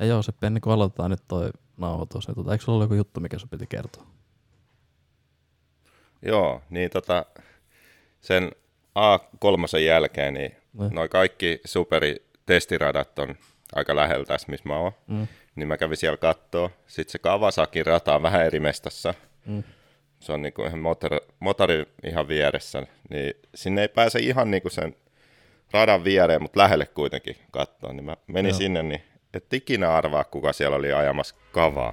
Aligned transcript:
Ei 0.00 0.08
joo, 0.08 0.22
se 0.22 0.32
ennen 0.42 0.60
kuin 0.60 0.72
aloitetaan 0.74 1.10
nyt 1.10 1.22
toi 1.28 1.50
nauhoitus, 1.76 2.28
niin 2.28 2.34
tota, 2.34 2.52
eikö 2.52 2.64
sulla 2.64 2.76
ollut 2.76 2.84
joku 2.84 2.94
juttu, 2.94 3.20
mikä 3.20 3.38
sun 3.38 3.48
piti 3.48 3.66
kertoa? 3.66 4.06
Joo, 6.22 6.62
niin 6.70 6.90
tota, 6.90 7.26
sen 8.20 8.50
A3 8.98 9.78
jälkeen, 9.78 10.34
niin 10.34 10.56
Ne. 10.72 10.88
noin 10.92 11.10
kaikki 11.10 11.60
superi 11.64 12.26
testiradat 12.46 13.18
on 13.18 13.34
aika 13.74 13.96
lähellä 13.96 14.24
tässä, 14.24 14.48
missä 14.50 14.68
mä 14.68 14.76
oon. 14.78 14.92
Mm. 15.06 15.26
Niin 15.56 15.68
mä 15.68 15.76
kävin 15.76 15.96
siellä 15.96 16.16
kattoo. 16.16 16.70
Sitten 16.86 17.12
se 17.12 17.18
Kawasakin 17.18 17.86
rata 17.86 18.14
on 18.14 18.22
vähän 18.22 18.46
eri 18.46 18.60
mestassa. 18.60 19.14
Mm. 19.46 19.62
Se 20.20 20.32
on 20.32 20.42
niinku 20.42 20.62
ihan 20.62 20.78
motor, 20.78 21.20
motori 21.40 21.86
ihan 22.04 22.28
vieressä. 22.28 22.86
Niin 23.10 23.34
sinne 23.54 23.82
ei 23.82 23.88
pääse 23.88 24.18
ihan 24.18 24.50
niinku 24.50 24.70
sen 24.70 24.96
radan 25.72 26.04
viereen, 26.04 26.42
mutta 26.42 26.60
lähelle 26.60 26.86
kuitenkin 26.86 27.36
katsoa. 27.50 27.92
Niin 27.92 28.04
mä 28.04 28.16
menin 28.26 28.50
Joo. 28.50 28.58
sinne, 28.58 28.82
niin 28.82 29.02
et 29.34 29.52
ikinä 29.52 29.94
arvaa, 29.94 30.24
kuka 30.24 30.52
siellä 30.52 30.76
oli 30.76 30.92
ajamassa 30.92 31.34
kavaa. 31.52 31.92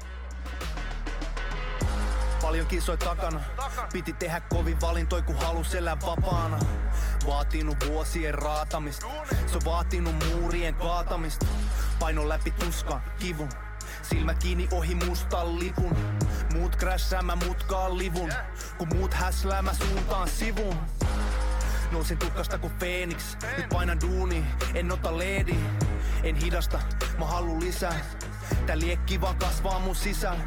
Paljon 2.41 2.67
kisoi 2.67 2.97
takana. 2.97 3.41
Piti 3.93 4.13
tehdä 4.13 4.39
kovin 4.39 4.81
valintoi, 4.81 5.21
kun 5.21 5.35
halus 5.35 5.75
elää 5.75 5.97
vapaana. 6.05 6.59
Vaatinut 7.27 7.77
vuosien 7.87 8.33
raatamista. 8.33 9.07
Se 9.47 9.55
on 9.55 9.61
vaatinut 9.65 10.15
muurien 10.25 10.75
kaatamista. 10.75 11.45
Paino 11.99 12.29
läpi 12.29 12.51
tuskan, 12.51 13.01
kivun. 13.19 13.49
Silmä 14.01 14.33
kiinni 14.33 14.67
ohi 14.71 14.95
mustan 14.95 15.59
lipun. 15.59 15.97
Muut 16.53 16.77
crashaa, 16.77 17.21
mä 17.21 17.35
mutkaan 17.35 17.97
livun. 17.97 18.31
Kun 18.77 18.87
muut 18.95 19.13
häslää, 19.13 19.61
mä 19.61 19.73
suuntaan 19.73 20.27
sivun. 20.27 20.77
Nousin 21.93 22.17
tukkasta 22.17 22.57
kuin 22.57 22.73
Phoenix, 22.73 23.37
nyt 23.57 23.69
painan 23.69 24.01
duuni, 24.01 24.45
en 24.73 24.91
ota 24.91 25.17
leedi. 25.17 25.55
En 26.23 26.35
hidasta, 26.35 26.79
mä 27.19 27.25
haluun 27.25 27.59
lisää. 27.61 27.99
Tää 28.65 28.79
liekki 28.79 29.21
vaan 29.21 29.35
kasvaa 29.35 29.79
mun 29.79 29.95
sisällä. 29.95 30.43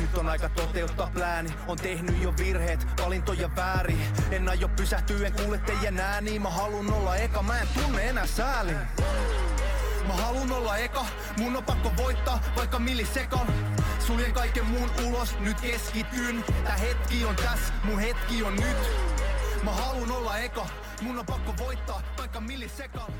Nyt 0.00 0.18
on 0.18 0.28
aika 0.28 0.48
toteuttaa 0.48 1.10
plääni, 1.14 1.50
on 1.66 1.76
tehnyt 1.76 2.22
jo 2.22 2.34
virheet, 2.38 2.86
valintoja 3.04 3.56
väärin. 3.56 4.00
En 4.30 4.48
aio 4.48 4.68
pysähtyä, 4.68 5.26
en 5.26 5.32
kuule 5.32 5.58
teidän 5.58 6.00
ääni, 6.00 6.38
mä 6.38 6.50
halun 6.50 6.92
olla 6.92 7.16
eka, 7.16 7.42
mä 7.42 7.60
en 7.60 7.68
tunne 7.68 8.08
enää 8.08 8.26
sääli. 8.26 8.72
Mä 10.06 10.12
halun 10.12 10.52
olla 10.52 10.76
eka, 10.76 11.06
mun 11.38 11.56
on 11.56 11.64
pakko 11.64 11.92
voittaa, 11.96 12.40
vaikka 12.56 12.78
millisekan. 12.78 13.46
Suljen 14.06 14.32
kaiken 14.32 14.66
muun 14.66 14.90
ulos, 15.04 15.38
nyt 15.40 15.60
keskityn. 15.60 16.44
Tää 16.64 16.76
hetki 16.76 17.24
on 17.24 17.36
tässä, 17.36 17.74
mun 17.84 17.98
hetki 17.98 18.42
on 18.42 18.56
nyt. 18.56 18.76
Mä 19.64 19.70
halun 19.72 20.12
olla 20.12 20.38
eka, 20.38 20.66
mun 21.02 21.18
on 21.18 21.26
pakko 21.26 21.52
voittaa, 21.58 22.02
vaikka 22.18 22.40
millisekan. 22.40 23.12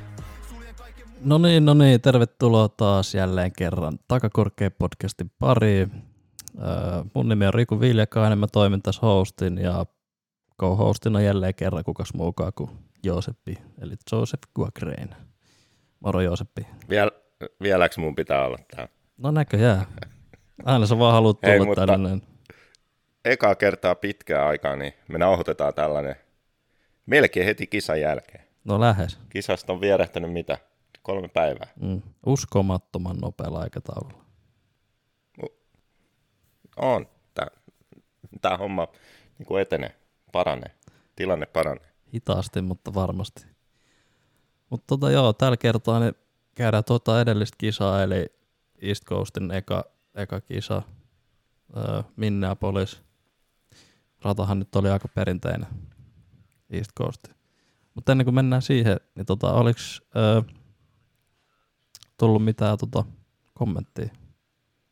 No 1.24 1.38
niin, 1.38 1.64
no 1.64 1.74
niin, 1.74 2.00
tervetuloa 2.00 2.68
taas 2.68 3.14
jälleen 3.14 3.52
kerran 3.52 3.98
Takakorkea 4.08 4.70
podcastin 4.70 5.30
pariin. 5.38 5.92
Öö, 6.62 6.68
mun 7.14 7.28
nimi 7.28 7.46
on 7.46 7.54
Riku 7.54 7.80
Viljakainen, 7.80 8.38
mä 8.38 8.46
toimin 8.46 8.82
tässä 8.82 9.00
hostin 9.02 9.58
ja 9.58 9.86
co-hostina 10.62 11.20
jälleen 11.20 11.54
kerran 11.54 11.84
kukas 11.84 12.14
muukaan 12.14 12.52
kuin 12.54 12.70
Jooseppi, 13.02 13.54
eli 13.80 13.94
Joseph 14.12 14.42
Guagrain. 14.56 15.08
Moro 16.00 16.20
Jooseppi. 16.20 16.66
Viel, 16.90 17.10
vieläks 17.62 17.98
mun 17.98 18.14
pitää 18.14 18.44
olla 18.44 18.58
tää? 18.76 18.88
No 19.18 19.30
näköjään. 19.30 19.86
Aina 20.64 20.86
sä 20.86 20.98
vaan 20.98 21.12
haluat 21.12 21.38
Hei, 21.42 21.52
tulla 21.58 21.66
mutta- 21.66 21.86
tänne. 21.86 22.18
Ekaa 23.24 23.54
kertaa 23.54 23.94
pitkään 23.94 24.46
aikaa, 24.48 24.76
niin 24.76 24.92
me 25.08 25.18
nauhoitetaan 25.18 25.74
tällainen 25.74 26.16
melkein 27.06 27.46
heti 27.46 27.66
kisan 27.66 28.00
jälkeen. 28.00 28.44
No 28.64 28.80
lähes. 28.80 29.18
Kisasta 29.28 29.72
on 29.72 29.80
vierähtänyt 29.80 30.32
mitä? 30.32 30.58
Kolme 31.02 31.28
päivää. 31.28 31.66
Mm. 31.80 32.02
Uskomattoman 32.26 33.16
nopealla 33.16 33.60
aikataululla. 33.60 34.24
On. 36.76 37.06
Tää, 37.34 37.46
tää 38.40 38.56
homma 38.56 38.88
niin 39.38 39.46
kuin 39.46 39.62
etenee, 39.62 39.96
paranee. 40.32 40.74
Tilanne 41.16 41.46
paranee. 41.46 41.90
Hitaasti, 42.14 42.62
mutta 42.62 42.94
varmasti. 42.94 43.46
Mutta 44.70 44.84
tota 44.86 45.10
joo, 45.10 45.32
tällä 45.32 45.56
kertaa 45.56 46.00
niin 46.00 46.14
käydään 46.54 46.84
tuota 46.84 47.20
edellistä 47.20 47.56
kisaa, 47.58 48.02
eli 48.02 48.26
East 48.82 49.04
Coastin 49.04 49.50
eka, 49.50 49.84
eka 50.14 50.40
kisa, 50.40 50.82
öö, 51.76 52.02
Minneapolis. 52.16 53.02
Ratahan 54.24 54.58
nyt 54.58 54.76
oli 54.76 54.90
aika 54.90 55.08
perinteinen 55.08 55.68
East 56.70 56.90
Coast. 56.98 57.28
Mutta 57.94 58.12
ennen 58.12 58.24
kuin 58.24 58.34
mennään 58.34 58.62
siihen, 58.62 58.96
niin 59.14 59.26
tota, 59.26 59.52
oliko 59.52 59.80
öö, 60.16 60.42
tullut 62.16 62.44
mitään 62.44 62.78
tota, 62.78 63.04
kommenttia? 63.54 64.08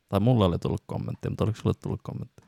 Tai 0.09 0.19
mulla 0.19 0.45
oli 0.45 0.59
tullut 0.59 0.83
kommentti, 0.85 1.29
mutta 1.29 1.43
oliko 1.43 1.59
sulle 1.59 1.75
tullut 1.83 2.01
kommentti? 2.03 2.43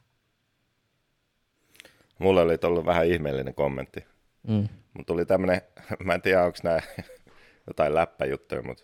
Mulle 2.20 2.42
oli 2.42 2.58
tullut 2.58 2.86
vähän 2.86 3.08
ihmeellinen 3.08 3.56
kommentti. 3.56 4.06
Mm. 4.48 4.68
Mun 4.94 5.06
tuli 5.06 5.26
tämmönen, 5.26 5.62
mä 6.06 6.14
en 6.14 6.22
tiedä 6.22 6.44
onko 6.44 6.58
nämä 6.64 6.80
jotain 7.68 7.96
läppäjuttuja, 7.96 8.64
mutta 8.64 8.84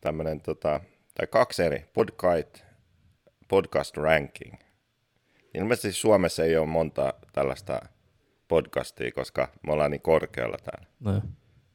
tämmönen 0.00 0.40
tota, 0.40 0.80
tai 1.14 1.26
kaksi 1.26 1.62
eri, 1.62 1.86
podcast, 1.92 2.64
podcast 3.48 3.96
ranking. 3.96 4.54
Ilmeisesti 5.54 5.92
Suomessa 5.92 6.44
ei 6.44 6.56
ole 6.56 6.66
monta 6.66 7.14
tällaista 7.32 7.80
podcastia, 8.48 9.12
koska 9.12 9.48
me 9.66 9.72
ollaan 9.72 9.90
niin 9.90 10.02
korkealla 10.02 10.56
täällä. 10.64 10.86
No, 11.00 11.22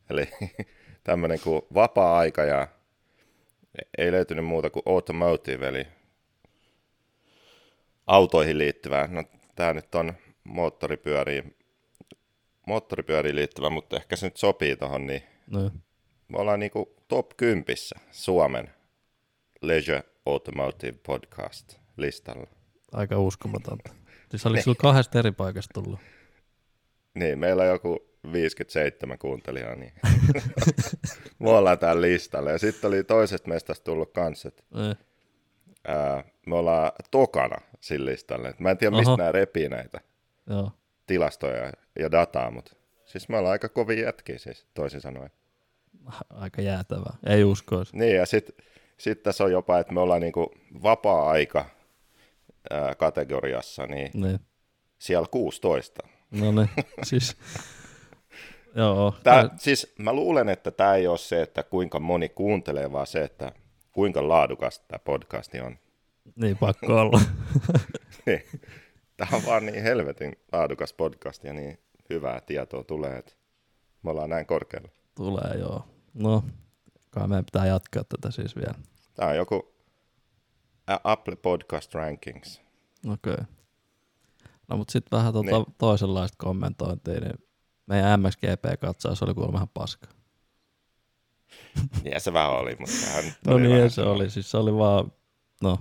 Eli 0.09 0.29
tämmöinen 1.03 1.39
kuin 1.39 1.61
vapaa-aika 1.73 2.43
ja 2.43 2.67
ei 3.97 4.11
löytynyt 4.11 4.45
muuta 4.45 4.69
kuin 4.69 4.83
automotive, 4.85 5.67
eli 5.67 5.87
autoihin 8.07 8.57
liittyvää. 8.57 9.07
No 9.07 9.23
tää 9.55 9.73
nyt 9.73 9.95
on 9.95 10.13
moottoripyöriin, 10.43 11.55
moottoripyöriin 12.67 13.35
liittyvä, 13.35 13.69
mutta 13.69 13.95
ehkä 13.95 14.15
se 14.15 14.25
nyt 14.25 14.37
sopii 14.37 14.75
tuohon, 14.75 15.07
niin 15.07 15.23
no, 15.47 15.71
me 16.27 16.37
ollaan 16.37 16.59
niinku 16.59 16.95
top 17.07 17.29
10 17.37 17.65
Suomen 18.11 18.69
Leisure 19.61 20.03
Automotive 20.25 20.97
Podcast 21.05 21.77
listalla. 21.97 22.47
aika 22.91 23.19
uskomatonta. 23.19 23.93
Siis 24.31 24.45
oliko 24.45 24.63
sulla 24.63 24.77
kahdesta 24.81 25.19
eri 25.19 25.31
paikasta 25.31 25.81
tullut? 25.81 25.99
Niin, 27.13 27.39
meillä 27.39 27.63
on 27.63 27.69
joku 27.69 28.09
57 28.33 29.17
kuuntelijaa, 29.19 29.75
niin 29.75 29.93
me 31.39 31.49
ollaan 31.49 31.79
täällä 31.79 32.01
listalla. 32.01 32.51
Ja 32.51 32.57
sitten 32.57 32.87
oli 32.87 33.03
toisesta 33.03 33.47
mestasta 33.49 33.83
tullut 33.83 34.11
kanssa, 34.13 34.47
että 34.47 34.63
Ei. 34.75 34.95
ää, 35.87 36.23
me 36.45 36.55
ollaan 36.55 36.91
tokana 37.11 37.61
sillä 37.79 38.11
listalla. 38.11 38.49
Et 38.49 38.59
mä 38.59 38.71
en 38.71 38.77
tiedä, 38.77 38.97
mistä 38.97 39.17
nämä 39.17 39.31
repii 39.31 39.69
näitä 39.69 40.01
Joo. 40.49 40.71
tilastoja 41.07 41.71
ja 41.99 42.11
dataa, 42.11 42.51
mutta 42.51 42.75
siis 43.05 43.29
me 43.29 43.37
ollaan 43.37 43.51
aika 43.51 43.69
kovin 43.69 43.99
jätkiä 43.99 44.37
siis, 44.37 44.67
toisin 44.73 45.01
sanoen. 45.01 45.31
Aika 46.29 46.61
jäätävää. 46.61 47.17
Ei 47.25 47.43
uskoisi. 47.43 47.97
Niin, 47.97 48.15
ja 48.15 48.25
sitten 48.25 48.55
sit 48.97 49.23
tässä 49.23 49.43
on 49.43 49.51
jopa, 49.51 49.79
että 49.79 49.93
me 49.93 49.99
ollaan 49.99 50.21
niinku 50.21 50.51
vapaa-aika 50.83 51.65
ää, 52.69 52.95
kategoriassa, 52.95 53.85
niin 53.85 54.11
Niin. 54.13 54.39
siellä 54.99 55.27
16. 55.31 56.07
No 56.31 56.51
niin. 56.51 56.69
siis. 57.03 57.37
Joo. 58.75 59.15
Tää, 59.23 59.49
siis 59.57 59.93
mä 59.97 60.13
luulen, 60.13 60.49
että 60.49 60.71
tämä 60.71 60.95
ei 60.95 61.07
ole 61.07 61.17
se, 61.17 61.41
että 61.41 61.63
kuinka 61.63 61.99
moni 61.99 62.29
kuuntelee, 62.29 62.91
vaan 62.91 63.07
se, 63.07 63.23
että 63.23 63.51
kuinka 63.91 64.27
laadukas 64.27 64.79
tämä 64.79 64.99
podcasti 64.99 65.59
on. 65.59 65.77
Niin 66.35 66.57
pakko 66.57 67.01
olla. 67.01 67.21
Niin. 68.25 68.43
Tämä 69.17 69.37
on 69.37 69.45
vaan 69.45 69.65
niin 69.65 69.83
helvetin 69.83 70.35
laadukas 70.51 70.93
podcast 70.93 71.43
ja 71.43 71.53
niin 71.53 71.79
hyvää 72.09 72.41
tietoa 72.41 72.83
tulee, 72.83 73.17
että 73.17 73.33
me 74.03 74.09
ollaan 74.09 74.29
näin 74.29 74.45
korkealla. 74.45 74.89
Tulee 75.15 75.57
joo. 75.59 75.85
No, 76.13 76.43
kai 77.09 77.27
meidän 77.27 77.45
pitää 77.45 77.65
jatkaa 77.65 78.03
tätä 78.03 78.31
siis 78.31 78.55
vielä. 78.55 78.73
Tämä 79.15 79.29
on 79.29 79.35
joku 79.35 79.73
Apple 81.03 81.35
Podcast 81.35 81.95
Rankings. 81.95 82.61
Okei. 83.13 83.33
Okay. 83.33 83.45
No 84.69 84.77
mutta 84.77 84.91
sitten 84.91 85.17
vähän 85.17 85.33
tota 85.33 85.51
Niin. 85.51 85.65
toisenlaista 85.77 86.35
kommentointia, 86.37 87.19
niin 87.19 87.33
meidän 87.87 88.19
MXGP-katsaus 88.19 89.23
oli 89.23 89.33
kuulemma 89.33 89.57
ihan 89.57 89.69
paska. 89.73 90.07
Ja 92.03 92.19
se 92.19 92.33
vähän 92.33 92.51
oli, 92.51 92.75
mutta 92.79 92.95
sehän 92.95 93.23
No 93.47 93.53
oli 93.53 93.61
niin, 93.61 93.71
vähän 93.71 93.83
ja 93.83 93.89
se 93.89 94.01
oli. 94.01 94.29
Siis 94.29 94.51
se 94.51 94.57
oli 94.57 94.73
vaan, 94.73 95.11
no, 95.63 95.77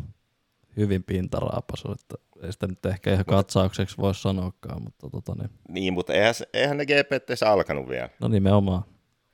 hyvin 0.76 1.04
pintaraapasu, 1.04 1.92
että 1.92 2.14
ei 2.42 2.52
sitä 2.52 2.66
nyt 2.66 2.86
ehkä 2.86 3.12
ihan 3.12 3.24
katsaukseksi 3.24 3.96
voi 3.98 4.14
sanoakaan, 4.14 4.82
mutta 4.82 5.10
tota 5.10 5.34
niin. 5.34 5.50
Niin, 5.68 5.92
mutta 5.92 6.12
eihän, 6.12 6.34
eihän 6.52 6.76
ne 6.76 6.86
GPT 6.86 7.42
alkanut 7.46 7.88
vielä. 7.88 8.08
No 8.20 8.28
nimenomaan. 8.28 8.82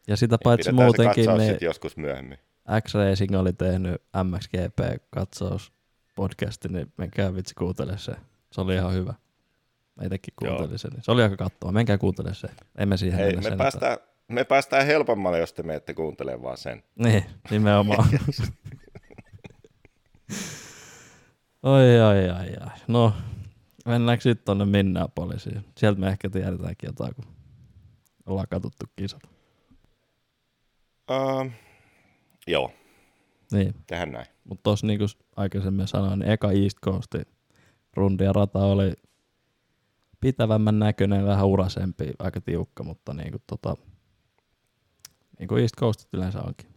Ja 0.07 0.17
sitä 0.17 0.39
paitsi 0.45 0.71
Pidetään 0.71 0.87
muutenkin, 0.87 1.25
se 1.25 1.37
niin 1.37 1.59
joskus 1.61 1.97
myöhemmin. 1.97 2.39
X-Racing 2.81 3.37
oli 3.41 3.53
tehnyt 3.53 4.03
MXGP-katsaus 4.25 5.73
podcasti, 6.17 6.69
niin 6.69 6.93
menkää 6.97 7.35
vitsi 7.35 7.55
kuuntele 7.55 7.99
se. 7.99 8.13
Se 8.53 8.61
oli 8.61 8.75
ihan 8.75 8.93
hyvä. 8.93 9.15
Mä 9.97 10.07
itekin 10.07 10.35
kuuntelin 10.39 10.79
sen. 10.79 10.91
Se 11.03 11.11
oli 11.11 11.23
aika 11.23 11.37
kattava. 11.37 11.73
Menkää 11.73 11.99
kuuntele 11.99 12.35
se. 12.35 12.49
Emme 12.79 12.97
siihen 12.97 13.21
Ei, 13.21 13.27
mennä 13.27 13.41
me 13.43 13.49
sen 13.49 13.59
päästään, 13.59 13.99
me 14.29 14.45
päästään 14.45 14.87
helpommalle, 14.87 15.39
jos 15.39 15.53
te 15.53 15.63
menette 15.63 15.95
kuuntelemaan 15.95 16.43
vaan 16.43 16.57
sen. 16.59 16.83
Niin, 16.99 17.25
nimenomaan. 17.51 18.09
Oi, 21.63 22.01
ai, 22.01 22.31
ai, 22.31 22.57
ai. 22.61 22.79
No, 22.89 23.13
mennäänkö 23.87 24.23
sitten 24.23 24.45
tonne 24.45 24.65
Minneapolisiin? 24.65 25.65
Sieltä 25.79 26.01
me 26.01 26.09
ehkä 26.09 26.31
tiedetäänkin 26.31 26.87
jotain, 26.87 27.15
kun 27.15 27.25
ollaan 28.27 28.47
katsottu 28.51 28.87
kisat. 28.97 29.23
Uh, 31.11 31.51
joo, 32.47 32.73
Niin, 33.53 33.75
tehdään 33.87 34.13
näin. 34.13 34.27
mutta 34.45 34.63
tuossa 34.63 34.87
niin 34.87 34.99
kuin 34.99 35.09
aikaisemmin 35.37 35.89
sanoin, 35.89 36.19
niin 36.19 36.31
eka 36.31 36.53
East 36.53 36.79
Coast 36.85 37.15
rundia 37.97 38.33
rata 38.33 38.59
oli 38.59 38.93
pitävämmän 40.25 40.79
näköinen, 40.79 41.27
vähän 41.27 41.47
urasempi, 41.47 42.13
aika 42.19 42.41
tiukka, 42.41 42.83
mutta 42.83 43.15
niin 43.15 43.31
kuin, 43.31 43.43
tota, 43.47 43.77
niin 45.39 45.49
kuin 45.49 45.63
East 45.63 45.77
Coast 45.77 46.09
yleensä 46.13 46.43
onkin. 46.43 46.69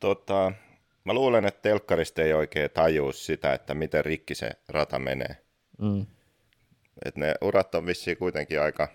Tota, 0.00 0.52
mä 1.04 1.14
luulen, 1.14 1.44
että 1.44 1.62
telkkarista 1.62 2.22
ei 2.22 2.32
oikein 2.32 2.70
tajuu 2.70 3.12
sitä, 3.12 3.52
että 3.52 3.74
miten 3.74 4.04
rikki 4.04 4.34
se 4.34 4.50
rata 4.68 4.98
menee. 4.98 5.36
Mm. 5.78 6.06
Et 7.04 7.16
ne 7.16 7.34
urat 7.40 7.74
on 7.74 7.86
vissiin 7.86 8.16
kuitenkin 8.16 8.60
aika 8.60 8.88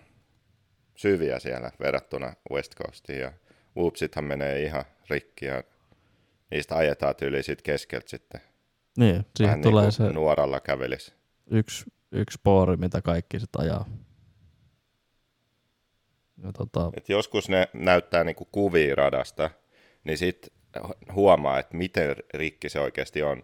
syviä 0.96 1.40
siellä 1.40 1.72
verrattuna 1.80 2.34
West 2.52 2.76
Coastiin. 2.76 3.20
Ja 3.20 3.34
whoopsithan 3.78 4.26
menee 4.26 4.64
ihan 4.64 4.84
rikki 5.10 5.46
ja 5.46 5.64
niistä 6.52 6.76
ajetaan 6.76 7.16
tyyli 7.16 7.44
sit 7.44 7.62
keskeltä 7.62 8.10
sitten. 8.10 8.42
Niin, 8.98 9.26
siihen 9.36 9.50
Vähän 9.50 9.62
tulee 9.62 9.84
niin 9.84 9.92
se 9.92 10.14
nuoralla 10.14 10.60
kävelis. 10.60 11.16
yksi, 11.52 11.86
yksi 12.12 12.36
spoori, 12.36 12.78
mitä 12.78 13.02
kaikki 13.02 13.40
sitten 13.40 13.62
ajaa. 13.62 13.86
Ja 16.44 16.52
tota, 16.52 16.92
Et 16.98 17.10
joskus 17.10 17.50
ne 17.50 17.70
näyttää 17.74 18.24
niinku 18.24 18.46
kuvia 18.46 18.96
radasta, 18.96 19.50
niin 20.04 20.18
sit 20.18 20.54
huomaa, 21.14 21.60
että 21.60 21.78
miten 21.78 22.16
rikki 22.34 22.70
se 22.70 22.80
oikeasti 22.80 23.24
on. 23.24 23.44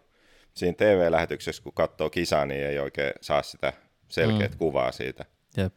Siinä 0.53 0.75
TV-lähetyksessä, 0.77 1.63
kun 1.63 1.73
katsoo 1.73 2.09
kisaa, 2.09 2.45
niin 2.45 2.65
ei 2.65 2.79
oikein 2.79 3.13
saa 3.21 3.43
sitä 3.43 3.73
selkeät 4.07 4.51
mm. 4.51 4.57
kuvaa 4.57 4.91
siitä. 4.91 5.25
jep. 5.57 5.75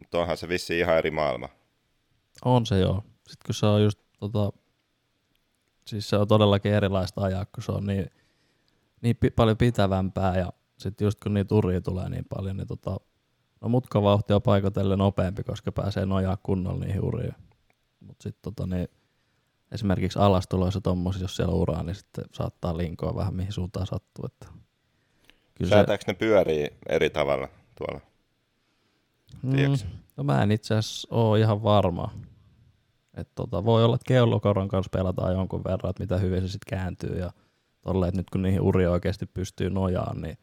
Mutta 0.00 0.18
onhan 0.18 0.36
se 0.36 0.48
vissi 0.48 0.78
ihan 0.78 0.98
eri 0.98 1.10
maailma. 1.10 1.48
On 2.44 2.66
se 2.66 2.78
joo. 2.78 3.04
Sitten 3.28 3.46
kun 3.46 3.54
se 3.54 3.66
on 3.66 3.82
just 3.82 3.98
tota, 4.20 4.52
siis 5.86 6.10
se 6.10 6.16
on 6.16 6.28
todellakin 6.28 6.72
erilaista 6.72 7.20
ajaa, 7.20 7.44
kun 7.44 7.62
se 7.62 7.72
on 7.72 7.86
niin, 7.86 8.10
niin 9.02 9.16
pi- 9.16 9.30
paljon 9.30 9.56
pitävämpää 9.56 10.38
ja 10.38 10.52
sitten 10.82 11.04
just 11.04 11.20
kun 11.20 11.34
niitä 11.34 11.54
uria 11.54 11.80
tulee 11.80 12.08
niin 12.08 12.24
paljon, 12.24 12.56
niin 12.56 12.66
tota, 12.66 12.96
no 13.60 13.68
mutkavauhti 13.68 14.32
on 14.32 14.42
paikotellen 14.42 14.98
nopeampi, 14.98 15.44
koska 15.44 15.72
pääsee 15.72 16.06
nojaa 16.06 16.38
kunnolla 16.42 16.84
niihin 16.84 17.04
uriin. 17.04 17.34
Mutta 18.00 18.22
sitten 18.22 18.42
tota, 18.42 18.66
niin, 18.66 18.88
esimerkiksi 19.72 20.18
alastuloissa 20.18 20.80
tommosissa, 20.80 21.24
jos 21.24 21.36
siellä 21.36 21.54
on 21.54 21.60
uraa, 21.60 21.82
niin 21.82 21.94
sitten 21.94 22.24
saattaa 22.32 22.76
linkoa 22.76 23.16
vähän 23.16 23.34
mihin 23.34 23.52
suuntaan 23.52 23.86
sattuu. 23.86 24.26
Että 24.26 24.46
kyllä 25.54 25.68
se, 25.68 25.74
Säätääkö 25.74 26.04
ne 26.06 26.14
pyörii 26.14 26.66
eri 26.88 27.10
tavalla 27.10 27.48
tuolla? 27.74 28.00
tiedätkö? 29.50 29.86
no 30.16 30.24
mä 30.24 30.42
en 30.42 30.50
itse 30.50 30.74
asiassa 30.74 31.08
ole 31.10 31.40
ihan 31.40 31.62
varma. 31.62 32.10
Et 33.14 33.28
tota, 33.34 33.64
voi 33.64 33.84
olla, 33.84 33.94
että 33.94 34.08
kellokoron 34.08 34.68
kanssa 34.68 34.90
pelataan 34.90 35.32
jonkun 35.32 35.64
verran, 35.64 35.90
että 35.90 36.02
mitä 36.02 36.18
hyvin 36.18 36.42
se 36.42 36.48
sitten 36.48 36.78
kääntyy 36.78 37.18
ja 37.18 37.30
tolle, 37.82 38.08
että 38.08 38.20
nyt 38.20 38.30
kun 38.30 38.42
niihin 38.42 38.60
uri 38.60 38.86
oikeasti 38.86 39.26
pystyy 39.26 39.70
nojaan, 39.70 40.20
niin 40.20 40.38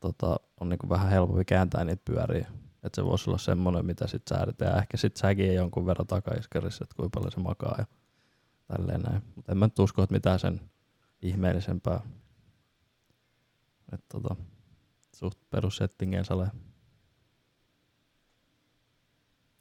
tota, 0.00 0.36
on 0.60 0.68
niinku 0.68 0.88
vähän 0.88 1.10
helpompi 1.10 1.44
kääntää 1.44 1.84
niitä 1.84 2.02
pyöriä. 2.04 2.48
Että 2.82 2.96
se 2.96 3.04
voisi 3.04 3.30
olla 3.30 3.38
semmoinen, 3.38 3.86
mitä 3.86 4.06
sitten 4.06 4.36
säädetään. 4.36 4.78
Ehkä 4.78 4.96
sitten 4.96 5.20
säkin 5.20 5.54
jonkun 5.54 5.86
verran 5.86 6.06
takaiskarissa, 6.06 6.84
että 6.84 6.96
kuinka 6.96 7.14
paljon 7.14 7.32
se 7.32 7.40
makaa 7.40 7.74
ja 7.78 7.86
tälleen 8.66 9.00
näin. 9.00 9.22
Mutta 9.34 9.52
en 9.52 9.58
mä 9.58 9.66
nyt 9.66 9.78
usko, 9.78 10.02
että 10.02 10.14
mitään 10.14 10.38
sen 10.38 10.60
ihmeellisempää. 11.22 12.00
Että 13.92 14.06
tota, 14.08 14.36
suht 15.16 15.38
perussettingeen 15.50 16.24
salee. 16.24 16.48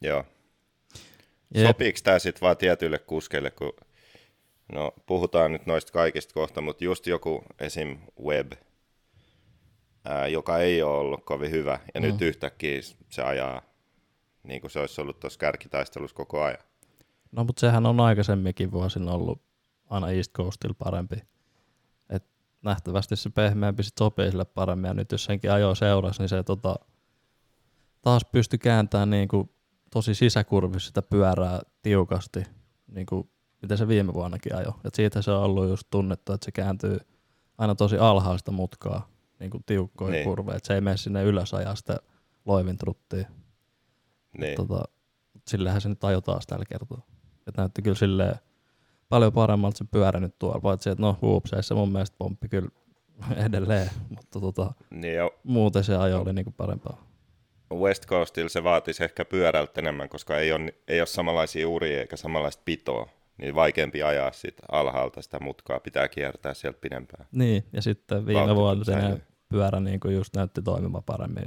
Joo. 0.01 0.25
Jep. 1.53 1.67
Sopiiko 1.67 1.99
tämä 2.03 2.19
sitten 2.19 2.41
vaan 2.41 2.57
tietyille 2.57 2.99
kuskeille, 2.99 3.51
kun 3.51 3.73
no, 4.73 4.93
puhutaan 5.05 5.51
nyt 5.51 5.65
noista 5.65 5.91
kaikista 5.91 6.33
kohta, 6.33 6.61
mutta 6.61 6.83
just 6.83 7.07
joku 7.07 7.43
esim. 7.59 7.97
web, 8.23 8.51
ää, 10.07 10.27
joka 10.27 10.57
ei 10.57 10.81
ole 10.81 10.97
ollut 10.97 11.25
kovin 11.25 11.51
hyvä, 11.51 11.79
ja 11.93 12.01
mm. 12.01 12.07
nyt 12.07 12.21
yhtäkkiä 12.21 12.79
se 13.09 13.23
ajaa 13.23 13.61
niin 14.47 14.61
kuin 14.61 14.71
se 14.71 14.79
olisi 14.79 15.01
ollut 15.01 15.19
tuossa 15.19 15.39
kärkitaistelussa 15.39 16.15
koko 16.15 16.43
ajan. 16.43 16.63
No 17.31 17.43
mutta 17.43 17.59
sehän 17.59 17.85
on 17.85 17.99
aikaisemminkin 17.99 18.71
vuosina 18.71 19.11
ollut 19.11 19.41
aina 19.89 20.11
East 20.11 20.31
Coastilla 20.31 20.75
parempi. 20.77 21.15
Et 22.09 22.23
nähtävästi 22.61 23.15
se 23.15 23.29
pehmeämpi 23.29 23.83
sit 23.83 23.97
sopii 23.99 24.31
sille 24.31 24.45
paremmin 24.45 24.87
ja 24.87 24.93
nyt 24.93 25.11
jos 25.11 25.23
senkin 25.23 25.51
ajoi 25.51 25.75
seurasi, 25.75 26.19
niin 26.19 26.29
se 26.29 26.43
tota, 26.43 26.75
taas 28.01 28.25
pystyi 28.31 28.59
kääntämään 28.59 29.09
niinku 29.09 29.49
tosi 29.91 30.15
sisäkurvissa 30.15 30.87
sitä 30.87 31.01
pyörää 31.01 31.59
tiukasti, 31.81 32.43
niinku 32.87 33.29
miten 33.61 33.77
se 33.77 33.87
viime 33.87 34.13
vuonnakin 34.13 34.55
ajoi. 34.55 34.73
Et 34.85 34.95
siitä 34.95 35.21
se 35.21 35.31
on 35.31 35.43
ollut 35.43 35.69
just 35.69 35.87
tunnettu, 35.89 36.33
että 36.33 36.45
se 36.45 36.51
kääntyy 36.51 36.99
aina 37.57 37.75
tosi 37.75 37.97
alhaista 37.97 38.51
mutkaa, 38.51 39.09
niinku 39.39 39.59
tiukkoja 39.65 40.11
Niin. 40.11 40.17
niin. 40.17 40.25
kurveja, 40.29 40.57
että 40.57 40.67
se 40.67 40.73
ei 40.75 40.81
mene 40.81 40.97
sinne 40.97 41.23
ylös 41.23 41.53
ajaa 41.53 41.75
sitä 41.75 41.97
loivintruttia. 42.45 43.27
Niin. 44.37 44.55
Tota, 44.55 44.83
sillähän 45.47 45.81
se 45.81 45.89
nyt 45.89 46.03
ajoi 46.03 46.21
taas 46.21 46.47
tällä 46.47 46.65
kertaa. 46.65 47.01
Et 47.47 47.57
näytti 47.57 47.81
kyllä 47.81 47.95
silleen 47.95 48.35
paljon 49.09 49.33
paremmalta 49.33 49.77
se 49.77 49.85
pyörä 49.91 50.19
nyt 50.19 50.39
tuolla, 50.39 50.59
paitsi 50.59 50.89
että 50.89 51.01
no 51.01 51.17
huupseissa 51.21 51.75
mun 51.75 51.91
mielestä 51.91 52.15
pomppi 52.17 52.49
kyllä 52.49 52.69
edelleen, 53.47 53.89
mutta 54.09 54.39
tota, 54.39 54.73
niin 54.89 55.15
ja 55.15 55.31
muuten 55.43 55.83
se 55.83 55.95
ajo 55.95 56.21
oli 56.21 56.33
niinku 56.33 56.51
parempaa. 56.51 57.07
West 57.73 58.05
Coastilla 58.05 58.49
se 58.49 58.63
vaatisi 58.63 59.03
ehkä 59.03 59.25
pyörältä 59.25 59.81
enemmän, 59.81 60.09
koska 60.09 60.37
ei 60.37 60.51
ole, 60.51 60.73
ei 60.87 61.01
ole 61.01 61.05
samanlaisia 61.07 61.69
uria 61.69 61.99
eikä 61.99 62.17
samanlaista 62.17 62.61
pitoa. 62.65 63.09
Niin 63.37 63.55
vaikeampi 63.55 64.03
ajaa 64.03 64.31
sit 64.31 64.57
alhaalta 64.71 65.21
sitä 65.21 65.39
mutkaa, 65.39 65.79
pitää 65.79 66.07
kiertää 66.07 66.53
sieltä 66.53 66.79
pidempään. 66.81 67.27
Niin, 67.31 67.63
ja 67.73 67.81
sitten 67.81 68.25
viime 68.25 68.39
Vauhti 68.39 68.55
vuonna 68.55 68.83
se 68.83 69.21
pyörä 69.49 69.79
niinku 69.79 70.09
just 70.09 70.35
näytti 70.35 70.61
toimimaan 70.61 71.03
paremmin 71.03 71.45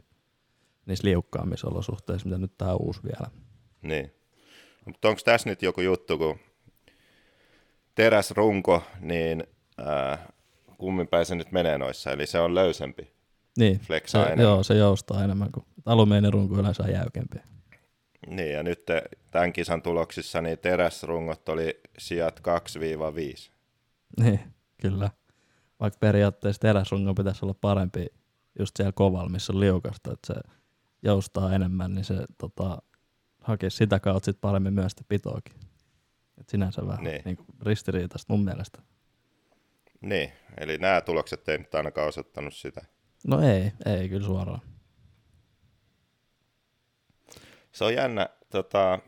niissä 0.86 1.08
liukkaammissa 1.08 1.68
olosuhteissa, 1.68 2.28
mitä 2.28 2.38
nyt 2.38 2.58
tää 2.58 2.74
uusi 2.74 3.00
vielä. 3.02 3.30
Niin. 3.82 4.14
Mutta 4.84 5.08
onko 5.08 5.20
tässä 5.24 5.48
nyt 5.48 5.62
joku 5.62 5.80
juttu, 5.80 6.18
kun 6.18 6.38
teräsrunko, 7.94 8.82
niin 9.00 9.44
äh, 9.80 10.18
kummin 10.78 11.08
päin 11.08 11.26
se 11.26 11.34
nyt 11.34 11.52
menee 11.52 11.78
noissa, 11.78 12.10
eli 12.10 12.26
se 12.26 12.40
on 12.40 12.54
löysempi. 12.54 13.12
Niin, 13.58 13.80
se, 14.06 14.18
enemmän. 14.18 14.44
joo, 14.44 14.62
se 14.62 14.74
joustaa 14.74 15.24
enemmän 15.24 15.52
kuin 15.52 15.66
alumiinirunko 15.86 16.54
yleensä 16.54 16.82
on 16.82 16.92
jäykempi. 16.92 17.38
Niin, 18.26 18.52
ja 18.52 18.62
nyt 18.62 18.82
tämän 19.30 19.52
kisan 19.52 19.82
tuloksissa 19.82 20.42
niin 20.42 20.58
teräsrungot 20.58 21.48
oli 21.48 21.80
sijat 21.98 22.40
2-5. 22.40 23.50
Niin, 24.24 24.40
kyllä. 24.82 25.10
Vaikka 25.80 25.98
periaatteessa 25.98 26.60
teräsrungon 26.60 27.14
pitäisi 27.14 27.44
olla 27.44 27.54
parempi 27.60 28.06
just 28.58 28.76
siellä 28.76 28.92
kovalla, 28.92 29.28
missä 29.28 29.52
on 29.52 29.60
liukasta, 29.60 30.12
että 30.12 30.34
se 30.34 30.40
joustaa 31.02 31.54
enemmän, 31.54 31.94
niin 31.94 32.04
se 32.04 32.14
tota, 32.38 32.82
hakisi 33.40 33.76
sitä 33.76 34.00
kautta 34.00 34.24
sit 34.24 34.40
paremmin 34.40 34.74
myös 34.74 34.92
sitä 34.92 35.04
pitoakin. 35.08 35.54
Et 36.40 36.48
sinänsä 36.48 36.86
vähän 36.86 37.04
Niin. 37.04 37.22
niin. 37.24 37.36
Niin 37.36 37.46
ristiriitaista 37.62 38.32
mun 38.32 38.44
mielestä. 38.44 38.82
Niin, 40.00 40.32
eli 40.58 40.78
nämä 40.78 41.00
tulokset 41.00 41.48
ei 41.48 41.58
nyt 41.58 41.74
ainakaan 41.74 42.08
osoittanut 42.08 42.54
sitä. 42.54 42.80
No 43.26 43.40
ei, 43.40 43.72
ei 43.86 44.08
kyllä 44.08 44.26
suoraan. 44.26 44.60
Se 47.72 47.84
on 47.84 47.94
jännä, 47.94 48.28
tota, 48.50 48.98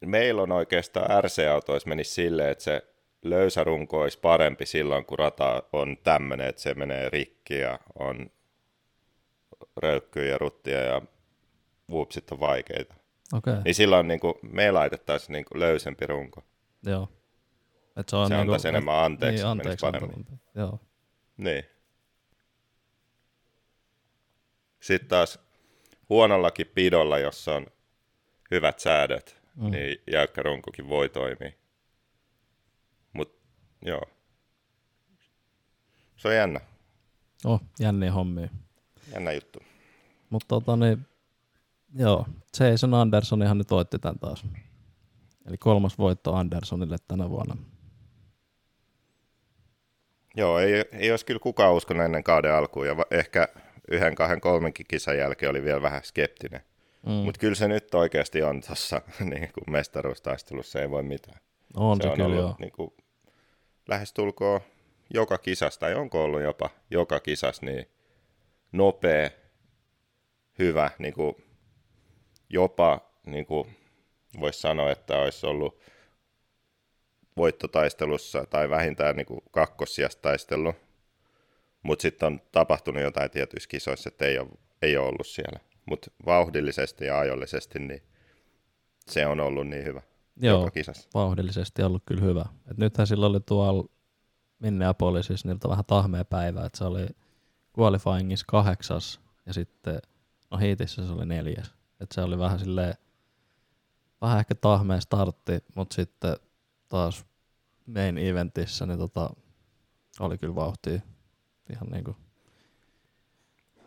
meillä 0.00 0.42
on 0.42 0.52
oikeastaan 0.52 1.24
RC-autoissa 1.24 1.88
menisi 1.88 2.10
silleen, 2.10 2.50
että 2.50 2.64
se 2.64 2.82
löysä 3.24 3.64
runko 3.64 4.00
olisi 4.00 4.18
parempi 4.18 4.66
silloin, 4.66 5.04
kun 5.04 5.18
rata 5.18 5.62
on 5.72 5.96
tämmöinen, 6.02 6.48
että 6.48 6.62
se 6.62 6.74
menee 6.74 7.08
rikki 7.08 7.58
ja 7.58 7.78
on 7.98 8.30
röykkyjä 9.76 10.32
ja 10.32 10.38
ruttia 10.38 10.80
ja 10.80 11.02
whoopsit 11.90 12.32
on 12.32 12.40
vaikeita. 12.40 12.94
Okay. 13.32 13.62
Niin 13.64 13.74
silloin 13.74 14.08
niin 14.08 14.20
kuin, 14.20 14.34
me 14.42 14.70
laitettaisiin 14.70 15.32
niin 15.32 15.44
kuin 15.44 15.60
löysempi 15.60 16.06
runko. 16.06 16.42
joo. 16.86 17.08
Et 17.96 18.08
se 18.08 18.16
on 18.16 18.28
Se 18.28 18.34
niinku, 18.34 18.52
antaisi 18.52 18.68
enemmän 18.68 19.04
anteeksi, 19.04 19.42
niin, 19.42 19.46
anteeksi 19.50 19.86
paremmin. 19.86 20.26
Joo. 20.54 20.80
Niin. 21.36 21.64
Sitten 24.80 25.08
taas 25.08 25.38
huonollakin 26.12 26.66
pidolla, 26.74 27.18
jossa 27.18 27.54
on 27.54 27.66
hyvät 28.50 28.78
säädöt, 28.78 29.40
mm. 29.56 29.70
niin 29.70 29.98
jäykkä 30.12 30.42
runkokin 30.42 30.88
voi 30.88 31.08
toimia. 31.08 31.50
Mut 33.12 33.38
joo. 33.82 34.02
Se 36.16 36.28
on 36.28 36.34
jännä, 36.34 36.60
Oh, 37.44 37.60
jänniä 37.78 38.12
hommia. 38.12 38.48
jännä 39.14 39.32
juttu. 39.32 39.58
Mutta 40.30 40.46
tota 40.48 40.76
niin, 40.76 41.06
joo, 41.94 42.26
Jason 42.60 42.94
Andersonihan 42.94 43.58
nyt 43.58 43.70
voitti 43.70 43.98
tämän 43.98 44.18
taas. 44.18 44.44
Eli 45.46 45.58
kolmas 45.58 45.98
voitto 45.98 46.34
Andersonille 46.34 46.96
tänä 47.08 47.30
vuonna. 47.30 47.56
Joo, 50.36 50.58
ei, 50.58 50.84
ei 50.92 51.10
olisi 51.10 51.26
kyllä 51.26 51.40
kukaan 51.40 51.74
uskonut 51.74 52.04
ennen 52.04 52.24
kauden 52.24 52.54
alkuun, 52.54 52.86
ja 52.86 52.96
va- 52.96 53.06
ehkä 53.10 53.48
yhden, 53.90 54.14
kahden, 54.14 54.40
kolmenkin 54.40 54.86
kisan 54.88 55.18
jälkeen 55.18 55.50
oli 55.50 55.64
vielä 55.64 55.82
vähän 55.82 56.04
skeptinen. 56.04 56.60
Mm. 57.06 57.12
Mutta 57.12 57.38
kyllä 57.38 57.54
se 57.54 57.68
nyt 57.68 57.94
oikeasti 57.94 58.42
on 58.42 58.60
tuossa 58.66 59.02
niin 59.30 59.50
kuin 59.52 59.64
mestaruustaistelussa, 59.72 60.80
ei 60.80 60.90
voi 60.90 61.02
mitään. 61.02 61.40
on 61.76 62.02
se, 62.02 62.08
on 62.08 62.14
kyllä 62.14 62.26
ollut 62.26 62.40
joo. 62.40 62.56
niin 62.58 62.72
kuin, 62.72 62.94
lähestulkoon 63.88 64.60
joka 65.14 65.38
kisassa, 65.38 65.80
tai 65.80 65.94
onko 65.94 66.24
ollut 66.24 66.42
jopa 66.42 66.70
joka 66.90 67.20
kisas, 67.20 67.62
niin 67.62 67.88
nopea, 68.72 69.30
hyvä, 70.58 70.90
niin 70.98 71.14
kuin, 71.14 71.34
jopa 72.50 73.00
niin 73.26 73.46
kuin, 73.46 73.76
voisi 74.40 74.60
sanoa, 74.60 74.90
että 74.90 75.18
olisi 75.18 75.46
ollut 75.46 75.80
voittotaistelussa 77.36 78.46
tai 78.50 78.70
vähintään 78.70 79.16
niin 79.16 79.26
kuin 79.26 79.40
kakkossijasta 79.50 80.22
taistelu, 80.22 80.74
mutta 81.82 82.02
sitten 82.02 82.26
on 82.26 82.40
tapahtunut 82.52 83.02
jotain 83.02 83.30
tietyissä 83.30 83.68
kisoissa, 83.68 84.08
että 84.08 84.24
ei 84.24 84.38
ole, 84.38 84.48
ei 84.82 84.96
ole 84.96 85.08
ollut 85.08 85.26
siellä. 85.26 85.60
Mutta 85.86 86.10
vauhdillisesti 86.26 87.04
ja 87.04 87.18
ajollisesti, 87.18 87.78
niin 87.78 88.02
se 89.06 89.26
on 89.26 89.40
ollut 89.40 89.66
niin 89.66 89.84
hyvä 89.84 90.02
Joo, 90.36 90.58
joka 90.58 90.70
kisassa. 90.70 91.08
vauhdillisesti 91.14 91.82
ollut 91.82 92.02
kyllä 92.06 92.22
hyvä. 92.22 92.44
Et 92.70 92.78
nythän 92.78 93.06
sillä 93.06 93.26
oli 93.26 93.40
tuolla 93.40 93.88
Minneapolisissa 94.58 95.48
niiltä 95.48 95.68
vähän 95.68 95.84
tahmea 95.84 96.24
päivä, 96.24 96.64
että 96.64 96.78
se 96.78 96.84
oli 96.84 97.06
qualifyingissa 97.78 98.46
kahdeksas 98.48 99.20
ja 99.46 99.52
sitten 99.52 99.98
no 100.50 100.58
hiitissä 100.58 101.06
se 101.06 101.12
oli 101.12 101.26
neljäs. 101.26 101.74
Et 102.00 102.12
se 102.12 102.20
oli 102.20 102.38
vähän 102.38 102.58
silleen, 102.58 102.94
vähän 104.20 104.38
ehkä 104.38 104.54
tahmea 104.54 105.00
startti, 105.00 105.52
mutta 105.74 105.94
sitten 105.94 106.36
taas 106.88 107.24
main 107.86 108.18
eventissä 108.18 108.86
niin 108.86 108.98
tota, 108.98 109.30
oli 110.20 110.38
kyllä 110.38 110.54
vauhtia 110.54 111.00
ihan 111.70 111.88
niinku 111.90 112.16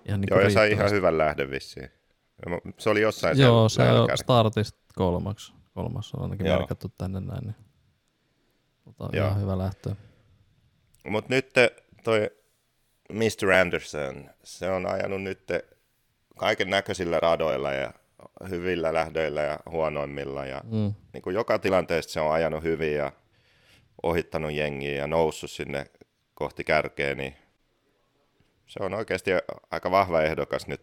ihan 0.06 0.22
niinku 0.22 0.34
Joo, 0.36 0.42
ja 0.44 0.50
sai 0.50 0.72
ihan 0.72 0.92
hyvän 0.92 1.18
lähdön 1.18 1.52
vissiin. 1.52 1.90
Se 2.78 2.90
oli 2.90 3.02
jossain 3.02 3.40
Joo, 3.40 3.70
se 3.70 3.84
on 3.84 4.10
startista 4.18 4.80
kolmaksi. 4.96 5.54
Kolmas 5.74 6.14
on 6.14 6.24
ainakin 6.24 6.46
Joo. 6.46 6.58
merkattu 6.58 6.92
tänne 6.98 7.20
näin. 7.20 7.44
Niin. 7.44 7.56
Mutta 8.86 9.10
Joo. 9.14 9.28
ihan 9.28 9.42
hyvä 9.42 9.58
lähtö. 9.58 9.96
Mutta 11.08 11.34
nyt 11.34 11.50
toi 12.04 12.30
Mr. 13.14 13.52
Anderson, 13.62 14.30
se 14.44 14.70
on 14.72 14.86
ajanut 14.86 15.22
nyt 15.22 15.44
kaiken 16.38 16.70
näköisillä 16.70 17.20
radoilla 17.20 17.74
ja 17.74 17.94
hyvillä 18.50 18.94
lähdöillä 18.94 19.42
ja 19.42 19.60
huonoimmilla. 19.70 20.46
Ja 20.46 20.62
Mm. 20.64 20.94
niin 21.14 21.22
kuin 21.22 21.34
joka 21.34 21.60
tilanteessa 21.60 22.12
se 22.14 22.20
on 22.20 22.32
ajanut 22.34 22.64
hyvin 22.64 22.96
ja 22.96 23.12
ohittanut 24.04 24.52
jengiä 24.52 24.96
ja 24.96 25.08
noussut 25.08 25.52
sinne 25.52 25.86
kohti 26.34 26.64
kärkeä, 26.64 27.16
niin 27.16 27.36
se 28.68 28.84
on 28.84 28.94
oikeasti 28.94 29.32
aika 29.72 29.92
vahva 29.92 30.22
ehdokas 30.22 30.68
nyt 30.68 30.82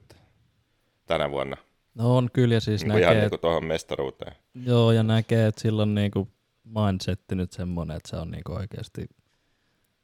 tänä 1.07 1.31
vuonna. 1.31 1.57
No 1.95 2.17
on 2.17 2.31
kyllä 2.33 2.55
ja 2.55 2.61
siis 2.61 2.83
Niin 2.83 2.91
kuin 2.93 3.01
ihan 3.03 3.11
näkee, 3.11 3.21
niin 3.23 3.31
kuin 3.31 3.41
tuohon 3.41 3.65
mestaruuteen. 3.65 4.37
joo, 4.55 4.93
ja 4.93 5.03
näkee, 5.03 5.47
että 5.47 5.61
sillä 5.61 5.83
on 5.83 5.95
niinku 5.95 6.29
mindsetti 6.65 7.35
nyt 7.35 7.53
semmoinen, 7.53 7.97
että 7.97 8.09
se 8.11 8.17
on 8.17 8.31
niinku 8.31 8.53
oikeasti 8.53 9.07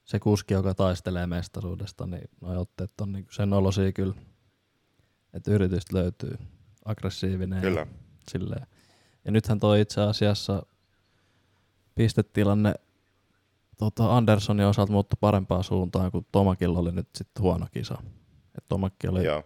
se 0.05 0.19
kuski, 0.19 0.55
joka 0.55 0.75
taistelee 0.75 1.27
mestaruudesta, 1.27 2.07
niin 2.07 2.31
noi 2.41 2.57
otteet 2.57 3.01
on 3.01 3.13
niinku 3.13 3.33
sen 3.33 3.53
olosia 3.53 3.93
kyllä, 3.93 4.15
että 5.35 5.51
yritystä 5.51 5.97
löytyy 5.97 6.39
aggressiivinen. 6.85 7.61
Kyllä. 7.61 7.81
Ja, 7.81 7.87
silleen. 8.31 8.67
ja 9.25 9.31
nythän 9.31 9.61
toi 9.61 9.81
itse 9.81 10.01
asiassa 10.01 10.67
pistetilanne 11.95 12.75
tota 13.79 14.17
Andersonin 14.17 14.67
osalta 14.67 14.93
muuttui 14.93 15.17
parempaan 15.21 15.65
suuntaan, 15.65 16.11
kun 16.11 16.27
Tomakilla 16.33 16.79
oli 16.79 16.93
nyt 16.93 17.09
sitten 17.15 17.43
huono 17.43 17.67
kisa. 17.73 18.03
Et 18.59 18.65
Tomakki 18.69 19.09
oli, 19.09 19.25
Joo. 19.25 19.43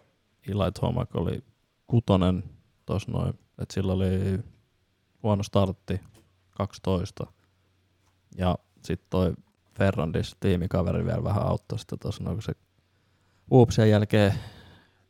Eli 0.48 0.72
Tomak 0.80 1.16
oli 1.16 1.44
kutonen 1.86 2.44
tuossa 2.86 3.12
noin, 3.12 3.34
että 3.58 3.74
sillä 3.74 3.92
oli 3.92 4.40
huono 5.22 5.42
startti 5.42 6.00
12. 6.50 7.26
Ja 8.36 8.58
sitten 8.84 9.06
toi 9.10 9.34
Ferrandis 9.78 10.36
tiimikaveri 10.40 11.04
vielä 11.04 11.24
vähän 11.24 11.46
auttoi 11.46 11.78
sitä 11.78 11.96
tuossa 11.96 12.24
noin, 12.24 12.36
kun 12.36 12.42
se 12.42 12.52
Uupsien 13.50 13.90
jälkeen 13.90 14.34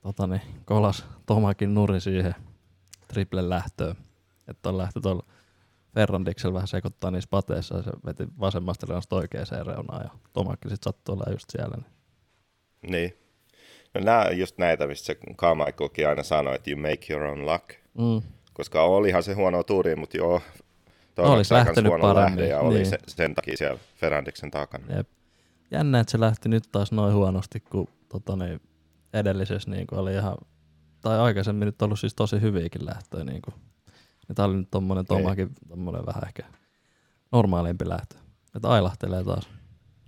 tota 0.00 0.26
niin, 0.26 0.40
kolas 0.64 1.04
Tomakin 1.26 1.74
nuri 1.74 2.00
siihen 2.00 2.34
triple 3.08 3.48
lähtöön. 3.48 3.96
Että 4.48 4.68
on 4.68 4.78
lähtö 4.78 5.00
tuolla 5.00 5.26
Ferrandiksella 5.94 6.54
vähän 6.54 6.68
sekoittaa 6.68 7.10
niissä 7.10 7.30
pateissa 7.30 7.76
ja 7.76 7.82
se 7.82 7.90
veti 8.06 8.26
vasemmasta 8.40 8.86
reunasta 8.88 9.16
oikeaan 9.16 9.66
reunaan 9.66 10.04
ja 10.04 10.10
Tomakki 10.32 10.68
sitten 10.68 10.84
sattui 10.84 11.12
olla 11.12 11.32
just 11.32 11.50
siellä. 11.50 11.76
Niin. 11.76 11.86
Niin. 12.90 13.18
No 13.94 14.00
nämä 14.00 14.26
on 14.30 14.38
just 14.38 14.58
näitä, 14.58 14.86
mistä 14.86 15.06
se 15.06 15.16
Carmichaelkin 15.36 16.08
aina 16.08 16.22
sanoi, 16.22 16.54
että 16.54 16.70
you 16.70 16.80
make 16.80 17.12
your 17.12 17.22
own 17.22 17.46
luck. 17.46 17.70
Mm. 17.98 18.22
Koska 18.52 18.82
olihan 18.82 19.22
se 19.22 19.32
huono 19.32 19.62
tuuri, 19.62 19.96
mutta 19.96 20.16
joo, 20.16 20.40
toi 21.14 21.26
Olisi 21.26 21.54
lähtenyt 21.54 21.90
huono 21.90 22.02
paremmin, 22.02 22.38
lähde 22.38 22.48
ja 22.48 22.60
oli 22.60 22.74
niin. 22.74 22.86
se, 22.86 22.98
sen 23.06 23.34
takia 23.34 23.56
siellä 23.56 23.78
Ferrandiksen 23.96 24.50
takana. 24.50 24.96
Jep. 24.96 25.08
Jännä, 25.70 26.00
että 26.00 26.10
se 26.10 26.20
lähti 26.20 26.48
nyt 26.48 26.64
taas 26.72 26.92
noin 26.92 27.14
huonosti, 27.14 27.60
kun 27.60 27.88
tota, 28.08 28.36
niin, 28.36 28.60
edellisessä 29.12 29.70
niin 29.70 29.86
kuin 29.86 29.98
oli 29.98 30.14
ihan, 30.14 30.36
tai 31.00 31.20
aikaisemmin 31.20 31.66
nyt 31.66 31.82
ollut 31.82 32.00
siis 32.00 32.14
tosi 32.14 32.40
hyviäkin 32.40 32.86
lähtöjä. 32.86 33.24
Niin 33.24 33.42
kuin. 33.42 33.54
Ja 34.28 34.34
tää 34.34 34.44
oli 34.44 34.56
nyt 34.56 34.70
tommonen 34.70 35.06
Tomakin 35.06 35.50
tommonen 35.68 36.06
vähän 36.06 36.22
ehkä 36.26 36.42
normaalimpi 37.32 37.88
lähtö. 37.88 38.16
Että 38.56 38.68
ailahtelee 38.68 39.24
taas. 39.24 39.48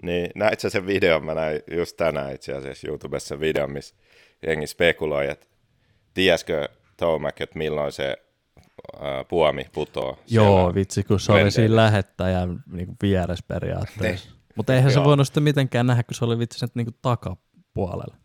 Niin, 0.02 0.30
näit 0.34 0.60
sä 0.60 0.70
sen 0.70 0.86
videon, 0.86 1.24
mä 1.24 1.34
näin 1.34 1.60
just 1.70 1.96
tänään 1.96 2.34
itse 2.34 2.52
asiassa 2.52 2.88
YouTubessa 2.88 3.40
videon, 3.40 3.72
missä 3.72 3.94
jengi 4.46 4.66
spekuloi, 4.66 5.30
että 5.30 5.46
tiedätkö 6.14 6.68
Tomac, 6.96 7.40
että 7.40 7.58
milloin 7.58 7.92
se 7.92 8.16
ää, 9.00 9.24
puomi 9.24 9.66
putoo 9.72 10.18
Joo, 10.28 10.74
vitsi, 10.74 11.04
kun 11.04 11.20
se 11.20 11.32
oli 11.32 11.50
siinä 11.50 11.76
lähettäjän 11.76 12.62
niin 12.72 12.96
vieressä 13.02 13.44
periaatteessa. 13.48 14.30
Mutta 14.56 14.74
eihän 14.74 14.92
se 14.92 15.04
voinut 15.04 15.26
sitä 15.26 15.40
mitenkään 15.40 15.86
nähdä, 15.86 16.02
kun 16.02 16.14
se 16.14 16.24
oli 16.24 16.38
vitsi 16.38 16.58
sen 16.58 16.68
niin 16.74 16.98
takapuolella. 17.02 18.16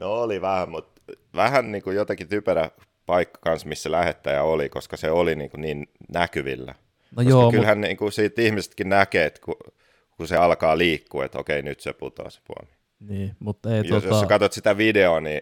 No 0.00 0.12
oli 0.12 0.40
vähän, 0.40 0.70
mutta 0.70 1.00
vähän 1.34 1.72
niin 1.72 1.82
kuin 1.82 1.96
jotenkin 1.96 2.28
typerä 2.28 2.70
paikka 3.06 3.38
kanssa, 3.42 3.68
missä 3.68 3.90
lähettäjä 3.90 4.42
oli, 4.42 4.68
koska 4.68 4.96
se 4.96 5.10
oli 5.10 5.34
niin, 5.34 5.50
kuin 5.50 5.60
niin 5.60 5.88
näkyvillä. 6.12 6.74
No 7.10 7.16
Koska 7.16 7.30
joo, 7.30 7.50
kyllähän 7.50 7.80
niin 7.80 7.96
kuin 7.96 8.12
siitä 8.12 8.42
ihmisetkin 8.42 8.88
näkee, 8.88 9.24
että 9.26 9.40
kun, 9.44 9.56
kun 10.16 10.28
se 10.28 10.36
alkaa 10.36 10.78
liikkua, 10.78 11.24
että 11.24 11.38
okei, 11.38 11.62
nyt 11.62 11.80
se 11.80 11.92
putoaa 11.92 12.30
se 12.30 12.40
puomi. 12.46 12.76
niin, 13.00 13.36
mutta 13.38 13.76
ei 13.76 13.82
Jos, 13.84 14.02
tota... 14.02 14.06
jos 14.14 14.20
sä 14.20 14.26
katsot 14.26 14.52
sitä 14.52 14.76
videoa, 14.76 15.20
niin 15.20 15.40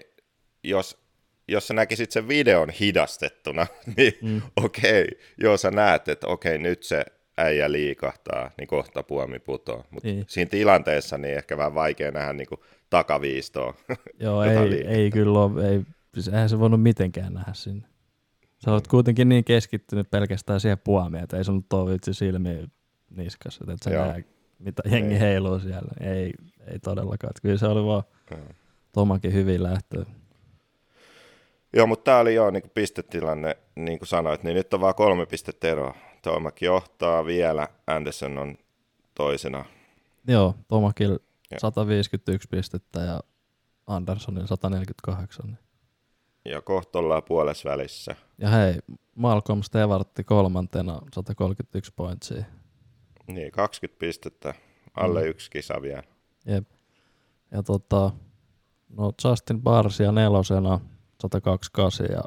jos, 0.65 0.99
jos 1.49 1.67
sä 1.67 1.75
näkisit 1.75 2.11
sen 2.11 2.29
videon 2.29 2.71
hidastettuna, 2.71 3.67
niin 3.97 4.13
mm. 4.23 4.43
okei, 4.57 5.07
joo 5.39 5.57
sä 5.57 5.71
näet, 5.71 6.09
että 6.09 6.27
okei, 6.27 6.59
nyt 6.59 6.83
se 6.83 7.05
äijä 7.39 7.73
liikahtaa, 7.73 8.51
niin 8.59 8.69
kohta 8.69 9.03
puomi 9.03 9.39
putoaa. 9.39 9.85
Mutta 9.91 10.09
Niin. 10.09 10.25
siinä 10.29 10.49
tilanteessa 10.51 11.19
niin 11.19 11.35
ehkä 11.37 11.57
vähän 11.57 11.75
vaikea 11.75 12.11
nähdä 12.11 12.33
niin 12.33 12.49
kuin 12.49 12.61
takaviistoa. 12.91 13.75
Joo, 14.21 14.43
ei, 14.43 14.71
liikettä. 14.71 14.91
ei 14.93 15.11
kyllä 15.11 15.39
ole, 15.39 15.69
ei, 15.71 15.81
siis 16.15 16.29
eihän 16.29 16.49
se 16.49 16.59
voinut 16.59 16.83
mitenkään 16.83 17.35
nähdä 17.35 17.55
sinne. 17.55 17.89
Sä 18.65 18.73
olet 18.73 18.87
kuitenkin 18.89 19.29
niin 19.29 19.45
keskittynyt 19.45 20.11
pelkästään 20.11 20.61
siihen 20.61 20.79
puomiin, 20.85 21.25
että 21.25 21.37
ei 21.37 21.45
sun 21.45 21.65
ole 21.73 21.93
vitsi 21.93 22.15
silmiä 22.15 22.67
niskassa, 23.11 23.65
että 23.65 23.73
et 23.73 23.83
sä 23.83 23.91
näe, 23.91 24.25
mitä 24.59 24.83
jengi 24.91 25.09
Niin. 25.09 25.21
heiluu 25.21 25.61
siellä. 25.61 25.93
Ei, 26.01 26.33
ei 26.67 26.79
todellakaan. 26.79 27.31
Että 27.31 27.43
Kyllä 27.43 27.57
se 27.59 27.67
oli 27.67 27.85
vaan 27.85 28.03
Joo. 28.31 28.41
Tomakin 28.93 29.33
hyvin 29.33 29.63
lähtö. 29.63 30.05
Joo, 31.73 31.87
mutta 31.87 32.05
tämä 32.05 32.19
oli 32.19 32.35
jo 32.35 32.51
niin 32.51 32.71
pistetilanne, 32.75 33.57
niin 33.77 33.99
kuin 33.99 34.09
sanoit, 34.09 34.43
niin 34.43 34.55
nyt 34.55 34.75
on 34.75 34.81
vaan 34.81 34.95
kolme 34.95 35.27
pistettä 35.27 35.69
eroa. 35.69 35.95
Tomak 36.23 36.63
johtaa 36.63 37.25
vielä, 37.27 37.69
Anderson 37.87 38.39
on 38.39 38.59
toisena. 39.15 39.65
Joo, 40.29 40.55
Tomakin 40.69 41.09
Joo. 41.09 41.59
151 41.59 42.49
pistettä 42.49 43.01
ja 43.01 43.21
Andersonin 43.87 44.49
148. 44.49 45.59
Ja 46.45 46.61
kohta 46.63 46.99
ollaan 46.99 47.23
puolessa 47.23 47.71
välissä. 47.71 48.17
Ja 48.39 48.49
hei, 48.49 48.75
Malcolm 49.15 49.63
Stevartti 49.63 50.25
kolmantena 50.25 51.01
131 51.15 51.93
pointsia. 51.97 52.45
Niin, 53.27 53.53
20 53.53 53.99
pistettä, 53.99 54.55
alle 54.95 55.23
Mm. 55.23 55.29
yksi 55.29 55.51
kisa 55.51 55.83
vielä. 55.83 56.03
Jep. 56.47 56.69
Ja 57.51 57.63
tota, 57.63 58.11
no 58.89 59.13
Justin 59.25 59.63
Barsia 59.63 60.13
nelosena 60.13 60.81
128 61.23 62.07
ja 62.11 62.23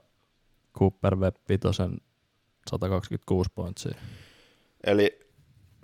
Cooper 0.80 1.16
Webb 1.16 1.36
vitosen 1.50 1.98
126 2.70 3.50
pointsia. 3.56 3.96
Eli 4.84 5.20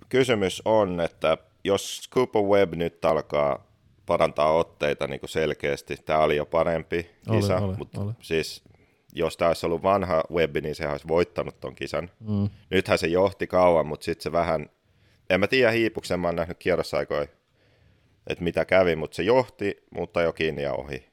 kysymys 0.09 0.61
on, 0.65 1.01
että 1.01 1.37
jos 1.63 2.09
Cooper 2.13 2.41
Webb 2.41 2.73
nyt 2.73 3.05
alkaa 3.05 3.65
parantaa 4.05 4.51
otteita 4.51 5.07
niin 5.07 5.19
kuin 5.19 5.29
selkeästi, 5.29 5.97
tämä 6.05 6.19
oli 6.19 6.35
jo 6.35 6.45
parempi 6.45 7.09
Oli, 7.27 7.41
kisa, 7.41 7.57
oli, 7.57 7.75
mutta 7.77 8.01
oli. 8.01 8.11
siis 8.21 8.63
jos 9.13 9.37
tämä 9.37 9.49
olisi 9.49 9.65
ollut 9.65 9.83
vanha 9.83 10.23
Webb, 10.33 10.57
niin 10.57 10.75
sehän 10.75 10.91
olisi 10.91 11.07
voittanut 11.07 11.59
ton 11.59 11.75
kisan. 11.75 12.11
Mm. 12.19 12.49
Nythän 12.69 12.97
se 12.97 13.07
johti 13.07 13.47
kauan, 13.47 13.87
mutta 13.87 14.03
sitten 14.03 14.23
se 14.23 14.31
vähän, 14.31 14.69
en 15.29 15.39
mä 15.39 15.47
tiedä 15.47 15.71
hiipuksen, 15.71 16.19
mä 16.19 16.27
oon 16.27 16.35
nähnyt 16.35 16.57
kierrosaikoja 16.57 17.27
että 18.27 18.43
mitä 18.43 18.65
kävi, 18.65 18.95
mutta 18.95 19.15
se 19.15 19.23
johti, 19.23 19.83
mutta 19.95 20.21
jo 20.21 20.33
kiinni 20.33 20.63
ja 20.63 20.73
ohi. 20.73 21.09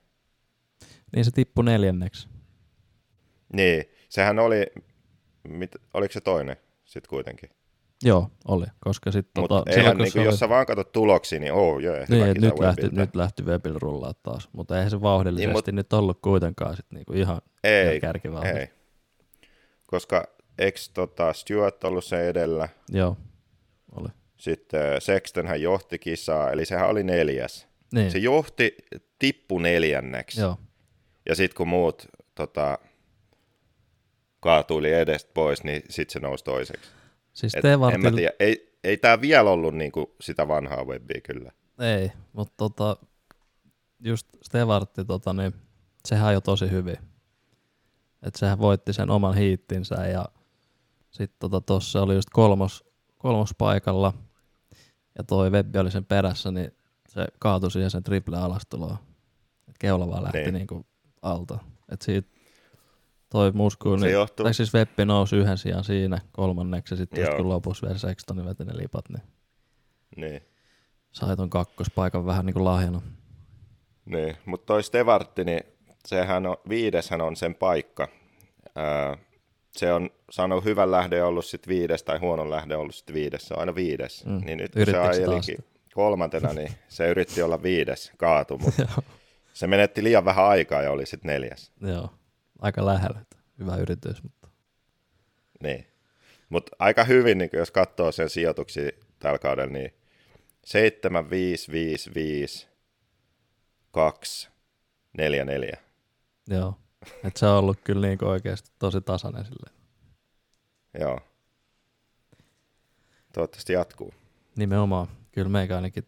Niin 1.12 1.24
se 1.24 1.30
tippui 1.30 1.64
neljänneksi. 1.64 2.28
Niin, 3.52 3.84
sehän 4.08 4.38
oli, 4.38 4.66
mit, 5.48 5.76
oliko 5.94 6.12
se 6.12 6.20
toinen 6.20 6.56
sitten 6.84 7.10
kuitenkin? 7.10 7.50
Joo, 8.04 8.30
oli, 8.48 8.66
koska 8.84 9.12
sitten... 9.12 9.40
Mutta 9.42 9.54
Tota, 9.54 9.70
eihän, 9.70 9.96
niin 9.96 10.12
oli- 10.18 10.24
jos 10.24 10.38
sä 10.38 10.48
vaan 10.48 10.66
katsot 10.66 10.92
tuloksia, 10.92 11.40
niin 11.40 11.52
oh, 11.52 11.78
jee, 11.78 12.06
Niin, 12.08 12.26
hyvä 12.26 12.34
nyt 12.48 12.58
lähti, 12.58 12.88
nyt 12.92 13.16
lähti 13.16 13.42
Webil 13.42 13.74
rullaa 13.78 14.14
taas, 14.22 14.48
mutta 14.52 14.76
eihän 14.76 14.90
se 14.90 15.00
vauhdillisesti 15.02 15.46
Niin, 15.46 15.56
mut- 15.56 15.66
nyt 15.72 15.92
ollut 15.92 16.18
kuitenkaan 16.22 16.76
sit 16.76 16.86
niinku 16.90 17.12
ihan, 17.12 17.40
Ei, 17.64 17.86
ihan 17.86 18.00
kärkivauhti. 18.00 18.48
ei. 18.48 18.68
Koska 19.86 20.24
ex 20.58 20.88
tota, 20.88 21.32
Stuart 21.32 21.84
ollut 21.84 22.04
se 22.04 22.28
edellä, 22.28 22.68
Joo, 22.90 23.16
oli. 23.96 24.08
sitten 24.36 25.00
Sexton 25.00 25.46
hän 25.46 25.62
johti 25.62 25.98
kisaa, 25.98 26.50
eli 26.50 26.64
sehän 26.64 26.88
oli 26.88 27.02
neljäs. 27.02 27.66
Niin, 27.94 28.10
Se 28.10 28.18
johti 28.18 28.76
tippu 29.18 29.58
neljänneksi. 29.58 30.40
joo, 30.40 30.56
Ja 31.28 31.34
sitten 31.34 31.56
kun 31.56 31.68
muut 31.68 32.06
tota, 32.34 32.78
kaatuili 34.40 34.92
edestä 34.92 35.30
pois, 35.34 35.64
niin 35.64 35.82
sitten 35.90 36.12
se 36.12 36.18
nousi 36.20 36.44
toiseksi. 36.44 36.90
Siis 37.40 37.54
Et, 37.54 37.64
en 37.64 37.80
mä 38.00 38.10
tiedä, 38.10 38.32
ei, 38.40 38.76
ei 38.84 38.96
tämä 38.96 39.20
vielä 39.20 39.50
ollut 39.50 39.74
niinku 39.74 40.14
sitä 40.20 40.48
vanhaa 40.48 40.84
webbia 40.84 41.20
kyllä. 41.20 41.52
ei, 41.78 42.12
mutta 42.32 42.54
tota, 42.56 42.96
just 44.04 44.26
Stevartti, 44.42 45.04
tota, 45.04 45.32
niin 45.32 45.54
sehän 46.08 46.28
ajoi 46.28 46.42
tosi 46.42 46.70
hyvin. 46.70 46.96
Et 48.22 48.34
sehän 48.36 48.58
voitti 48.58 48.92
sen 48.92 49.10
oman 49.10 49.34
hiittinsä 49.34 50.06
ja 50.06 50.24
sitten 51.10 51.38
tota, 51.38 51.60
tossa 51.60 52.02
oli 52.02 52.14
just 52.14 52.30
kolmos, 52.32 52.84
kolmos 53.18 53.54
paikalla 53.58 54.12
ja 55.18 55.24
toi 55.24 55.50
Webbi 55.50 55.78
oli 55.78 55.90
sen 55.90 56.04
perässä, 56.04 56.50
niin 56.50 56.72
se 57.08 57.26
kaatui 57.38 57.70
siihen 57.70 57.90
sen 57.90 58.02
triple 58.02 58.36
alastuloon. 58.38 58.96
Et 59.68 59.78
keula 59.78 60.08
vaan 60.08 60.22
lähti 60.22 60.38
Niin. 60.38 60.44
niin. 60.44 60.54
niinku 60.54 60.86
alta. 61.22 61.58
Et 61.92 62.02
siitä 62.02 62.28
toi 63.30 63.52
musku, 63.52 63.98
Se 63.98 64.04
niin, 64.06 64.12
johtuu- 64.14 64.44
tai 64.44 64.54
siis 64.54 64.74
Webbi 64.74 65.04
nousi 65.04 65.36
yhden 65.36 65.58
sijaan 65.58 65.84
siinä 65.84 66.20
kolmanneksi 66.32 66.94
ja 66.94 66.96
sitten 66.96 67.24
just 67.24 67.36
kun 67.36 67.48
lopussa 67.48 67.86
vielä 67.86 67.98
Sextonin 67.98 68.44
veti 68.46 68.64
ne 68.64 68.76
lipat, 68.76 69.04
niin 69.08 69.22
Niin. 70.16 70.40
sai 71.12 71.36
ton 71.36 71.50
kakkospaikan 71.50 72.26
vähän 72.26 72.46
niinku 72.46 72.64
lahjana. 72.64 73.02
Niin, 74.04 74.36
mutta 74.46 74.66
toi 74.66 74.82
Stevartti, 74.82 75.44
niin 75.44 75.60
sehän 76.06 76.46
on, 76.46 76.56
viideshän 76.68 77.20
on 77.20 77.36
sen 77.36 77.54
paikka. 77.54 78.08
Ää, 78.76 79.16
se 79.72 79.92
on 79.92 80.10
saanut 80.30 80.64
hyvän 80.64 80.90
lähden 80.90 81.16
ja 81.18 81.26
ollut 81.26 81.44
sitten 81.44 81.68
viides 81.74 82.02
tai 82.02 82.18
huonon 82.18 82.50
lähden 82.50 82.78
ollut 82.78 82.94
sitten 82.94 83.14
viides. 83.14 83.48
Se 83.48 83.54
on 83.54 83.60
aina 83.60 83.74
viides. 83.74 84.24
Mm. 84.26 84.40
Niin 84.46 84.58
nyt 84.58 84.76
Yrittikö 84.76 85.12
se 85.14 85.18
ajelikin 85.20 85.58
kolmantena, 85.94 86.52
niin 86.52 86.72
se 86.88 87.08
yritti 87.10 87.42
olla 87.42 87.62
viides, 87.62 88.12
kaatu, 88.16 88.58
mutta 88.58 89.02
se 89.54 89.66
menetti 89.66 90.02
liian 90.04 90.24
vähän 90.24 90.44
aikaa 90.44 90.82
ja 90.82 90.90
oli 90.90 91.06
sitten 91.06 91.28
neljäs. 91.32 91.72
Joo, 91.80 92.10
aika 92.60 92.86
lähellä. 92.86 93.20
Hyvä 93.58 93.76
yritys, 93.76 94.22
mutta 94.22 94.48
Niin. 95.62 95.86
Mutta 96.48 96.76
aika 96.78 97.04
hyvin, 97.04 97.38
niin 97.38 97.50
jos 97.52 97.70
katsoo 97.70 98.12
sen 98.12 98.30
sijoituksia 98.30 98.90
tällä 99.18 99.38
kaudella, 99.38 99.72
niin 99.72 99.94
7, 100.64 101.30
5, 101.30 101.72
5, 101.72 102.14
5, 102.14 102.68
2, 103.90 104.48
4, 105.18 105.44
4. 105.44 105.78
joo. 106.48 106.74
Et 107.24 107.36
se 107.36 107.46
on 107.46 107.58
ollut 107.58 107.80
kyllä 107.84 108.06
niinku 108.06 108.26
oikeasti 108.26 108.70
tosi 108.78 109.00
tasainen 109.00 109.44
silleen. 109.44 109.76
Joo. 111.00 111.20
Toivottavasti 113.32 113.72
jatkuu. 113.72 114.14
Nimenomaan. 114.56 115.08
Kyllä 115.32 115.48
meikä 115.48 115.76
ainakin 115.76 116.06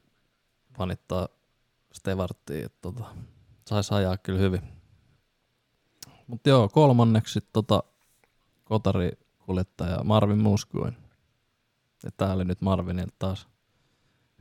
fanittaa 0.78 1.28
Stevarttia, 1.92 2.66
että 2.66 2.78
tota, 2.82 3.04
saisi 3.68 3.94
ajaa 3.94 4.16
kyllä 4.16 4.38
hyvin. 4.38 4.81
Mutta 6.32 6.48
joo, 6.48 6.68
kolmanneksi 6.68 7.40
tota 7.52 7.82
kotarikuljettaja 8.64 10.04
Marvin 10.04 10.38
Muskuin. 10.38 10.96
Ja 12.04 12.10
tää 12.16 12.32
oli 12.32 12.44
nyt 12.44 12.60
Marvinilta 12.60 13.14
taas 13.18 13.48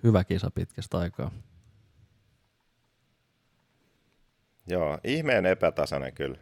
hyvä 0.03 0.23
kisa 0.23 0.51
pitkästä 0.51 0.97
aikaa. 0.97 1.31
Joo, 4.67 4.99
ihmeen 5.03 5.45
epätasainen 5.45 6.13
kyllä 6.13 6.37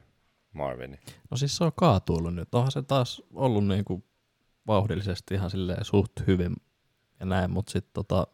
Marvini. 0.53 0.97
No 1.31 1.38
siis 1.38 1.57
se 1.57 1.63
on 1.63 1.71
kaatuillut 1.75 2.35
nyt. 2.35 2.55
Onhan 2.55 2.71
se 2.71 2.81
taas 2.81 3.21
ollut 3.33 3.67
niinku 3.67 4.03
vauhdillisesti 4.67 5.33
ihan 5.33 5.51
silleen 5.51 5.85
suht 5.85 6.12
hyvin 6.27 6.55
ja 7.19 7.25
näin, 7.25 7.51
mutta 7.51 7.71
sitten 7.71 7.93
tota, 7.93 8.27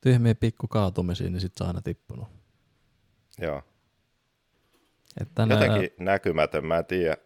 tyhmiä 0.00 0.34
pikku 0.34 0.68
kaatumisia, 0.68 1.30
niin 1.30 1.40
sit 1.40 1.52
se 1.56 1.64
on 1.64 1.68
aina 1.68 1.82
tippunut. 1.82 2.28
Joo. 3.38 3.62
Et 5.20 5.28
tänään, 5.34 5.62
Jotenkin 5.62 5.90
näkymätön, 6.04 6.66
mä 6.66 6.78
en 6.78 6.86
tiedä. 6.86 7.16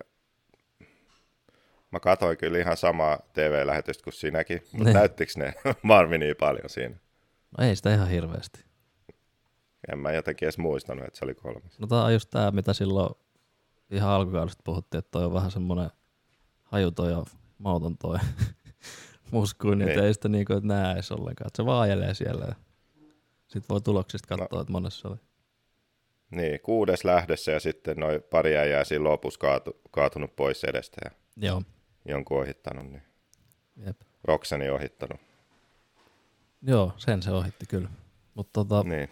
Mä 1.91 2.01
katsoin 2.01 2.37
kyllä 2.37 2.59
ihan 2.59 2.77
samaa 2.77 3.19
TV-lähetystä 3.33 4.05
kuin 4.05 4.15
sinäkin, 4.15 4.63
mutta 4.73 4.85
Niin. 4.85 4.95
näyttikö 4.95 5.33
ne 5.37 5.55
Marvinia 5.83 6.35
paljon 6.41 6.71
siinä? 6.71 6.97
No 7.59 7.65
ei 7.67 7.77
sitä 7.77 7.95
ihan 7.95 8.09
hirveästi. 8.09 8.65
En 9.93 9.99
mä 9.99 10.13
jotenkin 10.13 10.47
edes 10.47 10.59
muistanut, 10.59 11.05
että 11.05 11.19
se 11.19 11.25
oli 11.25 11.35
kolmas. 11.35 11.79
No 11.79 11.87
tää 11.87 12.05
on 12.05 12.13
just 12.13 12.31
tää, 12.31 12.51
mitä 12.51 12.73
silloin 12.73 13.15
ihan 13.91 14.11
alkukaudesta 14.11 14.63
puhuttiin, 14.65 14.99
että 14.99 15.11
toi 15.11 15.25
on 15.25 15.35
vähän 15.35 15.51
semmonen 15.51 15.91
hajuton 16.65 17.11
ja 17.11 17.23
mauton 17.59 17.99
toi 17.99 18.19
muskuin, 19.31 19.79
niin, 19.79 19.87
Niin. 19.87 19.97
niin. 19.97 20.07
ei 20.07 20.15
sitä 20.15 20.29
niinku 20.29 20.53
et 20.53 20.65
näe 20.65 20.93
edes 20.93 21.13
ollenkaan. 21.13 21.47
Et 21.47 21.57
se 21.57 21.65
vaan 21.67 21.81
ajelee 21.83 22.15
siellä 22.15 22.45
ja 22.49 22.55
sit 23.49 23.65
voi 23.69 23.81
tuloksista 23.81 24.29
katsoa, 24.29 24.49
no. 24.59 24.61
että 24.61 24.73
monessa 24.73 25.01
se 25.01 25.09
oli. 25.09 25.17
Niin, 26.31 26.61
kuudes 26.61 27.05
lähdössä 27.05 27.53
ja 27.53 27.61
sitten 27.61 27.97
noin 27.97 28.23
pari 28.23 28.57
äijää 28.57 28.85
siinä 28.85 29.05
lopussa 29.05 29.41
kaatu, 29.41 29.81
kaatunut 29.91 30.37
pois 30.37 30.65
edestä 30.65 30.97
ja 31.05 31.11
Joo, 31.37 31.63
jonkun 32.05 32.41
ohittanut, 32.41 32.87
niin 32.91 33.03
jep. 33.87 34.01
Roksani 34.25 34.71
ohittanut. 34.71 35.21
Joo, 36.63 36.93
sen 36.97 37.23
se 37.23 37.31
ohitti 37.31 37.67
kyllä. 37.67 37.89
Mutta 38.35 38.51
tota, 38.65 38.83
Niin. 38.89 39.09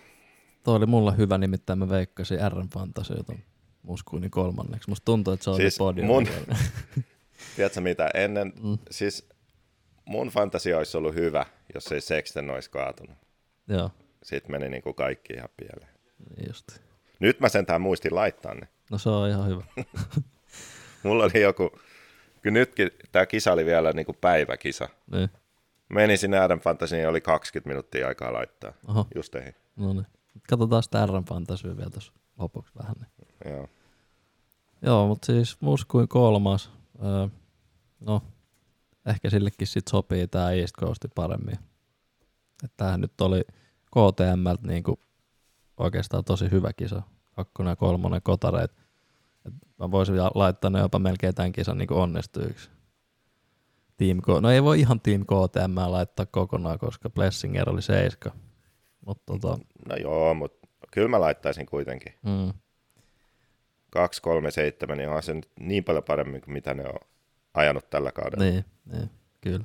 toi 0.62 0.76
oli 0.76 0.87
mulla 0.87 1.12
hyvä, 1.12 1.38
nimittäin 1.38 1.78
mä 1.78 1.88
veikkasin 1.88 2.38
RM 2.52 2.68
Fantasy 2.74 3.14
ton 3.26 3.38
muskuini 3.83 4.31
kolmanneksi. 4.31 4.88
Musta 4.88 5.04
tuntuu, 5.04 5.33
että 5.33 5.44
se 5.44 5.50
on 5.50 5.57
Siis 5.57 5.74
siis 5.74 5.78
podium. 5.78 6.07
mun- 6.07 6.28
Tiedätkö 7.57 7.81
mitä, 7.81 8.11
ennen, 8.14 8.52
Mm. 8.62 8.68
mm. 8.68 8.78
siis 8.90 9.28
mun 10.04 10.28
fantasia 10.28 10.78
olisi 10.78 10.96
ollut 10.96 11.14
hyvä, 11.14 11.46
jos 11.74 11.92
ei 11.92 12.00
Sexton 12.00 12.50
olisi 12.50 12.70
kaatunut. 12.70 13.16
Joo, 13.68 13.90
Sitten 14.22 14.50
meni 14.52 14.68
niin 14.68 14.83
kuin 14.83 14.94
kaikki 14.94 15.33
ihan 15.33 15.48
pieleen. 15.57 15.92
niin 16.37 16.48
just. 16.48 16.68
Nyt 17.18 17.40
mä 17.40 17.48
sentään 17.48 17.81
muistin 17.81 18.14
laittaa 18.14 18.54
ne. 18.54 18.68
No 18.90 18.98
se 18.98 19.09
on 19.09 19.28
ihan 19.28 19.46
hyvä. 19.48 19.64
Mulla 21.02 21.24
oli 21.24 21.40
joku, 21.42 21.70
kyllä 22.42 22.54
nytkin 22.54 22.90
tämä 23.12 23.26
kisa 23.26 23.52
oli 23.52 23.64
vielä 23.64 23.92
niin 23.92 24.07
kuin 24.07 24.18
päiväkisa. 24.20 24.88
niin. 25.12 25.31
Menin 25.88 26.18
sinne 26.18 26.38
Adam 26.38 26.61
Fantasiin 26.61 27.02
ja 27.02 27.09
oli 27.09 27.20
20 27.20 27.68
minuuttia 27.68 28.09
aikaa 28.09 28.33
laittaa. 28.33 28.72
Oho, 28.88 29.07
Just 29.14 29.35
ei. 29.35 29.52
no 29.76 29.92
niin. 29.92 30.07
Katsotaan 30.50 30.83
sitä 30.83 31.07
RM 31.07 31.24
Fantasyä 31.24 31.76
vielä 31.76 31.90
tuossa 31.90 32.12
lopuksi 32.38 32.72
vähän. 32.78 32.94
Niin. 33.00 33.54
Joo. 33.54 33.68
Joo, 34.83 35.07
mutta 35.09 35.26
siis 35.26 35.61
muskuin 35.61 36.09
kolmas. 36.09 36.70
Öö, 37.04 37.28
no, 38.00 38.22
ehkä 39.07 39.31
sillekin 39.31 39.66
sit 39.66 39.88
sopii 39.88 40.26
tää 40.28 40.52
East 40.52 40.74
Coast 40.81 41.04
paremmin. 41.14 41.59
Tämähän 42.76 43.00
nyt 43.00 43.20
oli 43.20 43.42
KTM 43.87 44.66
niinku 44.68 45.00
oikeastaan 45.78 46.24
tosi 46.24 46.50
hyvä 46.50 46.72
kisa. 46.72 47.02
Kakkonen 47.36 47.70
ja 47.72 47.76
kolmonen 47.76 48.22
kotareit. 48.22 48.70
Et 49.46 49.54
mä 49.78 49.90
voisin 49.90 50.16
laittaa 50.34 50.70
ne 50.70 50.78
jopa 50.78 50.98
melkein 50.98 51.34
tämän 51.34 51.52
kisan 51.52 51.78
niinku 51.78 51.94
onnistuiksi. 51.94 52.70
Team 53.96 54.18
K- 54.22 54.40
no 54.40 54.50
ei 54.50 54.62
voi 54.62 54.80
ihan 54.80 55.00
Team 55.00 55.20
KTM 55.22 55.78
laittaa 55.86 56.26
kokonaan, 56.26 56.78
koska 56.78 57.10
Blessinger 57.10 57.70
oli 57.70 57.82
seiska. 57.82 58.30
Mutta 59.06 59.22
tota, 59.26 59.58
No 59.88 59.96
joo, 59.96 60.34
mutta 60.34 60.68
kyllä 60.90 61.08
mä 61.08 61.20
laittaisin 61.20 61.66
kuitenkin. 61.66 62.14
mm, 62.22 62.52
2, 63.90 64.22
3, 64.22 64.50
7, 64.50 64.98
niin 64.98 65.08
onhan 65.08 65.22
se 65.22 65.34
nyt 65.34 65.50
niin 65.60 65.84
paljon 65.84 66.04
paremmin 66.04 66.40
kuin 66.40 66.52
mitä 66.52 66.74
ne 66.74 66.84
on 66.88 66.98
ajanut 67.54 67.90
tällä 67.90 68.12
kaudella. 68.12 68.44
niin, 68.44 68.64
niin, 68.92 69.10
kyllä. 69.40 69.64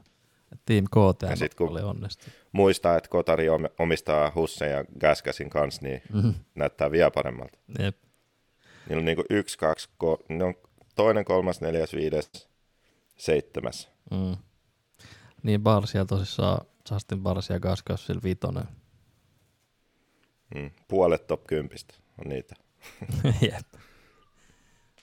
Team 0.66 0.86
Ja 1.30 1.36
sit 1.36 1.56
kun- 1.56 1.70
oli 1.70 1.82
onnistunut. 1.82 2.34
Muistaa, 2.52 2.98
että 2.98 3.10
Kotari 3.10 3.50
om- 3.50 3.70
omistaa 3.80 4.32
Hussen 4.36 4.72
ja 4.72 4.86
Gasgasin 5.00 5.50
kanssa, 5.50 5.82
niin 5.84 6.02
Mm, 6.14 6.34
näyttää 6.56 6.92
vielä 6.92 7.12
paremmalta. 7.12 7.58
jep. 7.80 7.98
Niillä 8.90 9.00
on 9.02 9.06
niinku 9.06 9.24
yksi, 9.30 9.58
kaksi, 9.58 9.90
ko- 10.04 10.26
ne 10.30 10.44
on 10.44 10.54
toinen, 10.96 11.26
kolmas, 11.26 11.62
neljäs, 11.62 11.94
viides, 11.94 12.50
seitsemäs. 13.18 13.90
Mm. 14.12 14.38
Niin 15.44 15.62
Barsia 15.62 16.06
tosissaan, 16.06 16.66
Justin 16.92 17.22
Barsia 17.24 17.60
Gaskas 17.60 18.06
sillä 18.06 18.22
vitonen. 18.24 18.66
Mm. 20.56 20.72
Puolet 20.88 21.28
top 21.28 21.44
10 21.48 21.78
on 22.18 22.30
niitä. 22.30 22.56
Jep. 23.52 23.68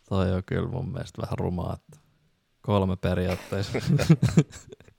Toi 0.09 0.33
on 0.33 0.43
kyllä 0.47 0.69
mun 0.69 0.93
mielestä 0.93 1.23
vähän 1.23 1.39
rumaa, 1.39 1.75
että 1.75 2.01
kolme 2.63 2.97
periaatteessa. 2.97 3.79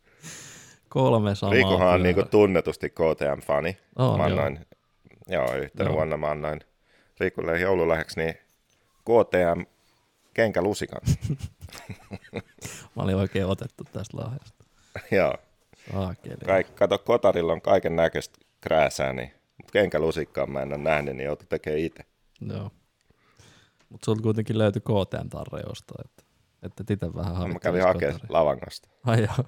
Kolme 0.91 1.35
samaa 1.35 1.53
Riikohan 1.53 1.87
on 1.87 2.03
niinku 2.03 2.23
tunnetusti 2.23 2.89
KTM-fani. 2.89 3.77
On, 3.95 4.19
mä 4.19 4.27
joo. 4.27 4.39
annoin, 4.39 4.65
joo, 5.27 5.55
yhtenä 5.55 5.89
Joo. 5.89 5.93
vuonna 5.95 6.17
mä 6.17 6.31
annoin 6.31 6.59
Riikulle 7.19 7.59
joululahjaksi 7.59 8.19
niin 8.19 8.33
KTM 9.01 9.61
kenkälusikan. 10.33 11.01
Mä 12.95 13.03
olin 13.03 13.15
oikein 13.15 13.45
otettu 13.45 13.83
tästä 13.83 14.17
lahjasta. 14.17 14.65
joo. 15.11 15.35
Saakeli. 15.91 16.35
Kaik, 16.45 16.75
kato, 16.75 16.97
Kotarilla 16.97 17.53
on 17.53 17.61
kaiken 17.61 17.95
näköistä 17.95 18.39
krääsää, 18.61 19.13
niin 19.13 19.31
mutta 19.57 19.71
kenkälusikkaa 19.71 20.47
mä 20.47 20.61
en 20.61 20.73
ole 20.73 20.77
nähnyt, 20.77 21.15
niin 21.15 21.25
joutu 21.25 21.45
tekemään 21.49 21.79
itse. 21.79 22.05
Joo. 22.41 22.71
Mutta 23.89 24.05
sulta 24.05 24.21
kuitenkin 24.21 24.57
löytyi 24.57 24.81
KTM-tarre 24.81 25.59
jostain, 25.69 26.05
että, 26.05 26.23
että 26.63 26.93
itse 26.93 27.13
vähän 27.13 27.33
Mä 27.33 27.37
havittelisi 27.39 27.59
kävin 27.59 27.83
hakemaan. 27.83 28.19
Lavangasta. 28.29 28.89
Ai 29.05 29.21
joo. 29.21 29.45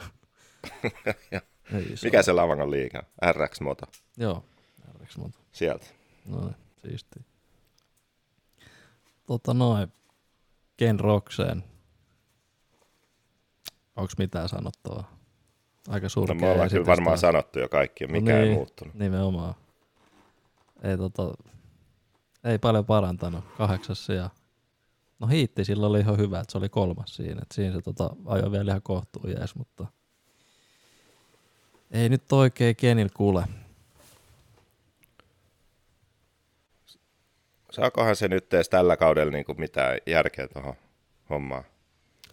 Ei 1.73 1.95
Mikä 2.04 2.21
se 2.23 2.34
Lavangon 2.34 2.71
liiga? 2.71 3.04
RX 3.32 3.62
Moto. 3.62 3.86
Joo. 4.17 4.43
RX 5.04 5.17
monta. 5.17 5.39
Sieltä. 5.52 5.86
Noin, 6.26 6.56
siisti. 6.82 7.19
Tota 9.28 9.54
noin, 9.54 9.93
Ken 10.78 10.99
Rokseen. 10.99 11.63
Onks 13.95 14.17
mitään 14.17 14.49
sanottavaa? 14.49 15.17
Aika 15.88 16.06
No, 16.06 16.10
surkea 16.10 16.36
me 16.36 16.52
ollaan 16.52 16.69
kyllä 16.69 16.86
varmaan 16.86 17.17
sanottu 17.17 17.60
jo 17.60 17.69
kaikki, 17.69 18.08
mikä 18.08 18.32
no 18.32 18.38
ei 18.38 18.45
niin, 18.45 18.54
muuttunut. 18.54 18.93
Nimenomaan. 18.93 19.56
Ei, 20.84 20.97
tota, 20.97 21.34
ei 22.43 22.58
paljon 22.60 22.86
parantanut. 22.86 23.45
Kahdeksas 23.58 24.10
ja 24.10 24.30
No 25.19 25.28
hiitti 25.28 25.65
sillä 25.65 25.88
oli 25.88 25.99
ihan 25.99 26.17
hyvä, 26.17 26.39
että 26.39 26.52
se 26.52 26.58
oli 26.58 26.69
kolmas 26.69 27.15
siinä. 27.15 27.41
Et 27.41 27.52
siinä 27.52 27.76
se 27.76 27.82
tota, 27.82 28.10
ajoi 28.26 28.52
vielä 28.52 28.71
ihan 28.71 28.82
kohtuun 28.82 29.30
jees, 29.30 29.56
mutta 29.56 29.88
ei 31.93 32.10
nyt 32.10 32.32
oikein 32.32 32.75
Kenil 32.75 33.10
kuule. 33.13 33.43
Saakohan 37.71 38.15
se 38.15 38.27
nyt 38.27 38.53
edes 38.53 38.69
tällä 38.69 38.97
kaudella 38.97 39.32
niin 39.32 39.45
kuin 39.45 39.60
mitään 39.60 39.97
järkeä 40.08 40.47
tuohon 40.47 40.75
hommaan? 41.29 41.63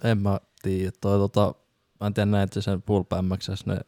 En 0.04 0.18
mä 0.18 0.40
tiedä. 0.62 0.92
Toi, 1.00 1.18
tota, 1.18 1.54
mä 2.00 2.06
en 2.06 2.14
tiedä 2.14 2.30
näin, 2.30 2.48
sen 2.60 2.82
pulpämmäksessä 2.82 3.74
ne 3.74 3.80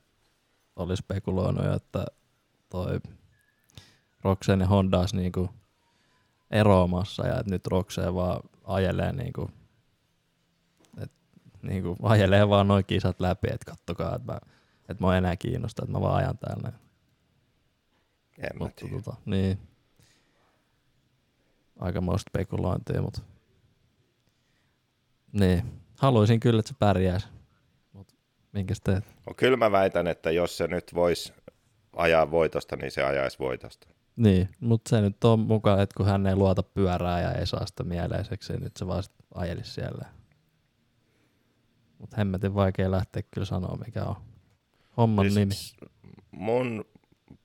oli 0.76 0.96
spekuloinut, 0.96 1.66
että 1.76 2.06
toi 2.70 3.00
Roxen 4.24 4.60
ja 4.60 4.66
Honda 4.66 4.98
olisi 4.98 5.16
niinku 5.16 5.50
eroamassa 6.50 7.26
ja 7.26 7.38
että 7.40 7.50
nyt 7.50 7.66
Roxen 7.66 8.14
vaan 8.14 8.40
ajelee 8.64 9.12
niinku, 9.12 9.50
et, 10.98 11.12
niinku 11.62 11.96
ajelee 12.02 12.48
vaan 12.48 12.68
noin 12.68 12.84
kisat 12.84 13.20
läpi, 13.20 13.48
että 13.52 13.70
kattokaa, 13.70 14.16
että 14.16 14.32
mä, 14.32 14.40
et 14.92 15.00
mä 15.00 15.18
enää 15.18 15.36
kiinnosta, 15.36 15.82
että 15.82 15.92
mä 15.92 16.00
vaan 16.00 16.16
ajan 16.16 16.38
täällä. 16.38 16.72
En 18.38 18.58
mä 18.58 18.58
Mutta 18.58 18.86
tiedä. 18.86 19.02
tota, 19.02 19.16
niin. 19.26 19.58
Aikamoista 21.78 22.30
spekulointia, 22.30 23.02
mutta 23.02 23.20
niin. 25.32 25.62
Haluaisin 25.98 26.40
kyllä, 26.40 26.60
että 26.60 26.68
se 26.68 26.74
pärjäisi. 26.78 27.28
Mutta 27.92 28.14
minkäs 28.52 28.80
teet? 28.80 29.04
No, 29.26 29.34
kyllä 29.36 29.56
mä 29.56 29.72
väitän, 29.72 30.06
että 30.06 30.30
jos 30.30 30.56
se 30.56 30.66
nyt 30.66 30.94
voisi 30.94 31.32
ajaa 31.96 32.30
voitosta, 32.30 32.76
niin 32.76 32.90
se 32.90 33.02
ajaisi 33.02 33.38
voitosta. 33.38 33.88
Niin, 34.16 34.48
mutta 34.60 34.88
se 34.88 35.00
nyt 35.00 35.24
on 35.24 35.40
mukaan, 35.40 35.80
että 35.80 35.94
kun 35.96 36.06
hän 36.06 36.26
ei 36.26 36.36
luota 36.36 36.62
pyörää 36.62 37.20
ja 37.20 37.32
ei 37.32 37.46
saa 37.46 37.66
sitä 37.66 37.84
mieleiseksi, 37.84 38.52
niin 38.52 38.62
nyt 38.62 38.76
se 38.76 38.86
vaan 38.86 39.02
ajelisi 39.34 39.70
siellä. 39.70 40.04
Mutta 41.98 42.16
hemmetin 42.16 42.54
vaikea 42.54 42.90
lähteä 42.90 43.22
kyllä 43.30 43.44
sanoa, 43.44 43.78
mikä 43.86 44.04
on 44.04 44.16
homman 44.96 45.30
Siis 45.30 45.36
nimi. 45.36 45.54
Mun 46.30 46.84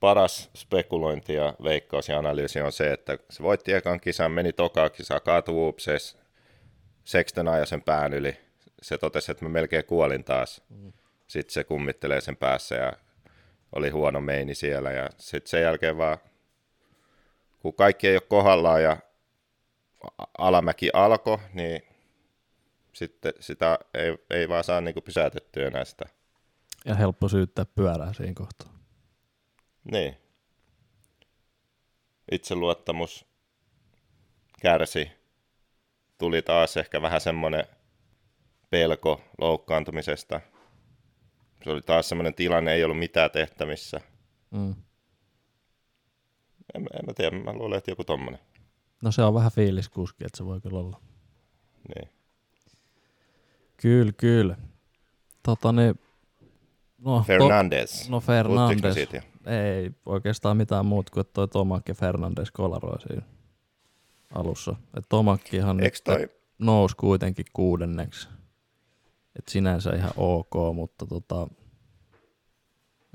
paras 0.00 0.50
spekulointi 0.56 1.34
ja 1.34 1.54
veikkaus 1.62 2.08
ja 2.08 2.18
analyysi 2.18 2.60
on 2.60 2.72
se, 2.72 2.92
että 2.92 3.18
se 3.30 3.42
voitti 3.42 3.72
ekan 3.72 4.00
kisan, 4.00 4.32
meni 4.32 4.52
tokaa 4.52 4.90
kisaa, 4.90 5.20
kaatui 5.20 5.54
Uupsees, 5.54 6.18
Sexton 7.04 7.48
ajoi 7.48 7.66
sen 7.66 7.82
pään 7.82 8.14
yli. 8.14 8.36
Se 8.82 8.98
totesi, 8.98 9.32
että 9.32 9.44
mä 9.44 9.48
melkein 9.48 9.84
kuolin 9.84 10.24
taas. 10.24 10.62
Sitten 11.28 11.52
se 11.52 11.64
kummittelee 11.64 12.20
sen 12.20 12.36
päässä 12.36 12.74
ja 12.74 12.92
oli 13.72 13.90
huono 13.90 14.20
meini 14.20 14.54
siellä. 14.54 14.92
Ja 14.92 15.08
sitten 15.18 15.50
sen 15.50 15.62
jälkeen 15.62 15.98
vaan, 15.98 16.18
kun 17.60 17.74
kaikki 17.74 18.08
ei 18.08 18.14
ole 18.14 18.22
kohdallaan 18.28 18.82
ja 18.82 18.96
alamäki 20.38 20.90
alkoi, 20.92 21.38
niin 21.54 21.82
sitten 22.92 23.32
sitä 23.40 23.78
ei, 23.94 24.18
ei 24.30 24.48
vaan 24.48 24.64
saa 24.64 24.80
niinku 24.80 25.00
pysäytettyä 25.00 25.66
enää 25.66 25.84
sitä. 25.84 26.04
Ja 26.88 26.94
helppo 26.94 27.28
syyttää 27.28 27.64
pyörää 27.64 28.12
siinä 28.12 28.34
kohtaa. 28.34 28.72
Niin. 29.90 30.16
Itseluottamus 32.32 33.26
kärsi. 34.62 35.10
Tuli 36.18 36.42
taas 36.42 36.76
ehkä 36.76 37.02
vähän 37.02 37.20
semmoinen 37.20 37.64
pelko 38.70 39.20
loukkaantumisesta. 39.38 40.40
Se 41.64 41.70
oli 41.70 41.82
taas 41.82 42.08
semmoinen 42.08 42.34
tilanne, 42.34 42.72
ei 42.72 42.84
ollut 42.84 42.98
mitään 42.98 43.30
tehtävissä. 43.30 44.00
Mm. 44.50 44.74
En, 46.74 46.86
en 46.98 47.06
mä 47.06 47.14
tiedä, 47.14 47.38
mä 47.38 47.52
luulen, 47.52 47.78
että 47.78 47.90
joku 47.90 48.04
tommonen. 48.04 48.40
No 49.02 49.12
se 49.12 49.22
on 49.22 49.34
vähän 49.34 49.52
fiiliskuski, 49.52 50.24
että 50.24 50.36
se 50.36 50.44
voi 50.44 50.60
kyllä 50.60 50.78
olla. 50.78 51.00
Niin. 51.94 52.08
Kyllä, 53.76 54.12
kyllä. 54.12 54.56
Tota 55.42 55.72
niin, 55.72 56.00
no, 56.98 57.10
no 57.10 57.20
Puhuttiinko 57.22 57.46
me 58.08 58.20
Fernandes. 58.26 58.94
siitä? 58.94 59.22
Ei 59.46 59.90
oikeastaan 60.06 60.56
mitään 60.56 60.86
muuta 60.86 61.12
kuin 61.12 61.20
että 61.20 61.32
toi 61.32 61.48
Tomakki 61.48 61.92
Fernandes 61.92 62.50
kolaroi 62.50 63.00
siinä 63.00 63.22
alussa. 64.34 64.76
Et 64.96 65.04
Tomakkihan 65.08 65.76
nyt 65.76 66.00
toi, 66.04 66.28
nousi 66.58 66.96
kuitenkin 66.96 67.46
kuudenneksi. 67.52 68.28
Et 69.38 69.48
sinänsä 69.48 69.90
ihan 69.96 70.12
ok, 70.16 70.54
mutta 70.74 71.06
tota, 71.06 71.48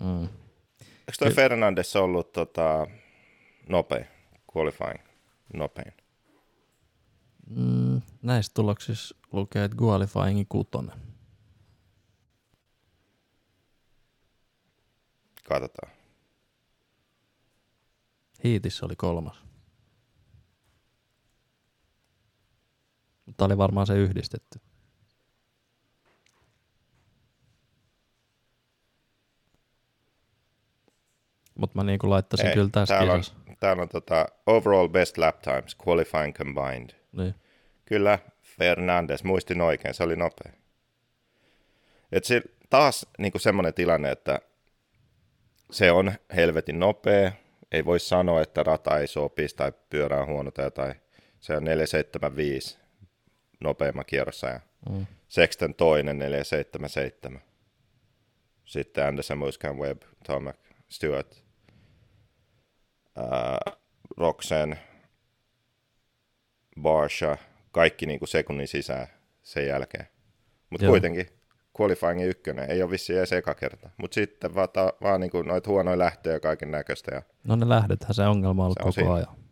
mm, 0.02 0.24
eikö 0.24 1.12
toi 1.20 1.32
Fernandes 1.32 1.96
ollut 1.96 2.32
tota, 2.32 2.88
nopein, 3.70 4.06
qualifying, 4.56 5.00
nopein? 5.54 5.94
mm, 7.50 8.02
näistä 8.22 8.54
tuloksissa 8.54 9.16
lukee, 9.32 9.64
että 9.64 9.78
qualifyingi 9.82 10.46
kutonen. 10.50 11.13
Katsotaan. 15.54 15.92
Hiitissä 18.44 18.86
oli 18.86 18.96
kolmas. 18.96 19.44
Mutta 23.26 23.46
oli 23.46 23.58
varmaan 23.58 23.88
se 23.88 23.98
yhdistetty. 23.98 24.60
Mutta 31.56 31.76
mä 31.76 31.84
niinku 31.84 32.10
laittaisin 32.10 32.48
Ei, 32.48 32.54
kyllä 32.54 32.70
tässä 32.72 32.96
täällä 32.96 33.14
on, 33.14 33.20
kisassa. 33.20 33.40
täällä 33.60 33.82
on 33.82 33.90
tota, 33.90 34.26
overall 34.46 34.88
best 34.88 35.18
lap 35.18 35.42
times, 35.42 35.78
qualifying 35.88 36.36
combined. 36.36 36.90
Niin. 37.12 37.36
Kyllä, 37.86 38.20
Fernandes, 38.42 39.24
muistin 39.24 39.62
oikein, 39.62 39.94
se 39.94 40.04
oli 40.04 40.16
nopea. 40.16 40.54
Et 42.12 42.24
se 42.24 42.42
taas 42.70 43.06
niin 43.18 43.34
semmoinen 43.38 43.74
tilanne, 43.74 44.12
että 44.12 44.40
se 45.74 45.92
on 45.92 46.12
helvetin 46.36 46.80
nopea, 46.80 47.32
ei 47.72 47.86
voi 47.86 48.00
sanoa, 48.00 48.42
että 48.42 48.64
rata 48.64 49.00
ei 49.00 49.08
sopisi 49.08 49.56
tai 49.56 49.72
pyörä 49.90 50.22
on 50.22 50.28
huono 50.28 50.52
tai 50.52 50.66
jotain. 50.66 50.96
Se 51.40 51.58
on 51.58 51.64
475 51.64 52.78
nopeimman 53.62 54.06
kierrosajan. 54.06 54.62
Mm. 54.90 55.06
Sexton 55.28 55.76
toinen 55.76 56.20
477. 56.20 57.42
Sitten 58.66 59.08
Anderson, 59.08 59.38
Muscan, 59.38 59.78
Webb, 59.78 60.02
Tomac, 60.28 60.58
Stewart, 60.90 61.44
ää, 63.16 63.58
Roxen, 64.18 64.80
Barsha, 66.82 67.38
kaikki 67.72 68.06
niinku 68.06 68.26
sekunnin 68.26 68.68
sisään 68.68 69.08
sen 69.44 69.68
jälkeen. 69.68 70.08
Mutta 70.70 70.88
kuitenkin 70.88 71.28
qualifyingin 71.82 72.30
ykkönen, 72.30 72.72
ei 72.72 72.82
ole 72.84 72.92
vissiin 72.92 73.18
edes 73.20 73.34
eka 73.34 73.56
kerta. 73.56 73.90
Mutta 73.98 74.16
sitten 74.16 74.56
vaan, 74.56 74.70
ta, 74.70 74.94
vaan 75.02 75.22
niinku 75.22 75.42
noita 75.42 75.70
huonoja 75.70 75.98
lähtöjä 75.98 76.40
kaiken 76.40 76.72
näköistä. 76.72 77.16
Ja 77.16 77.22
No 77.44 77.56
ne 77.56 77.70
lähdethän 77.70 78.14
se 78.14 78.24
ongelma 78.28 78.62
on 78.62 78.66
ollut 78.66 78.78
Se 78.78 78.84
on 78.84 78.86
koko 78.86 78.94
siinä. 78.96 79.14
ajan. 79.14 79.44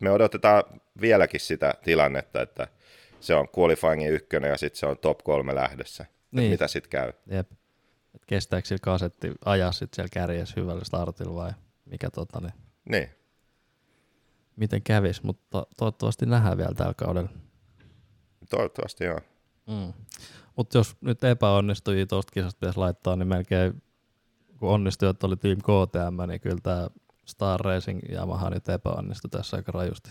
me 0.00 0.10
odotetaan 0.10 0.62
vieläkin 1.00 1.40
sitä 1.40 1.74
tilannetta, 1.84 2.42
että 2.42 2.68
se 3.20 3.34
on 3.34 3.48
qualifyingin 3.58 4.12
ykkönen 4.12 4.50
ja 4.50 4.56
sitten 4.58 4.78
se 4.78 4.86
on 4.86 4.98
top 4.98 5.18
kolme 5.24 5.54
lähdössä. 5.54 6.06
Niin. 6.30 6.50
Mitä 6.50 6.68
sitten 6.68 6.90
käy? 6.90 7.12
Jep. 7.30 7.52
Et 8.14 8.24
kestääkö 8.26 8.68
sillä 8.68 8.80
kasetti 8.82 9.32
ajaa 9.44 9.72
sit 9.72 9.94
siellä 9.94 10.08
kärjessä 10.12 10.60
hyvällä 10.60 10.84
startilla 10.84 11.34
vai 11.34 11.52
mikä 11.84 12.10
tota, 12.10 12.40
niin, 12.40 12.52
Niin. 12.90 13.08
miten 14.56 14.82
kävis, 14.82 15.22
mutta 15.22 15.66
toivottavasti 15.76 16.26
nähdään 16.26 16.58
vielä 16.58 16.74
tällä 16.74 16.94
kaudella. 16.94 17.28
Toivottavasti 18.50 19.04
joo. 19.04 19.20
Mm. 19.66 19.92
Mutta 20.58 20.78
jos 20.78 20.96
nyt 21.00 21.24
epäonnistui 21.24 22.06
tuosta 22.06 22.32
kisasta 22.32 22.58
pitäisi 22.60 22.78
laittaa, 22.78 23.16
niin 23.16 23.28
melkein 23.28 23.82
kun 24.58 24.68
onnistui, 24.68 25.08
että 25.08 25.26
oli 25.26 25.36
Team 25.36 25.58
KTM, 25.58 26.28
niin 26.28 26.40
kyllä 26.40 26.58
tämä 26.62 26.88
Star 27.24 27.60
Racing 27.60 28.00
Yamaha 28.12 28.50
nyt 28.50 28.68
epäonnistui 28.68 29.30
tässä 29.30 29.56
aika 29.56 29.72
rajusti. 29.72 30.10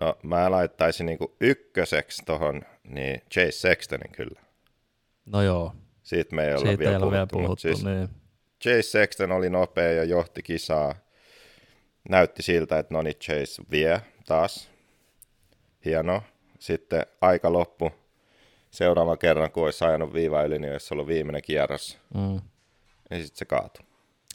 No 0.00 0.18
mä 0.22 0.50
laittaisin 0.50 1.06
niinku 1.06 1.36
ykköseksi 1.40 2.22
tohon 2.26 2.62
niin 2.84 3.20
Chase 3.32 3.52
Sextonin 3.52 4.12
kyllä. 4.12 4.40
No 5.26 5.42
joo, 5.42 5.72
Siitä 6.02 6.36
me 6.36 6.46
ei 6.46 6.54
olla 6.54 6.66
siitä 6.66 6.78
vielä 6.78 6.92
ei 6.92 6.98
puhuttu, 6.98 7.12
vielä 7.12 7.26
puhuttu 7.26 7.60
siis 7.60 7.84
niin. 7.84 8.08
Chase 8.62 8.82
Sexton 8.82 9.32
oli 9.32 9.50
nopea 9.50 9.92
ja 9.92 10.04
johti 10.04 10.42
kisaa. 10.42 10.94
Näytti 12.08 12.42
siltä, 12.42 12.78
että 12.78 12.94
no 12.94 13.02
niin 13.02 13.16
Chase 13.16 13.62
vie 13.70 14.02
taas. 14.26 14.70
Hieno. 15.84 16.22
Sitten 16.62 17.06
aika 17.20 17.52
loppu. 17.52 17.90
Seuraavan 18.70 19.18
kerran, 19.18 19.50
kun 19.50 19.64
olisi 19.64 19.84
ajanut 19.84 20.12
viiva 20.14 20.42
yli, 20.42 20.58
niin 20.58 20.72
olisi 20.72 20.94
ollut 20.94 21.06
viimeinen 21.06 21.42
kierros. 21.42 21.98
Mm. 22.14 22.34
Ja 23.10 23.16
sitten 23.16 23.36
se 23.36 23.44
kaatui. 23.44 23.84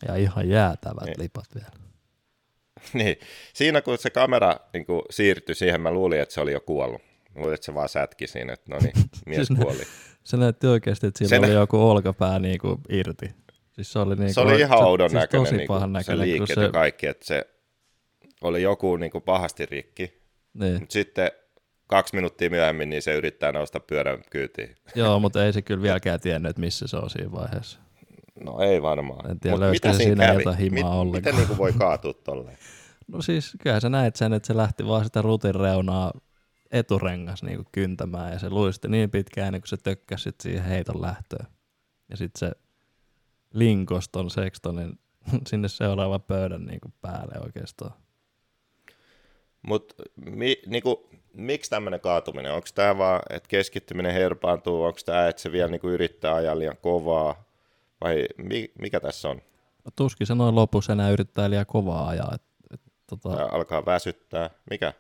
Ja 0.08 0.16
ihan 0.16 0.50
jäätävät 0.50 1.06
Niin. 1.06 1.16
lipat 1.20 1.46
vielä. 1.56 1.70
niin. 3.04 3.16
Siinä 3.54 3.82
kun 3.82 3.98
se 3.98 4.10
kamera 4.10 4.56
niin 4.74 4.86
kun 4.86 5.02
siirtyi 5.10 5.56
siihen, 5.56 5.82
mä 5.82 5.92
luulin, 5.92 6.20
että 6.22 6.34
se 6.34 6.42
oli 6.42 6.52
jo 6.52 6.60
kuollut. 6.60 7.02
Mä 7.36 7.42
luulin, 7.42 7.54
että 7.54 7.66
se 7.66 7.74
vaan 7.74 7.90
sätki 7.90 8.28
siinä, 8.28 8.54
että 8.54 8.72
no 8.76 8.78
niin, 8.82 8.94
mies 9.26 9.48
Siis 9.48 9.60
kuoli. 9.60 9.84
Se 10.24 10.38
näytti 10.38 10.68
oikeasti, 10.68 11.08
että 11.08 11.18
sillä 11.18 11.30
Se 11.30 11.38
oli 11.40 11.48
nä- 11.48 11.54
joku 11.54 11.90
olkapää 11.90 12.40
niinku 12.40 12.80
irti. 12.90 13.30
Siis 13.72 13.94
se 13.94 14.00
oli, 14.00 14.16
niinku, 14.16 14.34
Se 14.34 14.42
oli 14.42 14.60
ihan 14.60 14.80
oudon 14.80 15.10
siis 15.10 15.22
näköinen, 15.22 15.46
tosi 15.46 15.58
niin 15.58 15.68
pahan 15.68 15.90
se 15.90 15.94
näköinen. 15.94 16.38
kun 16.38 16.48
liike 16.48 16.62
ja 16.62 16.70
kaikki, 16.72 17.08
että 17.08 17.26
se 17.26 17.48
oli 18.42 18.62
joku 18.62 18.96
niin 18.98 19.12
kuin 19.12 19.22
pahasti 19.22 19.66
rikki. 19.66 20.22
niin. 20.54 20.80
Mutta 20.80 20.94
sitten 20.94 21.32
kaksi 21.88 22.16
minuuttia 22.16 22.50
myöhemmin, 22.50 22.90
niin 22.90 23.02
se 23.02 23.16
yrittää 23.16 23.52
nousta 23.52 23.80
pyörän 23.80 24.22
kyytiin. 24.32 24.76
Joo, 24.96 25.20
mutta 25.20 25.46
ei 25.46 25.54
se 25.54 25.62
kyllä 25.62 25.82
vieläkään 25.82 26.20
tiennyt, 26.20 26.50
että 26.50 26.60
missä 26.60 26.88
se 26.88 26.98
on 26.98 27.10
siinä 27.10 27.32
vaiheessa. 27.32 27.80
No 28.44 28.60
ei 28.60 28.82
varmaan. 28.82 29.32
En 29.32 29.40
tiedä, 29.40 29.58
mitä 29.72 29.94
siinä 29.94 29.98
siinä 29.98 30.26
kävi? 30.26 30.40
jotain 30.40 30.58
himaa 30.58 30.84
Mit- 30.84 31.00
ollenkaan. 31.00 31.12
Miten 31.12 31.36
niin 31.36 31.48
kuin 31.48 31.58
voi 31.58 31.74
kaatua 31.74 32.14
tolleen? 32.14 32.58
No 33.08 33.22
siis 33.22 33.58
kyllähän 33.62 33.82
sä 33.82 33.90
näit 33.90 34.16
sen, 34.16 34.34
että 34.34 34.48
se 34.48 34.58
lähti 34.58 34.88
vaan 34.88 35.04
sitä 35.04 35.22
rutin 35.22 35.56
reunaa 35.56 36.12
eturengas 36.72 37.44
niin 37.44 37.56
kuin 37.56 37.68
kyntämään 37.72 38.34
ja 38.34 38.40
se 38.40 38.50
luisti 38.50 38.88
niin 38.88 39.12
pitkään 39.12 39.48
ennen 39.48 39.62
kuin 39.62 39.70
se 39.70 39.78
tökkäsi 39.78 40.30
siihen 40.42 40.64
heiton 40.64 41.02
lähtöön. 41.02 41.48
Ja 42.10 42.18
sitten 42.18 42.40
se 42.40 42.52
linkos 43.54 44.10
ton 44.10 44.30
Sextonin 44.30 45.00
sinne 45.48 45.68
seuraavan 45.68 46.22
pöydän 46.22 46.66
niin 46.66 46.80
kuin 46.82 46.94
päälle 47.02 47.46
oikeastaan. 47.46 47.94
Mutta 49.62 49.96
mi, 50.16 50.58
niinku, 50.66 51.10
miksi 51.34 51.70
tämmöinen 51.70 52.00
kaatuminen? 52.00 52.54
Onko 52.54 52.68
tämä 52.76 52.98
vaan, 52.98 53.22
että 53.30 53.50
keskittyminen 53.50 54.14
herpaantuu? 54.14 54.84
Onko 54.84 55.00
tämä, 55.06 55.28
että 55.28 55.42
se 55.42 55.52
vielä 55.52 55.72
niinku 55.72 55.90
yrittää 55.90 56.36
ajaa 56.36 56.60
liian 56.60 56.78
kovaa? 56.82 57.44
Vai 58.02 58.26
mi, 58.38 58.72
mikä 58.82 59.00
tässä 59.00 59.30
on? 59.30 59.42
No, 59.86 59.92
tuskin 59.96 60.28
se 60.28 60.36
noin 60.36 60.56
lopussa 60.56 60.94
enää 60.94 61.10
yrittää 61.10 61.50
liian 61.50 61.66
kovaa 61.66 62.08
ajaa. 62.08 62.32
Et, 62.36 62.42
et, 62.74 62.82
tota, 63.10 63.30
Tää 63.30 63.46
alkaa 63.46 63.86
väsyttää. 63.86 64.50
Mikä? 64.70 64.94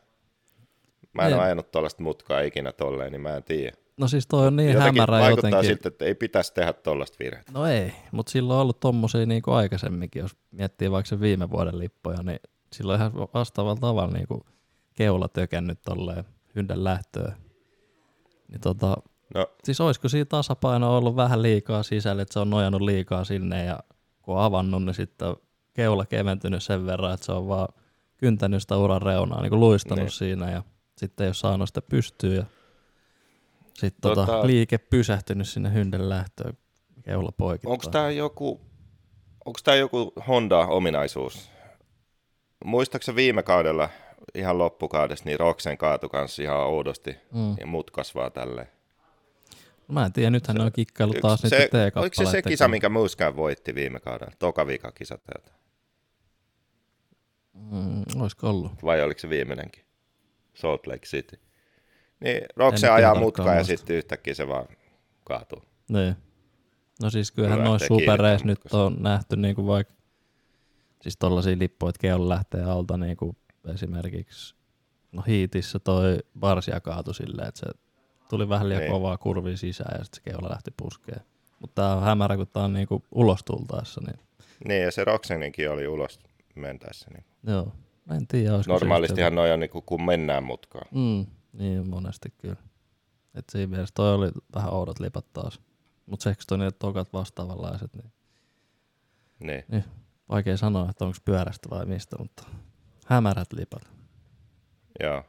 Mä 1.14 1.22
en 1.22 1.28
Ei. 1.28 1.34
ole 1.34 1.44
ajanut 1.44 1.72
tuollaista 1.72 2.04
mutkaa 2.04 2.42
ikinä 2.42 2.72
tolleen, 2.72 3.12
niin 3.12 3.22
mä 3.22 3.36
en 3.36 3.44
tiedä. 3.44 3.78
no 3.98 4.08
siis 4.08 4.28
toi 4.28 4.48
on 4.48 4.56
niin 4.56 4.74
jotenkin 4.74 5.02
hämärä 5.02 5.20
vaikuttaa 5.20 5.50
jotenkin. 5.50 5.68
siltä, 5.70 5.88
että 5.88 6.06
ei 6.06 6.16
pitäisi 6.16 6.54
tehdä 6.54 6.74
tuollaista 6.74 7.18
virhettä. 7.20 7.52
No 7.52 7.66
ei, 7.66 7.92
mutta 8.12 8.32
silloin 8.32 8.56
on 8.56 8.62
ollut 8.62 8.80
tommosia 8.80 9.26
niin 9.26 9.42
kuin 9.42 9.56
aikaisemminkin, 9.56 10.20
jos 10.20 10.36
miettii 10.52 10.92
vaikka 10.92 11.10
se 11.10 11.20
viime 11.20 11.50
vuoden 11.50 11.80
lippoja, 11.80 12.24
niin 12.24 12.40
silloin 12.74 13.00
ihan 13.00 13.14
vastaavalla 13.14 13.80
tavalla 13.80 14.14
niin 14.14 14.28
kuin 14.28 14.42
keula 14.94 15.28
tökännyt 15.28 15.80
tolleen 15.82 16.24
hyndän 16.56 16.84
lähtöön. 16.84 17.34
Niin 18.48 18.62
tota, 18.62 18.98
No, 19.36 19.48
siis 19.64 19.82
olisiko 19.82 20.10
siinä 20.10 20.26
tasapaino 20.26 20.98
ollut 20.98 21.16
vähän 21.16 21.42
liikaa 21.42 21.84
sisällä, 21.84 22.22
että 22.22 22.34
se 22.34 22.40
on 22.40 22.50
nojannut 22.50 22.82
liikaa 22.82 23.24
sinne 23.24 23.66
ja 23.66 23.80
kun 24.22 24.36
on 24.38 24.44
avannut, 24.44 24.84
niin 24.86 24.94
sitten 24.94 25.36
keula 25.74 26.06
keventynyt 26.06 26.64
sen 26.64 26.86
verran, 26.86 27.14
että 27.14 27.26
se 27.26 27.32
on 27.32 27.48
vaan 27.48 27.68
kyntänyt 28.18 28.62
sitä 28.62 28.78
uran 28.78 29.02
reunaa, 29.02 29.42
niin 29.42 29.50
kuin 29.50 29.60
luistanut 29.60 30.04
Niin. 30.04 30.12
siinä 30.12 30.52
ja 30.52 30.64
sitten 30.98 31.24
ei 31.24 31.28
ole 31.28 31.34
saanut 31.34 31.70
sitä 31.70 31.82
pystyä 31.82 32.34
ja 32.36 32.46
sitten 33.74 34.02
tota, 34.02 34.26
Tota- 34.26 34.48
liike 34.48 34.78
pysähtynyt 34.78 35.48
sinne 35.48 35.74
hynden 35.74 36.10
lähtöön 36.10 36.58
keula 37.04 37.32
poikittain. 37.38 37.72
onko 37.72 37.86
tämä 37.92 38.10
joku, 38.12 38.62
tää 39.64 39.76
joku 39.76 40.14
Honda-ominaisuus? 40.28 41.50
Muistaakseni 42.66 43.16
viime 43.16 43.44
kaudella, 43.44 43.90
ihan 44.36 44.58
loppukaudesta, 44.58 45.30
niin 45.30 45.40
Roksen 45.40 45.78
kaatu 45.78 46.10
kanssa 46.10 46.42
ihan 46.44 46.58
oudosti 46.58 47.16
Mm. 47.34 47.56
ja 47.60 47.68
mut 47.68 47.92
kasvaa 47.92 48.30
tälleen. 48.30 48.68
Mä 49.88 50.06
en 50.06 50.14
tiedä, 50.14 50.30
nythän 50.30 50.58
ne 50.58 50.64
on 50.64 50.72
kikkailu 50.72 51.14
taas 51.22 51.42
se, 51.42 51.60
niitä 51.60 52.00
oliko 52.00 52.16
se 52.16 52.26
se 52.32 52.42
kisa, 52.42 52.68
minkä 52.68 52.90
Muskaan 52.90 53.36
voitti 53.36 53.76
viime 53.76 54.00
kaudella? 54.00 54.34
Toka 54.40 54.68
vika 54.68 54.92
kisa 54.92 55.18
täältä. 55.18 55.52
Mm, 57.54 58.22
olisiko 58.22 58.50
ollut? 58.50 58.72
Vai 58.84 59.02
oliko 59.02 59.20
se 59.20 59.30
viimeinenkin? 59.30 59.84
Salt 60.54 60.88
Lake 60.88 61.06
City. 61.06 61.40
Niin, 62.20 62.42
Rokse 62.56 62.90
ajaa 62.90 63.16
mutkaa 63.16 63.56
ja 63.56 63.64
sitten 63.64 63.96
yhtäkkiä 63.96 64.34
se 64.34 64.48
vaan 64.48 64.66
kaatuu. 65.24 65.64
Niin. 65.90 66.16
No 67.02 67.10
siis 67.10 67.32
kyllähän 67.32 67.64
No 67.64 67.80
supereissa 67.80 68.44
kiinni 68.46 68.60
nyt 68.64 68.74
on 68.74 68.98
nähty 69.00 69.36
niinku 69.36 69.68
vaikka 69.68 69.94
siis 71.02 71.18
tollasia 71.18 71.56
lippuja, 71.60 71.90
että 71.90 72.00
keula 72.00 72.30
lähtee 72.30 72.64
alta 72.64 72.98
niinku 72.98 73.36
esimerkiksi 73.74 74.56
no 75.12 75.24
hiitissä 75.28 75.80
toi 75.80 76.18
Barsia 76.40 76.80
kaatui 76.82 77.14
silleen, 77.14 77.48
että 77.48 77.60
se 77.60 77.66
tuli 78.30 78.50
vähän 78.50 78.70
liian 78.70 78.82
Niin. 78.82 78.92
kovaa 78.92 79.18
kurvia 79.18 79.58
sisään 79.58 79.98
ja 80.00 80.04
sitten 80.04 80.24
se 80.24 80.30
keula 80.32 80.50
lähti 80.50 80.72
puskeen. 80.78 81.22
Mutta 81.60 81.82
tää 81.82 81.96
on 81.96 82.04
hämärä, 82.04 82.38
kun 82.38 82.48
tää 82.48 82.64
on 82.64 82.74
niinku 82.74 83.04
ulos 83.12 83.44
tultaessa, 83.44 84.02
niin 84.08 84.20
Niin, 84.68 84.84
ja 84.84 84.92
se 84.92 85.04
Rokseninkin 85.04 85.72
oli 85.72 85.88
ulos 85.88 86.20
mentäessä. 86.56 87.08
Niin. 87.14 87.26
joo. 87.48 87.72
Mä 88.06 88.16
en 88.16 88.28
tiedä, 88.28 88.52
Normaalistihan 88.68 89.36
noin 89.36 89.54
on, 89.54 89.60
niin 89.60 89.70
kuin, 89.70 89.84
kun 89.86 90.06
mennään 90.06 90.44
mutkaan. 90.44 90.88
Mm, 90.92 91.26
niin 91.54 91.90
monesti 91.90 92.34
kyllä. 92.38 92.56
Et 93.36 93.46
siinä 93.52 93.68
mielessä 93.72 93.94
toi 93.96 94.14
oli 94.14 94.32
vähän 94.56 94.74
oudot 94.74 95.00
lipat 95.00 95.34
taas. 95.34 95.60
Mutta 96.06 96.24
Sextonin 96.24 96.72
tokat 96.80 97.14
vastaavanlaiset, 97.14 97.94
niin, 97.94 98.12
Niin. 99.40 99.64
niin 99.68 99.84
vaikea 100.30 100.58
sanoa, 100.58 100.90
että 100.90 101.06
onko 101.06 101.18
pyörästä 101.26 101.70
vai 101.70 101.86
mistä, 101.86 102.16
mutta 102.20 102.44
hämärät 103.06 103.54
lipat. 103.54 103.82
Joo. 105.00 105.24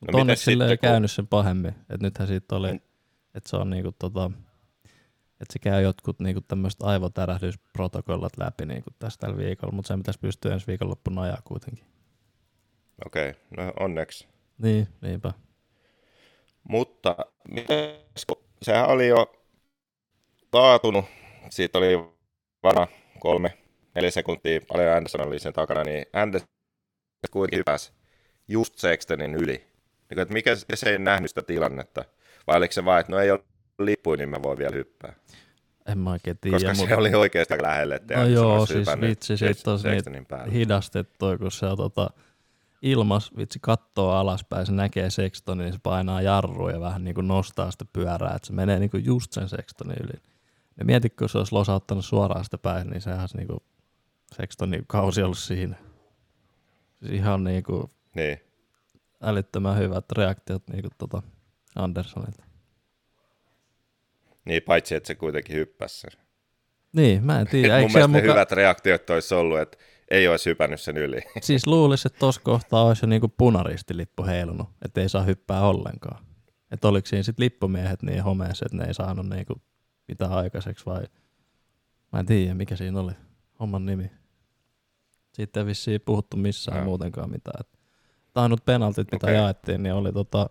Mutta 0.00 0.12
No 0.12 0.16
no 0.16 0.20
onneksi 0.20 0.44
sille 0.44 0.64
ei 0.70 0.76
kun- 0.76 0.88
käynyt 0.88 1.10
sen 1.10 1.26
pahemmin. 1.26 1.70
Että 1.80 1.98
nythän 2.00 2.28
siitä 2.28 2.56
oli, 2.56 2.72
Mm. 2.72 2.80
että 3.34 3.50
se 3.50 3.56
on 3.56 3.70
niinku 3.70 3.92
tota, 3.98 4.30
että 5.40 5.52
se 5.52 5.58
käy 5.58 5.82
jotkut 5.82 6.20
niinku 6.20 6.40
tämmöiset 6.40 6.82
aivotärähdysprotokollat 6.82 8.32
läpi 8.38 8.66
niinku 8.66 8.90
tässä 8.98 9.18
tällä 9.20 9.36
viikolla, 9.36 9.72
mutta 9.74 9.88
sen 9.88 9.98
pitäisi 9.98 10.20
pystyä 10.20 10.52
ensi 10.54 10.66
viikonloppuna 10.66 11.22
ajaa 11.22 11.42
kuitenkin. 11.44 11.84
Okei, 13.06 13.34
no 13.56 13.72
onneksi. 13.80 14.28
Niin, 14.58 14.88
niinpä. 15.00 15.32
Mutta 16.68 17.16
mites, 17.50 18.24
kun 18.26 18.36
sehän 18.62 18.88
oli 18.88 19.08
jo 19.08 19.34
kaatunut, 20.50 21.04
siitä 21.50 21.78
oli 21.78 22.08
varmaan 22.62 22.88
kolme, 23.18 23.58
neljä 23.96 24.10
sekuntia, 24.10 24.60
paljon 24.68 24.96
Anderson 24.96 25.26
oli 25.26 25.38
sen 25.38 25.52
takana, 25.52 25.82
niin 25.82 26.06
Anderson 26.12 26.48
kuitenkin 27.30 27.58
hypäsi 27.58 27.92
just 28.48 28.78
Sextonin 28.78 29.34
yli. 29.34 29.66
Niin, 30.10 30.18
että 30.18 30.34
mikä 30.34 30.56
se 30.74 30.90
ei 30.90 30.98
nähnyt 30.98 31.30
sitä 31.30 31.42
tilannetta, 31.42 32.04
vai 32.46 32.56
oliko 32.56 32.72
se 32.72 32.84
vaan, 32.84 33.00
että 33.00 33.12
no 33.12 33.18
ei 33.18 33.30
ole 33.30 33.44
lippuja, 33.78 34.16
niin 34.16 34.28
mä 34.28 34.42
voin 34.42 34.58
vielä 34.58 34.74
hyppää. 34.74 35.12
En 35.86 35.98
mä 35.98 36.10
oikein 36.10 36.38
tiedä. 36.40 36.56
Koska 36.56 36.74
mut- 36.74 36.88
se 36.88 36.96
oli 36.96 37.14
oikeasti 37.14 37.54
lähelle, 37.62 37.94
että 37.94 38.14
No 38.14 38.20
Anderson 38.20 38.44
joo, 38.44 38.58
olisi 38.58 38.72
siis 38.72 38.80
hypännyt 38.80 39.10
vitsi, 39.10 39.36
sit 39.36 39.68
on 39.68 40.50
hidastettu, 40.52 41.26
kun 41.38 41.52
se 41.52 41.66
on 41.66 41.76
tota, 41.76 42.10
ilmas, 42.82 43.36
vitsi 43.36 43.58
kattoo 43.62 44.10
alaspäin, 44.10 44.66
se 44.66 44.72
näkee 44.72 45.10
Sextonin, 45.10 45.64
niin 45.64 45.72
se 45.72 45.80
painaa 45.82 46.22
jarrua 46.22 46.70
ja 46.70 46.80
vähän 46.80 47.04
niin 47.04 47.14
kuin 47.14 47.28
nostaa 47.28 47.70
sitä 47.70 47.84
pyörää, 47.92 48.34
että 48.34 48.46
se 48.46 48.52
menee 48.52 48.78
niin 48.78 48.90
kuin 48.90 49.04
just 49.04 49.32
sen 49.32 49.48
Sextonin 49.48 49.96
yli. 50.04 50.20
Ja 50.78 50.84
mieti, 50.84 51.10
kun 51.10 51.28
se 51.28 51.38
olisi 51.38 51.52
losauttanut 51.52 52.04
suoraan 52.04 52.44
sitä 52.44 52.58
päin, 52.58 52.90
niin 52.90 53.00
sehän 53.00 53.20
olisi 53.20 53.36
niin 53.36 53.46
kuin 53.46 53.60
Sextonin 54.34 54.84
kausi 54.86 55.22
ollut 55.22 55.38
siinä. 55.38 55.76
Siis 57.00 57.12
ihan 57.12 57.44
niin 57.44 57.62
kuin 57.62 57.90
Niin. 58.14 58.40
älyttömän 59.22 59.78
hyvät 59.78 60.04
reaktiot 60.12 60.68
niin 60.68 60.82
kuin 60.82 60.92
tota 60.98 61.22
Andersonilta. 61.76 62.44
niin, 64.44 64.62
paitsi 64.62 64.94
että 64.94 65.06
se 65.06 65.14
kuitenkin 65.14 65.56
hyppäsi 65.56 66.00
sen. 66.00 66.10
Niin, 66.92 67.24
mä 67.24 67.40
en 67.40 67.46
tiedä. 67.46 67.80
Mun 67.80 67.92
mielestä 67.92 68.08
muka... 68.08 68.32
hyvät 68.32 68.52
reaktiot 68.52 69.10
olisi 69.10 69.34
ollut, 69.34 69.58
että 69.58 69.78
ei 70.10 70.28
olisi 70.28 70.50
hypännyt 70.50 70.80
sen 70.80 70.96
yli. 70.96 71.20
Siis 71.40 71.66
luulisi, 71.66 72.08
että 72.08 72.18
tuossa 72.18 72.40
kohtaa 72.44 72.84
olisi 72.84 73.04
jo 73.04 73.08
niinku 73.08 73.28
punaristilippu 73.28 74.24
heilunut, 74.24 74.68
että 74.84 75.00
ei 75.00 75.08
saa 75.08 75.22
hyppää 75.22 75.60
ollenkaan. 75.60 76.26
Että 76.70 76.88
oliko 76.88 77.06
siinä 77.06 77.22
sitten 77.22 77.44
lippumiehet 77.44 78.02
niin 78.02 78.22
homeessa, 78.22 78.66
että 78.66 78.76
ne 78.76 78.84
ei 78.84 78.94
saanut 78.94 79.28
niinku 79.28 79.54
mitään 80.08 80.32
aikaiseksi 80.32 80.86
vai... 80.86 81.02
Mä 82.12 82.20
en 82.20 82.26
tiedä, 82.26 82.54
mikä 82.54 82.76
siinä 82.76 83.00
oli 83.00 83.12
homman 83.60 83.86
nimi. 83.86 84.10
Siitä 85.32 85.60
ei 85.60 85.66
vissiin 85.66 86.00
puhuttu 86.00 86.36
missään 86.36 86.76
Joo. 86.78 86.84
muutenkaan 86.84 87.30
mitään. 87.30 87.60
Et 87.60 87.68
Ainut 88.34 88.64
penaltit, 88.64 89.12
mitä 89.12 89.26
Okei. 89.26 89.36
jaettiin, 89.36 89.82
niin 89.82 89.94
oli 89.94 90.12
tota, 90.12 90.50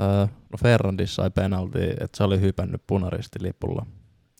Öö, 0.00 0.26
no 0.26 0.58
Ferrandis 0.62 1.14
sai 1.14 1.30
penalti, 1.30 1.78
että 1.90 2.16
se 2.16 2.24
oli 2.24 2.40
hypännyt 2.40 2.82
punaristilipulla. 2.86 3.86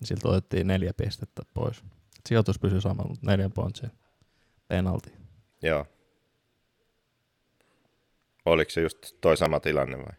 Siltä 0.04 0.28
otettiin 0.28 0.66
neljä 0.66 0.92
pistettä 0.94 1.42
pois. 1.54 1.84
Sijoitus 2.28 2.58
pysyi 2.58 2.80
samalla, 2.80 3.08
mutta 3.08 3.26
neljän 3.30 3.52
pointsin 3.52 3.90
penalti. 4.68 5.12
Joo. 5.62 5.86
Oliko 8.44 8.70
se 8.70 8.80
just 8.80 8.98
toi 9.20 9.36
sama 9.36 9.60
tilanne 9.60 9.98
vai? 9.98 10.12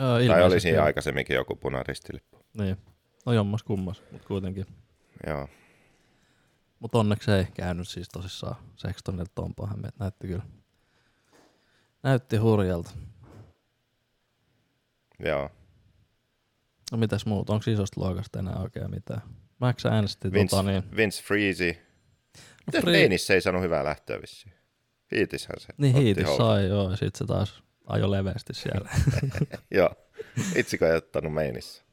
Öö, 0.00 0.26
Tai 0.26 0.42
oli 0.42 0.60
siinä 0.60 0.82
aikaisemminkin 0.82 1.36
joku 1.36 1.56
punaristilippu? 1.56 2.46
Niin. 2.58 2.76
No 3.26 3.32
jommas 3.32 3.62
kummas, 3.62 4.02
mutta 4.12 4.28
kuitenkin. 4.28 4.66
Joo. 5.26 5.48
Mutta 6.78 6.98
onneksi 6.98 7.30
ei 7.30 7.44
käynyt 7.54 7.88
siis 7.88 8.08
tosissaan 8.08 8.56
Sextonille 8.76 9.22
että 9.88 9.98
näytti 9.98 10.26
kyllä. 10.26 10.42
Näytti 12.02 12.36
hurjalta. 12.36 12.90
Joo. 15.18 15.50
No 16.92 16.98
mitäs 16.98 17.26
muut? 17.26 17.50
Onko 17.50 17.70
isosta 17.70 18.00
luokasta 18.00 18.38
enää 18.38 18.56
oikein 18.56 18.90
mitään? 18.90 19.22
Max 19.58 19.86
äänesti 19.86 20.32
Vince, 20.32 20.56
tota 20.56 20.70
niin... 20.70 20.96
Vince 20.96 21.22
Freezy. 21.22 21.76
Miten 22.66 22.82
Free- 22.82 22.92
Reinissä 22.92 23.34
ei 23.34 23.40
saanut 23.40 23.62
hyvää 23.62 23.84
lähtöä 23.84 24.20
vissiin? 24.20 24.54
Hiitishän 25.12 25.60
se 25.60 25.68
Niin 25.78 25.94
hiitis 25.94 26.36
sai 26.36 26.68
joo, 26.68 26.90
ja 26.90 26.96
sit 26.96 27.16
se 27.16 27.24
taas 27.24 27.62
ajo 27.86 28.10
leveästi 28.10 28.54
siellä. 28.54 28.90
Joo. 29.74 29.94
Itsikö 30.54 30.90
ei 30.90 30.96
ottanut 30.96 31.34
meinissä? 31.34 31.86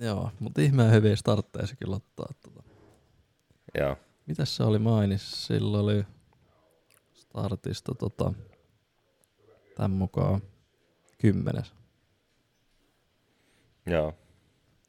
joo, 0.00 0.30
mutta 0.38 0.60
ihmeen 0.60 0.92
hyviä 0.92 1.16
startteja 1.16 1.66
se 1.66 1.76
kyllä 1.76 1.96
ottaa. 1.96 2.28
Tota. 2.40 2.59
Joo. 3.78 3.96
Mitäs 4.26 4.56
se 4.56 4.62
oli 4.62 4.78
mainis? 4.78 5.46
Sillä 5.46 5.78
oli 5.78 6.04
startista 7.14 7.94
tota, 7.94 8.32
tämän 9.76 9.90
mukaan 9.90 10.40
kymmenes. 11.18 11.72
Joo. 13.86 14.14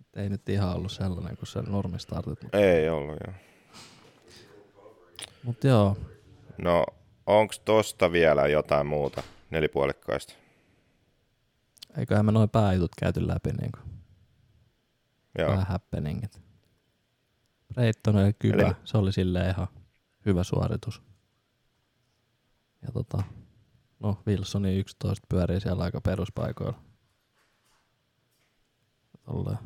Et 0.02 0.18
ei 0.18 0.30
nyt 0.30 0.50
ihan 0.50 0.76
ollut 0.76 0.92
sellainen 0.92 1.38
kuin 1.38 1.48
se 1.48 1.62
normistartit. 1.62 2.44
Mutta 2.44 2.58
Ei 2.58 2.90
ollut, 2.90 3.18
joo. 3.28 3.34
mut 5.44 5.64
joo, 5.64 5.98
No, 6.58 6.86
onks 7.26 7.60
tosta 7.60 8.12
vielä 8.12 8.48
jotain 8.48 8.88
muuta 8.88 9.24
nelipuolikkaista? 9.50 10.34
eiköhän 11.98 12.26
me 12.26 12.32
noin 12.32 12.50
pääjutut 12.50 12.92
käyty 13.00 13.28
läpi 13.28 13.50
niin 13.62 13.72
kuin 13.72 13.92
Joo. 15.38 15.50
vähän 15.52 15.68
happeningit. 15.68 16.42
Reitton 17.78 18.16
oli 18.16 18.34
kyllä, 18.34 18.68
Eli- 18.68 18.76
se 18.84 18.98
oli 18.98 19.12
silleen 19.12 19.50
ihan 19.50 19.68
hyvä 20.26 20.44
suoritus. 20.44 21.02
Ja 22.82 22.92
tota, 22.92 23.24
no 24.00 24.24
Wilsoni 24.28 24.80
11 24.80 25.26
pyörii 25.30 25.62
siellä 25.62 25.84
aika 25.84 26.02
peruspaikoilla. 26.02 26.80
Tolleen. 29.26 29.58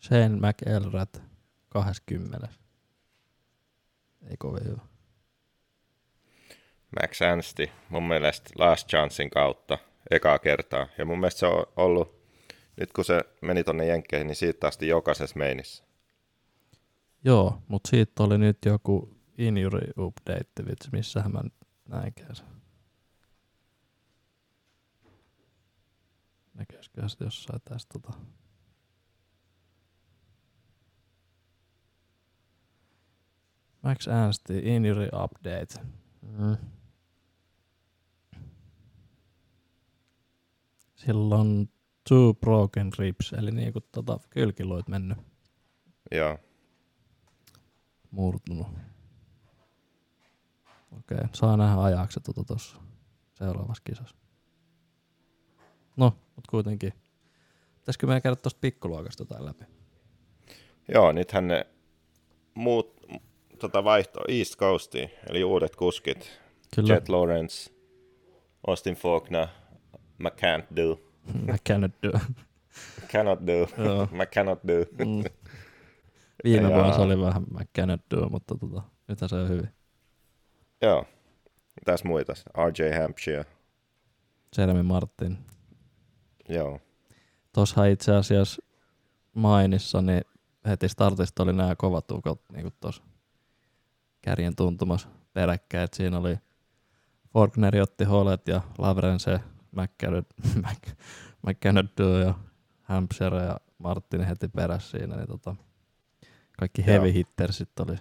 Shane 0.00 0.28
McElrath 0.28 1.20
20. 1.68 2.48
Ei 4.30 4.36
kovin 4.36 4.64
hyvä. 4.64 4.80
Max 7.00 7.22
Ansti 7.22 7.70
mun 7.88 8.02
mielestä 8.08 8.50
Last 8.58 8.88
Chancein 8.88 9.30
kautta 9.30 9.78
ekaa 10.10 10.38
kertaa. 10.38 10.86
Ja 10.98 11.04
mun 11.04 11.20
mielestä 11.20 11.38
se 11.38 11.46
on 11.46 11.66
ollut, 11.76 12.22
nyt 12.76 12.92
kun 12.92 13.04
se 13.04 13.20
meni 13.42 13.64
tonne 13.64 13.86
Jenkkeihin, 13.86 14.26
niin 14.26 14.36
siitä 14.36 14.66
asti 14.66 14.88
jokaisessa 14.88 15.38
meinissä. 15.38 15.84
Joo, 17.24 17.62
mutta 17.68 17.90
siitä 17.90 18.22
oli 18.22 18.38
nyt 18.38 18.58
joku 18.64 19.16
injury 19.38 19.90
update, 19.98 20.66
vitsi, 20.66 20.88
missähän 20.92 21.32
mä 21.32 21.42
näinkään 21.88 22.36
se. 22.36 22.44
Näköisiköhän 26.54 27.10
se 27.10 27.24
jossain 27.24 27.60
tästä 27.64 27.98
tota. 27.98 28.18
Max 33.82 34.08
Ernsti, 34.08 34.58
injury 34.58 35.08
update. 35.24 35.88
Mm. 36.22 36.56
On 41.32 41.68
two 42.08 42.34
broken 42.34 42.90
ribs, 42.98 43.32
eli 43.32 43.50
niinku 43.50 43.80
tota 43.80 44.18
kylkiluit 44.30 44.88
mennyt 44.88 45.18
Joo. 46.10 46.38
Murtunut. 48.10 48.66
Okei, 50.98 51.18
saa 51.32 51.56
nähdä 51.56 51.82
ajaksi 51.82 52.20
tuota 52.20 52.44
tuossa 52.44 52.76
seuraavassa 53.34 53.82
kisassa. 53.84 54.16
No, 55.96 56.16
mutta 56.36 56.50
kuitenkin. 56.50 56.92
Pitäisikö 57.78 58.06
meidän 58.06 58.22
käydä 58.22 58.36
tuosta 58.36 58.60
pikkuluokasta 58.60 59.22
jotain 59.22 59.44
läpi? 59.44 59.64
Joo, 60.94 61.12
nythän 61.12 61.48
ne 61.48 61.66
muut 62.54 63.00
tota 63.58 63.84
vaihto 63.84 64.20
East 64.28 64.56
Coastiin, 64.56 65.10
eli 65.30 65.44
uudet 65.44 65.76
kuskit. 65.76 66.40
Kyllä. 66.74 66.94
Jet 66.94 67.08
Lawrence, 67.08 67.72
Austin 68.66 68.94
Faulkner, 68.94 69.46
McCan't 70.22 70.76
do. 70.76 71.00
Mä 71.46 71.56
cannot 71.68 71.92
do. 72.02 72.18
Cannot 73.12 73.46
do. 73.46 73.84
Joo. 73.84 74.08
McCannot 74.22 74.58
do. 74.68 75.04
Mm. 75.04 75.24
Viime 76.44 76.68
Ja- 76.70 76.74
vuonna 76.76 76.94
se 76.94 77.00
oli 77.00 77.20
vähän 77.20 77.42
mä 77.50 77.60
cannot 77.78 78.00
do, 78.10 78.28
mutta 78.28 78.54
tota, 78.54 78.82
nythän 79.08 79.28
se 79.28 79.36
on 79.36 79.48
hyvin. 79.48 79.68
Joo. 80.82 81.04
Mitäs 81.80 82.04
muita? 82.04 82.32
RJ 82.66 83.00
Hampshire. 83.02 83.44
Jeremy 84.58 84.82
Martin. 84.82 85.38
Joo. 86.48 86.80
Tuossa 87.54 87.84
itse 87.84 88.14
asiassa 88.16 88.62
mainissa, 89.34 90.02
niin 90.02 90.22
heti 90.66 90.88
startista 90.88 91.42
oli 91.42 91.52
nämä 91.52 91.76
kovat 91.76 92.10
ukot 92.10 92.42
niin 92.52 92.72
tuossa 92.80 93.02
kärjen 94.22 94.56
tuntumassa 94.56 95.08
peräkkäin. 95.32 95.84
Et 95.84 95.94
siinä 95.94 96.18
oli 96.18 96.36
Faulkneri 97.32 97.80
otti 97.80 98.04
Holet 98.04 98.48
ja 98.48 98.60
Lavrense, 98.78 99.40
McCanado 101.46 102.18
ja 102.26 102.34
Hampshire 102.82 103.42
ja 103.42 103.60
Martin 103.78 104.20
heti 104.24 104.48
perässä 104.48 104.98
siinä. 104.98 105.16
Niin 105.16 105.28
tota, 105.28 105.56
kaikki 106.60 106.80
Joo. 106.82 106.86
heavy 106.86 107.12
hittersit 107.12 107.80
oli 107.80 107.96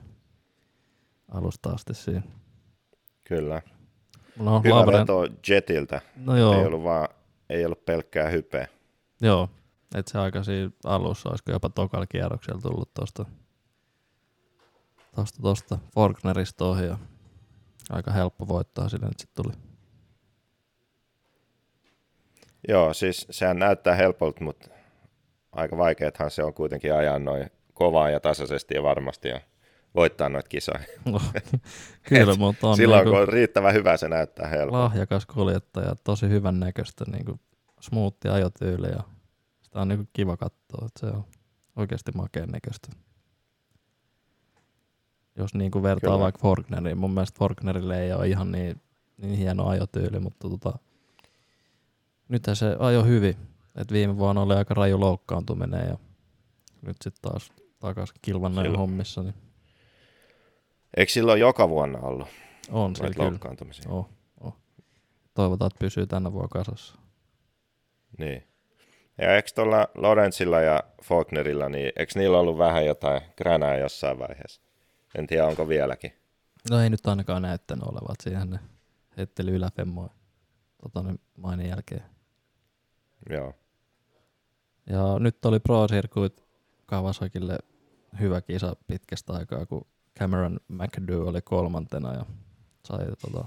alusta 1.32 1.70
asti 1.70 1.94
siinä. 1.94 2.22
Kyllä. 3.28 3.62
No, 4.40 4.62
Hyvä 4.62 4.76
Lavren, 4.76 5.00
veto 5.00 5.28
Jetiltä. 5.50 6.02
no 6.16 6.38
joo, 6.38 6.54
Ei 6.60 6.66
ollut 6.66 6.84
vaan, 6.84 7.08
ei 7.50 7.66
ollut 7.66 7.86
pelkkää 7.86 8.30
hypeä. 8.30 8.68
Joo, 9.22 9.50
että 9.96 10.12
se 10.12 10.20
aika 10.20 10.44
siinä 10.44 10.72
alussa 10.86 11.30
olisiko 11.30 11.52
jopa 11.52 11.70
tokalla 11.70 12.06
kierroksella 12.08 12.62
tullut 12.62 12.94
tosta, 12.94 13.26
tosta, 15.16 15.42
tosta 15.42 15.80
Faulknerista 15.96 16.66
ohi 16.66 16.86
ja 16.86 16.98
aika 17.90 18.12
helppo 18.12 18.48
voittaa 18.48 18.90
sille 18.90 19.06
nyt 19.08 19.20
sitten 19.20 19.44
tuli. 19.44 19.54
Joo, 22.68 22.94
siis 22.94 23.28
sehän 23.30 23.60
näyttää 23.60 23.96
helpolta, 23.96 24.44
mutta 24.44 24.70
aika 25.52 25.78
vaikeathan 25.78 26.32
se 26.32 26.44
on 26.44 26.54
kuitenkin 26.54 26.94
ajaa 26.94 27.20
noin 27.20 27.50
kovaa 27.80 28.10
ja 28.10 28.20
tasaisesti 28.20 28.76
ja 28.76 28.84
varmasti 28.84 29.28
ja 29.28 29.42
voittaa 29.96 30.30
noita 30.30 30.50
kisoja. 30.50 30.80
No, 31.06 31.22
Kyllä, 32.10 32.36
mutta 32.36 32.68
on 32.68 32.76
Silloin 32.76 33.00
niinku 33.00 33.12
kun 33.12 33.22
on 33.22 33.28
riittävän 33.28 33.74
hyvä, 33.74 33.98
se 33.98 34.10
näyttää 34.10 34.48
helpolta. 34.48 34.84
lahjakas 34.84 35.26
kuljettaja, 35.26 35.96
tosi 36.04 36.30
hyvän 36.30 36.60
näköistä, 36.60 37.06
niinku 37.12 37.40
smoothi 37.82 38.30
ajotyyli 38.30 38.88
ja 38.88 39.04
sitä 39.62 39.82
on 39.82 39.88
niinku 39.88 40.06
kiva 40.14 40.38
katsoa, 40.38 40.86
että 40.86 41.00
se 41.00 41.06
on 41.06 41.24
oikeasti 41.76 42.12
makeen 42.16 42.50
näköistä. 42.50 42.88
Jos 45.36 45.54
niinku 45.54 45.84
vertaa 45.84 46.10
Kyllä. 46.12 46.24
vaikka 46.24 46.42
Forkneriin, 46.42 46.98
mun 46.98 47.14
mielestä 47.14 47.40
Forknerille 47.40 48.02
ei 48.04 48.14
ole 48.14 48.28
ihan 48.28 48.52
niin, 48.52 48.82
niin 49.18 49.38
hieno 49.38 49.68
ajotyyli, 49.68 50.20
mutta 50.20 50.50
tota, 50.50 50.80
nythän 52.30 52.56
se 52.56 52.76
ajo 52.80 53.04
hyvin. 53.04 53.38
Et 53.76 53.92
viime 53.92 54.18
vuonna 54.18 54.42
oli 54.42 54.56
aika 54.56 54.74
raju 54.74 55.00
loukkaantuminen 55.00 55.88
ja 55.88 55.98
nyt 56.82 56.98
sitten 57.04 57.32
taas 57.32 57.50
takaisin 57.80 58.16
Silloin. 58.26 58.78
hommissa, 58.78 59.24
niin 59.24 59.36
Eikö 60.98 61.12
silloin 61.12 61.40
joka 61.40 61.70
vuonna 61.70 62.00
ollut 62.00 62.28
on 62.72 62.96
se 62.96 63.10
kyllä. 63.10 63.40
Oh, 63.88 64.10
oh. 64.42 64.58
Toivotaan, 65.34 65.68
että 65.68 65.80
pysyy 65.80 66.08
tänä 66.08 66.32
vuonna 66.34 66.48
kasassa. 66.48 66.96
Niin. 68.18 68.44
Ja 69.18 69.36
eikö 69.36 69.50
tuolla 69.56 69.88
Lorenzilla 69.96 70.62
ja 70.62 70.84
Faulknerilla, 71.04 71.70
niin 71.70 71.92
eikö 71.96 72.20
niillä 72.20 72.40
ollut 72.40 72.58
vähän 72.58 72.86
jotain 72.86 73.22
kränää 73.36 73.78
jossain 73.78 74.20
vaiheessa? 74.20 74.62
En 75.16 75.28
tiedä, 75.28 75.46
onko 75.48 75.68
vieläkin. 75.68 76.14
No 76.70 76.80
ei 76.80 76.90
nyt 76.90 77.08
ainakaan 77.08 77.42
näyttänyt 77.42 77.84
olevan, 77.84 78.12
että 78.12 78.24
siihen 78.24 78.50
ne 78.50 78.60
heitteli 79.18 79.52
yläfemmoja 79.52 80.10
tota, 80.82 81.04
niin 81.04 81.20
mainin 81.38 81.70
jälkeen. 81.70 82.04
Joo. 83.30 83.54
Ja 84.90 85.20
nyt 85.20 85.46
oli 85.46 85.60
Pro 85.60 85.88
Circuit 85.88 86.49
Kawasakille 86.90 87.58
hyvä 88.20 88.42
kisa 88.42 88.76
pitkästä 88.88 89.34
aikaa, 89.34 89.66
kun 89.66 89.88
Cameron 90.20 90.60
McAdoo 90.68 91.28
oli 91.28 91.42
kolmantena 91.42 92.14
ja 92.14 92.26
sai 92.86 93.06
tota, 93.22 93.46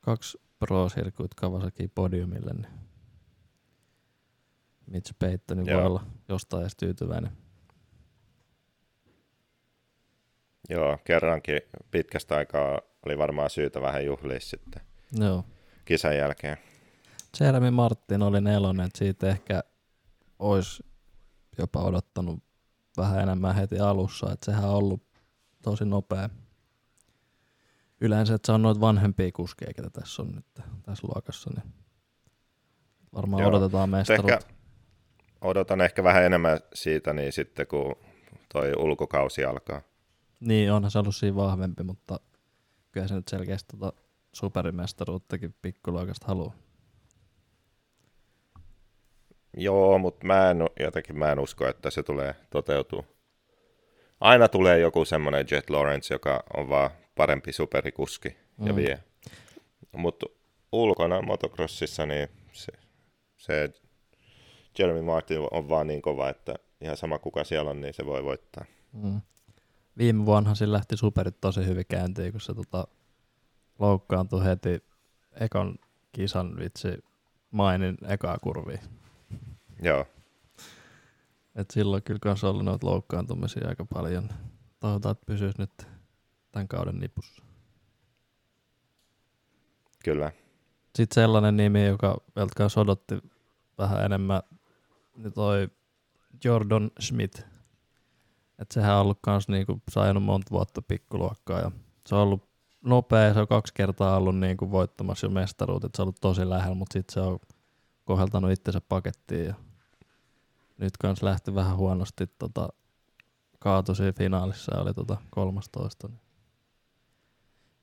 kaksi 0.00 0.40
Pro 0.58 0.88
Circuit 0.88 1.34
Kawasaki 1.34 1.88
podiumille, 1.88 2.52
niin 2.52 2.66
Mitch 4.86 5.14
Payton 5.18 5.66
Joo. 5.66 5.78
voi 5.78 5.86
olla 5.86 6.06
jostain 6.28 6.60
edes 6.60 6.76
tyytyväinen. 6.76 7.32
Joo, 10.68 10.98
kerrankin 11.04 11.60
pitkästä 11.90 12.36
aikaa 12.36 12.80
oli 13.06 13.18
varmaan 13.18 13.50
syytä 13.50 13.80
vähän 13.80 14.04
juhlia 14.04 14.40
sitten 14.40 14.82
Joo. 15.12 15.44
kisan 15.84 16.16
jälkeen. 16.16 16.56
Jeremy 17.40 17.70
Martin 17.70 18.22
oli 18.22 18.40
nelonen, 18.40 18.86
että 18.86 18.98
siitä 18.98 19.28
ehkä 19.28 19.62
olisi 20.38 20.89
jopa 21.58 21.82
odottanut 21.84 22.42
vähän 22.96 23.20
enemmän 23.22 23.54
heti 23.54 23.78
alussa, 23.78 24.32
että 24.32 24.46
sehän 24.46 24.64
on 24.70 24.76
ollut 24.76 25.02
tosi 25.62 25.84
nopea. 25.84 26.28
Yleensä, 28.00 28.34
että 28.34 28.46
se 28.46 28.52
on 28.52 28.62
noita 28.62 28.80
vanhempia 28.80 29.30
kuskeja, 29.32 29.74
ketä 29.74 29.90
tässä 29.90 30.22
on 30.22 30.32
nyt 30.34 30.46
tässä 30.82 31.08
luokassa, 31.08 31.50
niin 31.54 31.72
varmaan 33.14 33.42
Joo. 33.42 33.48
Odotetaan 33.48 33.88
Mutta 33.88 34.12
ehkä, 34.12 34.22
mestaruutta. 34.22 34.54
odotan 35.40 35.80
ehkä 35.80 36.04
vähän 36.04 36.24
enemmän 36.24 36.60
siitä 36.74 37.12
niin 37.12 37.32
sitten, 37.32 37.66
kun 37.66 37.94
toi 38.52 38.72
ulkokausi 38.78 39.44
alkaa. 39.44 39.82
Niin, 40.40 40.72
onhan 40.72 40.90
se 40.90 40.98
ollut 40.98 41.16
siinä 41.16 41.36
vahvempi, 41.36 41.82
mutta 41.82 42.20
kyllä 42.92 43.08
se 43.08 43.14
nyt 43.14 43.28
selkeästi 43.28 43.76
tota 43.76 43.92
superimestaruuttakin 44.32 45.54
pikkuluokasta 45.62 46.26
haluaa. 46.26 46.54
Joo, 49.56 49.98
mutta 49.98 50.26
mä 50.26 50.50
en, 50.50 50.58
jotenkin 50.80 51.18
mä 51.18 51.32
en 51.32 51.38
usko, 51.38 51.68
että 51.68 51.90
se 51.90 52.02
tulee 52.02 52.34
toteutuu. 52.50 53.04
Aina 54.20 54.48
tulee 54.48 54.78
joku 54.78 55.04
semmoinen 55.04 55.46
Jet 55.50 55.70
Lawrence, 55.70 56.14
joka 56.14 56.42
on 56.56 56.68
vaan 56.68 56.90
parempi 57.16 57.52
superikuski 57.52 58.36
ja 58.66 58.72
Mm. 58.72 58.76
vie. 58.76 59.02
Mutta 59.96 60.26
ulkona 60.72 61.22
motocrossissa 61.22 62.06
niin 62.06 62.28
se, 62.52 62.72
se 63.36 63.72
Jeremy 64.78 65.02
Martin 65.02 65.38
on 65.50 65.68
vaan 65.68 65.86
niin 65.86 66.02
kova, 66.02 66.28
että 66.28 66.54
ihan 66.80 66.96
sama 66.96 67.18
kuka 67.18 67.44
siellä 67.44 67.70
on, 67.70 67.80
niin 67.80 67.94
se 67.94 68.06
voi 68.06 68.24
voittaa. 68.24 68.64
Mm. 68.92 69.20
Viime 69.98 70.26
vuonna 70.26 70.54
sillä 70.54 70.72
lähti 70.72 70.96
superit 70.96 71.40
tosi 71.40 71.66
hyvin 71.66 71.84
käyntiin, 71.88 72.32
kun 72.32 72.40
se 72.40 72.54
tota, 72.54 72.88
loukkaantui 73.78 74.44
heti 74.44 74.84
ekan 75.40 75.78
kisan 76.12 76.56
vitsi 76.58 76.88
mainin 77.50 77.96
ekaa 78.08 78.38
kurviin. 78.38 78.80
Joo, 79.82 80.06
Et 81.54 81.70
silloin 81.70 82.02
kyllä 82.02 82.18
kans 82.22 82.44
ollut 82.44 82.64
noita 82.64 82.86
loukkaantumisia 82.86 83.68
aika 83.68 83.84
paljon. 83.84 84.28
Toivotaan, 84.80 85.12
että 85.12 85.26
pysyisi 85.26 85.58
nyt 85.58 85.86
tämän 86.52 86.68
kauden 86.68 87.00
nipussa. 87.00 87.42
kyllä. 90.04 90.32
Sitten 90.96 91.14
sellainen 91.14 91.56
nimi, 91.56 91.86
joka 91.86 92.18
meiltä 92.36 92.52
kanssa 92.56 92.80
odotti 92.80 93.18
vähän 93.78 94.04
enemmän, 94.04 94.42
niin 95.16 95.32
toi 95.32 95.68
Jordan 96.44 96.90
Schmidt. 97.00 97.46
Et 98.58 98.70
sehän 98.70 98.94
on 98.94 99.00
ollut 99.00 99.18
kans 99.22 99.48
niinku 99.48 99.82
saanut 99.90 100.22
monta 100.22 100.50
vuotta 100.50 100.82
pikkuluokkaa 100.82 101.60
ja 101.60 101.70
se 102.06 102.14
on 102.14 102.20
ollut 102.20 102.48
nopea 102.84 103.20
ja 103.20 103.34
se 103.34 103.40
on 103.40 103.48
kaksi 103.48 103.74
kertaa 103.74 104.16
ollut 104.16 104.38
niinku 104.38 104.70
voittamassa 104.70 105.26
jo 105.26 105.30
mestaruut, 105.30 105.84
että 105.84 105.96
se 105.96 106.02
on 106.02 106.04
ollut 106.04 106.20
tosi 106.20 106.48
lähellä, 106.48 106.74
mutta 106.74 106.92
sitten 106.92 107.14
se 107.14 107.20
on 107.20 107.38
koheltanut 108.04 108.50
itsensä 108.50 108.80
pakettiin 108.88 109.46
ja 109.46 109.54
nyt 110.80 110.96
kans 110.96 111.22
lähti 111.22 111.54
vähän 111.54 111.76
huonosti 111.76 112.26
tota, 112.26 112.68
kaatui 113.58 113.96
siinä 113.96 114.12
finaalissa 114.12 114.76
ja 114.76 114.82
oli 114.82 114.94
tota 114.94 115.16
13. 115.30 116.08
Niin 116.08 116.20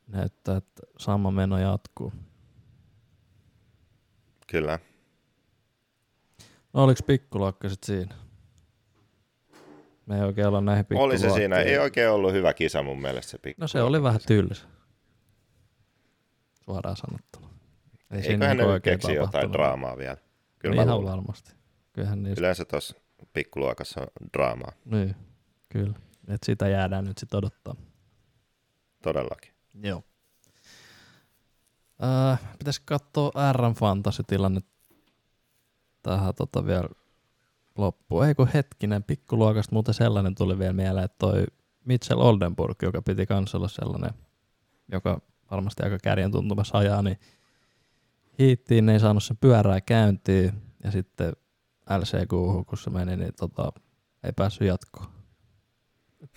näyttää, 0.08 0.58
että 0.58 0.82
sama 0.98 1.32
meno 1.32 1.58
jatkuu. 1.58 2.14
Kyllä. 4.48 4.80
No 6.74 6.84
oliks 6.84 7.04
pikkuluokka 7.04 7.70
sit 7.70 7.84
siinä? 7.84 8.16
Me 10.06 10.16
ei 10.16 10.22
oikein 10.22 10.48
olla 10.48 10.62
näihin 10.62 10.86
Oli 10.96 11.18
se 11.18 11.30
siinä. 11.30 11.58
Ei 11.58 11.78
oikein 11.78 12.10
ollut 12.10 12.34
hyvä 12.34 12.54
kisa 12.54 12.84
mun 12.84 13.02
mielestä 13.02 13.32
se 13.32 13.38
pikku. 13.38 13.62
No 13.62 13.68
se 13.68 13.82
oli 13.82 14.04
vähän 14.04 14.20
tylsä. 14.28 14.68
Suoraan 16.66 16.96
sanottuna. 16.96 17.50
Ei 18.12 18.20
Eiköhän 18.20 18.40
ne 18.40 18.48
niinku 18.48 18.72
oikein 18.72 19.00
keksi 19.00 19.14
jotain 19.14 19.54
draamaa 19.54 19.98
vielä. 19.98 20.18
Kyllä 20.60 20.76
no 20.76 20.82
ihan 20.82 20.98
luulen. 20.98 21.12
varmasti. 21.12 21.58
Kyllähän 21.98 22.24
niistä, 22.24 22.42
Yleensä 22.42 22.66
tuossa 22.66 22.96
pikkuluokassa 23.34 24.02
on 24.02 24.28
draamaa, 24.34 24.72
niin, 24.86 25.16
kyllä. 25.70 25.94
Et 26.28 26.44
sitä 26.46 26.68
jäädään 26.68 27.06
nyt 27.06 27.18
sit 27.18 27.34
odottaa. 27.34 27.76
todellakin. 29.04 29.52
Joo. 29.84 30.04
Äh, 32.04 32.40
pitäisi 32.60 32.82
katsoa 32.86 33.54
RM 33.54 33.74
Fantasy-tilanne 33.76 34.62
tähän 36.04 36.36
tota 36.36 36.66
vielä 36.66 36.90
loppuun. 37.78 38.26
Ei 38.26 38.36
kun 38.36 38.48
hetkinen, 38.54 39.04
pikkuluokasta 39.04 39.74
muuten 39.76 39.94
sellainen 39.94 40.36
tuli 40.36 40.60
vielä 40.60 40.74
mieleen, 40.74 41.06
että 41.06 41.18
toi 41.20 41.46
Mitchell 41.86 42.22
Oldenburg, 42.22 42.84
joka 42.84 43.02
piti 43.02 43.26
kans 43.26 43.56
olla 43.56 43.68
sellainen, 43.68 44.12
joka 44.92 45.22
varmasti 45.52 45.84
aika 45.84 45.98
kärjen 46.04 46.32
tuntumassa 46.32 46.78
ajaa, 46.78 47.02
niin 47.02 47.20
hiittiin, 48.40 48.86
ne 48.86 48.94
ei 48.94 49.00
saanut 49.00 49.24
sen 49.24 49.38
pyörää 49.38 49.82
käyntiin 49.82 50.54
ja 50.84 50.92
sitten 50.92 51.34
LCQ, 51.90 52.30
kun 52.68 52.78
se 52.78 52.90
meni, 52.90 53.18
niin 53.18 53.34
tota, 53.40 53.72
ei 54.24 54.32
päässyt 54.36 54.68
jatkoon. 54.68 55.12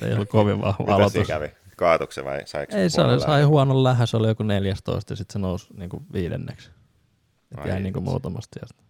Ei 0.02 0.14
ollut 0.14 0.28
kovin 0.38 0.60
vahva 0.60 0.84
Mitä 0.84 0.94
aloitus. 0.94 1.26
kävi? 1.26 1.52
Kaatuiko 1.76 2.12
se 2.12 2.24
vai 2.24 2.46
saiko 2.46 2.76
Ei 2.76 2.90
se 2.90 3.00
oli, 3.00 3.20
sai 3.20 3.42
huonon 3.42 3.84
lähön, 3.84 4.06
se 4.06 4.16
oli 4.16 4.28
joku 4.28 4.42
14 4.42 5.12
ja 5.12 5.16
sitten 5.16 5.32
se 5.32 5.38
nousi 5.38 5.66
niinku 5.74 6.02
viidenneksi. 6.12 6.70
Et 7.52 7.58
Ai 7.58 7.68
jäi 7.68 7.80
niinku 7.80 8.00
muutamasta 8.00 8.58
sijasta. 8.58 8.82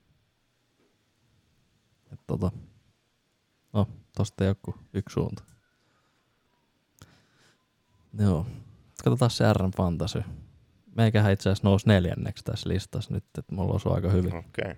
Et 2.13 2.21
tota, 2.27 2.51
no, 3.73 3.89
tosta 4.17 4.45
joku 4.45 4.75
yksi 4.95 5.15
suunta. 5.15 5.43
Joo. 8.19 8.47
Katsotaan 9.05 9.31
se 9.31 9.53
RM 9.53 9.71
Fantasy. 9.77 10.23
Meikähän 10.97 11.33
itse 11.33 11.49
asiassa 11.49 11.69
nousi 11.69 11.87
neljänneksi 11.87 12.45
tässä 12.45 12.69
listassa 12.69 13.15
nyt, 13.15 13.25
että 13.39 13.55
mulla 13.55 13.75
osui 13.75 13.95
aika 13.95 14.09
hyvin. 14.09 14.35
Okei. 14.35 14.45
Okay. 14.49 14.75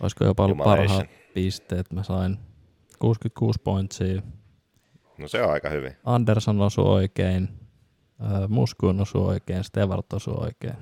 Olisiko 0.00 0.24
jopa 0.24 0.44
ollut 0.44 0.58
parhaat 0.58 1.06
pisteet. 1.34 1.92
Mä 1.92 2.02
sain 2.02 2.38
66 2.98 3.60
pointsia. 3.64 4.22
No 5.18 5.28
se 5.28 5.42
on 5.42 5.52
aika 5.52 5.68
hyvin. 5.68 5.96
Anderson 6.04 6.60
osui 6.60 6.84
oikein, 6.84 7.48
äh, 8.22 8.48
Muskuun 8.48 9.00
osui 9.00 9.26
oikein, 9.26 9.64
Stevart 9.64 10.12
osui 10.12 10.34
oikein. 10.36 10.76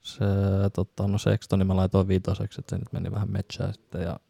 Se, 0.00 0.24
tota, 0.72 1.08
no 1.08 1.18
Sextoni 1.18 1.64
mä 1.64 1.76
laitoin 1.76 2.08
viitoseksi, 2.08 2.60
että 2.60 2.70
se 2.76 2.78
nyt 2.78 2.92
meni 2.92 3.10
vähän 3.10 3.30
metsään 3.30 3.74
sitten 3.74 4.02
ja 4.02 4.20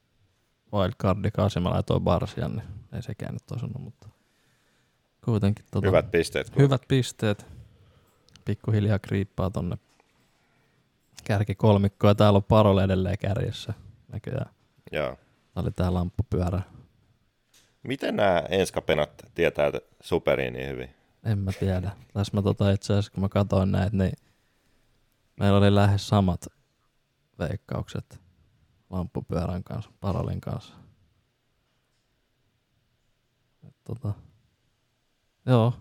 Wildcardi 0.72 1.30
8 1.30 1.62
mä 1.62 1.70
laitoin 1.70 2.02
Barsian, 2.02 2.52
niin 2.56 2.68
ei 2.92 3.02
sekään 3.02 3.32
nyt 3.34 3.50
osunut, 3.50 3.78
mutta 3.82 4.08
kuitenkin 5.24 5.64
tota, 5.70 5.86
Hyvät 5.86 6.10
pisteet. 6.10 6.56
hyvät 6.56 6.82
pisteet. 6.88 7.46
Pikkuhiljaa 8.44 8.98
kriippaa 8.98 9.50
tonne 9.50 9.78
kärki 11.24 11.54
kolmikkoa. 11.54 12.14
Täällä 12.14 12.36
on 12.36 12.44
Parole 12.44 12.84
edelleen 12.84 13.18
kärjessä 13.18 13.74
näköjään. 14.12 14.50
Joo. 14.92 15.16
Tää 15.54 15.62
oli 15.62 15.70
tää 15.70 15.94
lamppupyörä. 15.94 16.62
Miten 17.82 18.16
nämä 18.16 18.42
enskapenat 18.48 19.22
tietää 19.34 19.70
superiin 20.00 20.52
niin 20.52 20.68
hyvin? 20.68 20.90
En 21.24 21.38
mä 21.38 21.52
tiedä. 21.52 21.90
Tässä 22.12 22.36
mä 22.36 22.42
tota 22.42 22.70
itse 22.70 22.92
asiassa, 22.92 23.12
kun 23.12 23.20
mä 23.22 23.28
katsoin 23.28 23.72
näitä, 23.72 23.96
niin 23.96 24.12
meillä 25.40 25.58
oli 25.58 25.74
lähes 25.74 26.08
samat 26.08 26.46
veikkaukset 27.38 28.20
lamppupyörän 28.90 29.64
kanssa, 29.64 29.90
parolin 30.00 30.40
kanssa. 30.40 30.74
Et 33.68 33.76
tota, 33.84 34.12
joo, 35.46 35.74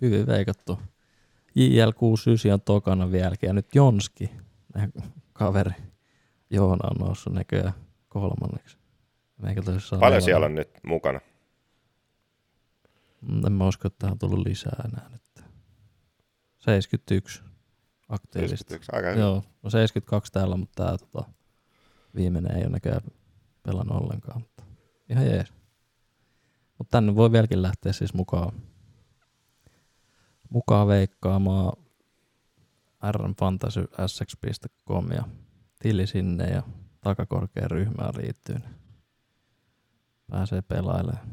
hyvin 0.00 0.26
veikattu. 0.26 0.78
JL69 1.58 2.52
on 2.52 2.60
tokana 2.60 3.12
vieläkin 3.12 3.46
ja 3.46 3.52
nyt 3.52 3.74
Jonski, 3.74 4.30
kaveri 5.32 5.74
Joona 6.50 6.88
on 6.90 7.06
noussut 7.06 7.32
näköjään 7.32 7.74
kolmanneksi. 8.08 8.78
Paljon 10.00 10.22
siellä 10.22 10.46
on 10.46 10.54
nyt 10.54 10.70
mukana? 10.86 11.20
Mm, 13.28 13.46
En 13.46 13.52
mä 13.52 13.66
usko, 13.68 13.88
että 13.88 13.98
tähän 13.98 14.12
on 14.12 14.18
tullut 14.18 14.46
lisää 14.46 14.82
enää 14.84 15.08
nyt. 15.10 15.44
71 16.58 17.42
aktiivista. 18.08 18.56
71, 18.56 18.90
aika. 18.92 19.20
Joo, 19.20 19.42
no 19.62 19.70
72 19.70 20.32
täällä, 20.32 20.56
mutta 20.56 20.84
tää 20.84 20.98
tota, 20.98 21.30
viimeinen 22.14 22.56
ei 22.56 22.62
ole 22.62 22.70
näköjään 22.70 23.02
pelannut 23.62 24.02
ollenkaan. 24.02 24.40
Mutta 24.40 24.62
ihan 25.08 25.26
jees. 25.26 25.52
Mutta 26.78 26.90
tänne 26.90 27.14
voi 27.14 27.32
vieläkin 27.32 27.62
lähteä 27.62 27.92
siis 27.92 28.14
mukaan, 28.14 28.52
mukaan 30.50 30.88
veikkaamaan 30.88 31.83
rmfantasy.sx.com 33.12 35.12
ja 35.12 35.24
tili 35.82 36.06
sinne 36.06 36.44
ja 36.44 36.62
takakorkean 37.00 37.70
ryhmään 37.70 38.12
liittyy. 38.16 38.58
niin 38.58 38.74
Pääsee 40.30 40.62
pelailemaan. 40.62 41.28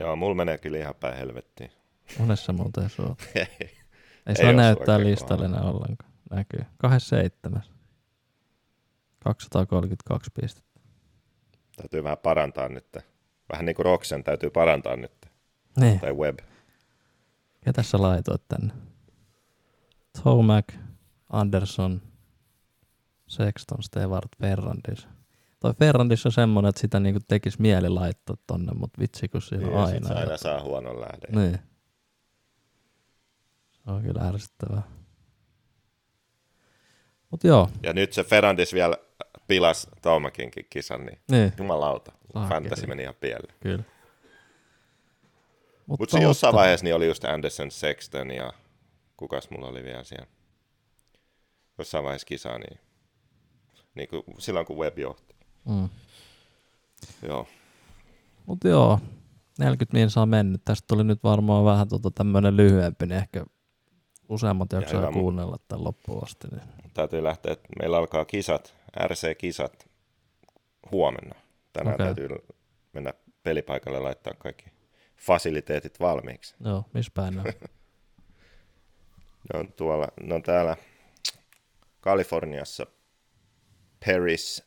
Joo, 0.00 0.16
mulla 0.16 0.34
menee 0.34 0.58
kyllä 0.58 0.78
ihan 0.78 0.94
päin 0.94 1.16
helvettiin. 1.16 1.70
Monessa 2.18 2.52
muuten 2.52 2.90
se 2.90 3.02
on. 3.02 3.16
Ei. 3.34 3.46
Ei 4.26 4.36
saa 4.36 4.52
näyttää 4.52 5.00
listalle 5.00 5.44
enää 5.44 5.62
ollenkaan. 5.62 6.12
Näkyy. 6.30 6.60
27. 6.78 7.62
232 9.18 10.30
pistettä. 10.40 10.80
Täytyy 11.76 12.04
vähän 12.04 12.18
parantaa 12.18 12.68
nyt. 12.68 12.96
Vähän 13.52 13.66
niin 13.66 13.76
kuin 13.76 13.86
Roxen 13.86 14.24
täytyy 14.24 14.50
parantaa 14.50 14.96
nyt. 14.96 15.12
Niin. 15.80 16.00
Tai 16.00 16.12
Web. 16.12 16.38
Ketä 17.66 17.82
sä 17.82 18.02
laitoit 18.02 18.42
tänne? 18.48 18.74
Tomac, 20.22 20.64
Anderson, 21.30 22.02
Sexton, 23.26 23.82
Stewart, 23.82 24.28
Ferrandis. 24.40 25.08
Toi 25.60 25.74
Ferrandis 25.78 26.26
on 26.26 26.32
semmonen, 26.32 26.68
että 26.68 26.80
sitä 26.80 27.00
niinku 27.00 27.20
tekis 27.28 27.58
mieli 27.58 27.88
laittaa 27.88 28.36
tonne, 28.46 28.72
mutta 28.72 29.00
vitsi 29.00 29.28
kun 29.28 29.42
siinä 29.42 29.68
on 29.68 29.86
sit 29.86 29.94
aina. 29.94 30.08
se 30.08 30.14
aina 30.14 30.36
saa 30.36 30.62
huonon 30.62 31.00
lähden. 31.00 31.34
Niin. 31.42 31.58
Se 33.72 33.90
on 33.90 34.02
kyllä 34.02 34.28
ärsyttävää. 34.28 34.82
Mut 37.30 37.44
joo, 37.44 37.68
Ja 37.82 37.92
nyt 37.92 38.12
se 38.12 38.24
Ferrandis 38.24 38.72
vielä 38.74 38.96
pilas 39.46 39.88
Taumakinkin 40.02 40.66
kisan, 40.70 41.06
niin 41.06 41.18
niin, 41.30 41.52
jumalauta. 41.58 42.12
Fantasy 42.48 42.86
meni 42.86 43.02
ihan 43.02 43.14
pieleen. 43.20 43.54
kyllä. 43.60 43.84
Mutta 45.86 46.10
siinä 46.10 46.26
jossain 46.26 46.54
vaiheessa 46.54 46.84
niin 46.84 46.94
oli 46.94 47.06
just 47.06 47.24
Anderson, 47.24 47.70
Sexton 47.70 48.30
ja 48.30 48.52
kukas 49.16 49.50
mulla 49.50 49.68
oli 49.68 49.84
vielä 49.84 50.04
siellä. 50.04 50.26
Jossain 51.78 52.04
vaiheessa 52.04 52.26
kisaa, 52.26 52.58
niin, 52.58 52.80
niin 53.94 54.08
kuin 54.08 54.22
silloin 54.38 54.66
kun 54.66 54.78
Web 54.78 54.98
johti. 54.98 55.34
Mm. 55.64 55.88
Joo. 57.22 57.48
Mut 58.46 58.58
joo, 58.64 59.00
40 59.58 59.96
min 59.96 60.10
saa 60.10 60.26
mennyt. 60.26 60.64
Tästä 60.64 60.86
tuli 60.86 61.04
nyt 61.04 61.22
varmaan 61.22 61.64
vähän 61.64 61.88
tota 61.88 62.10
tämmönen 62.10 62.56
lyhyempi, 62.56 63.06
niin 63.06 63.18
ehkä 63.18 63.44
useammat 64.28 64.72
hyvä 64.72 65.10
mu- 65.10 65.12
kuunnella 65.12 65.56
tämän 65.68 65.84
loppuun 65.84 66.22
asti. 66.24 66.48
Niin. 66.48 66.90
Täytyy 66.94 67.22
lähteä, 67.22 67.52
että 67.52 67.68
meillä 67.78 67.98
alkaa 67.98 68.24
kisat, 68.24 68.74
RC-kisat 69.04 69.88
huomenna. 70.92 71.34
Tänään 71.72 71.94
okay. 71.94 72.06
täytyy 72.06 72.28
mennä 72.92 73.14
pelipaikalle 73.42 73.98
ja 73.98 74.04
laittaa 74.04 74.34
kaikki 74.38 74.75
fasiliteetit 75.26 76.00
valmiiksi. 76.00 76.54
Joo, 76.64 76.84
missä 76.92 77.12
päin 77.14 77.34
ne 77.34 77.40
on? 77.40 77.46
Ne 79.52 79.60
on, 79.60 79.72
tuolla, 79.72 80.08
ne 80.22 80.34
on 80.34 80.42
täällä 80.42 80.76
Kaliforniassa 82.00 82.86
Paris, 84.06 84.64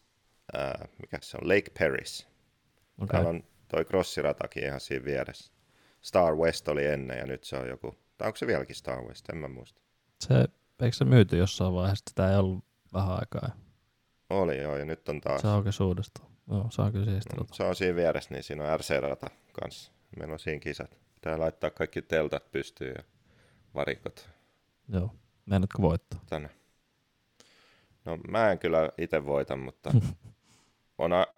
ää, 0.54 0.88
mikä 1.02 1.18
se 1.22 1.38
on, 1.42 1.48
Lake 1.48 1.72
Paris. 1.80 2.22
Okay. 2.22 3.04
Okay. 3.04 3.08
Täällä 3.08 3.30
on 3.30 3.44
toi 3.68 3.86
crossiratakin 3.86 4.64
ihan 4.64 4.80
siinä 4.80 5.06
vieressä. 5.06 5.54
Star 6.02 6.36
West 6.36 6.68
oli 6.68 6.86
ennen 6.86 7.18
ja 7.18 7.26
nyt 7.26 7.44
se 7.44 7.58
on 7.58 7.68
joku, 7.68 7.96
tai 8.18 8.28
onko 8.28 8.38
se 8.38 8.48
vieläkin 8.48 8.76
Star 8.76 9.02
West, 9.02 9.30
en 9.30 9.38
mä 9.38 9.48
muista. 9.48 9.82
Se, 10.20 10.34
eikö 10.82 10.98
se 10.98 11.06
myyty 11.06 11.38
jossain 11.38 11.74
vaiheessa? 11.74 12.06
Sitä 12.10 12.32
ei 12.32 12.38
ollut 12.38 12.66
vähän 12.94 13.16
aikaa. 13.20 13.50
Oli 14.30 14.62
joo, 14.62 14.78
ja 14.78 14.86
nyt 14.86 15.10
on 15.10 15.22
taas. 15.22 15.42
Se 15.42 15.48
aukesi 15.48 15.84
uudestaan. 15.84 16.30
Joo, 16.52 16.68
se 16.70 16.82
on 16.82 16.92
kyllä 16.92 17.06
siistiä. 17.06 17.38
No, 17.38 17.46
se 17.52 17.64
on 17.64 17.76
siinä 17.76 17.96
vieressä, 17.96 18.34
niin 18.34 18.44
siinä 18.44 18.64
on 18.64 18.80
RC-rata 18.80 19.30
kanssa. 19.54 19.92
Meillä 20.18 20.34
on 20.34 20.40
siinä 20.40 20.60
kisat. 20.60 20.98
Pitää 21.16 21.40
laittaa 21.40 21.70
kaikki 21.70 22.02
teltat 22.02 22.52
pystyyn 22.52 22.94
ja 22.98 23.04
varikot 23.76 24.30
Joo. 24.90 25.16
Meinaatko 25.46 25.82
voittaa? 25.82 26.20
tänne. 26.30 26.50
No 28.06 28.18
mä 28.18 28.52
en 28.52 28.60
kyllä 28.60 28.90
itse 28.98 29.26
voita, 29.26 29.56
mutta 29.56 29.92
on, 30.98 31.14
a- 31.14 31.34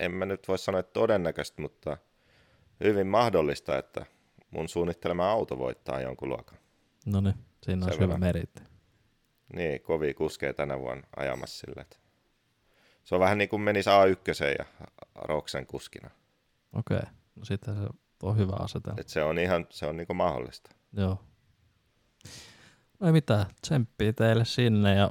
en 0.00 0.12
mä 0.12 0.26
nyt 0.26 0.48
voi 0.48 0.58
sanoa, 0.58 0.80
että 0.80 0.92
todennäköistä, 0.92 1.62
mutta 1.62 1.96
hyvin 2.84 3.06
mahdollista, 3.06 3.78
että 3.78 4.06
mun 4.50 4.68
suunnittelema 4.68 5.30
auto 5.30 5.58
voittaa 5.58 6.00
jonkun 6.00 6.28
luokan. 6.28 6.58
No 7.06 7.20
niin, 7.20 7.34
siinä 7.62 7.86
on 7.86 7.98
hyvä 8.00 8.18
meritti. 8.18 8.62
Niin, 9.56 9.82
kovia 9.82 10.14
kuskeja 10.14 10.54
tänä 10.54 10.78
vuonna 10.80 11.06
ajamassa 11.16 11.66
sille. 11.66 11.80
että 11.80 11.96
Se 13.04 13.14
on 13.14 13.20
vähän 13.20 13.38
niin 13.38 13.48
kuin 13.48 13.62
menisi 13.62 13.90
A1 13.90 14.44
ja 14.58 14.64
Roksen 15.14 15.66
kuskina. 15.66 16.10
Okei, 16.72 16.96
okay. 16.96 17.10
No 17.36 17.44
sitten 17.44 17.76
se 17.76 17.88
on 18.22 18.36
hyvä 18.36 18.56
asetelma. 18.58 19.00
Et 19.00 19.08
se 19.08 19.24
on 19.24 19.38
ihan 19.38 19.66
se 19.70 19.86
on 19.86 19.96
niin 19.96 20.06
kuin 20.06 20.16
mahdollista. 20.16 20.70
Joo. 20.92 21.18
No 23.00 23.06
ei 23.06 23.12
mitään, 23.12 23.46
tsemppiä 23.60 24.12
teille 24.12 24.44
sinne 24.44 24.94
ja 24.94 25.10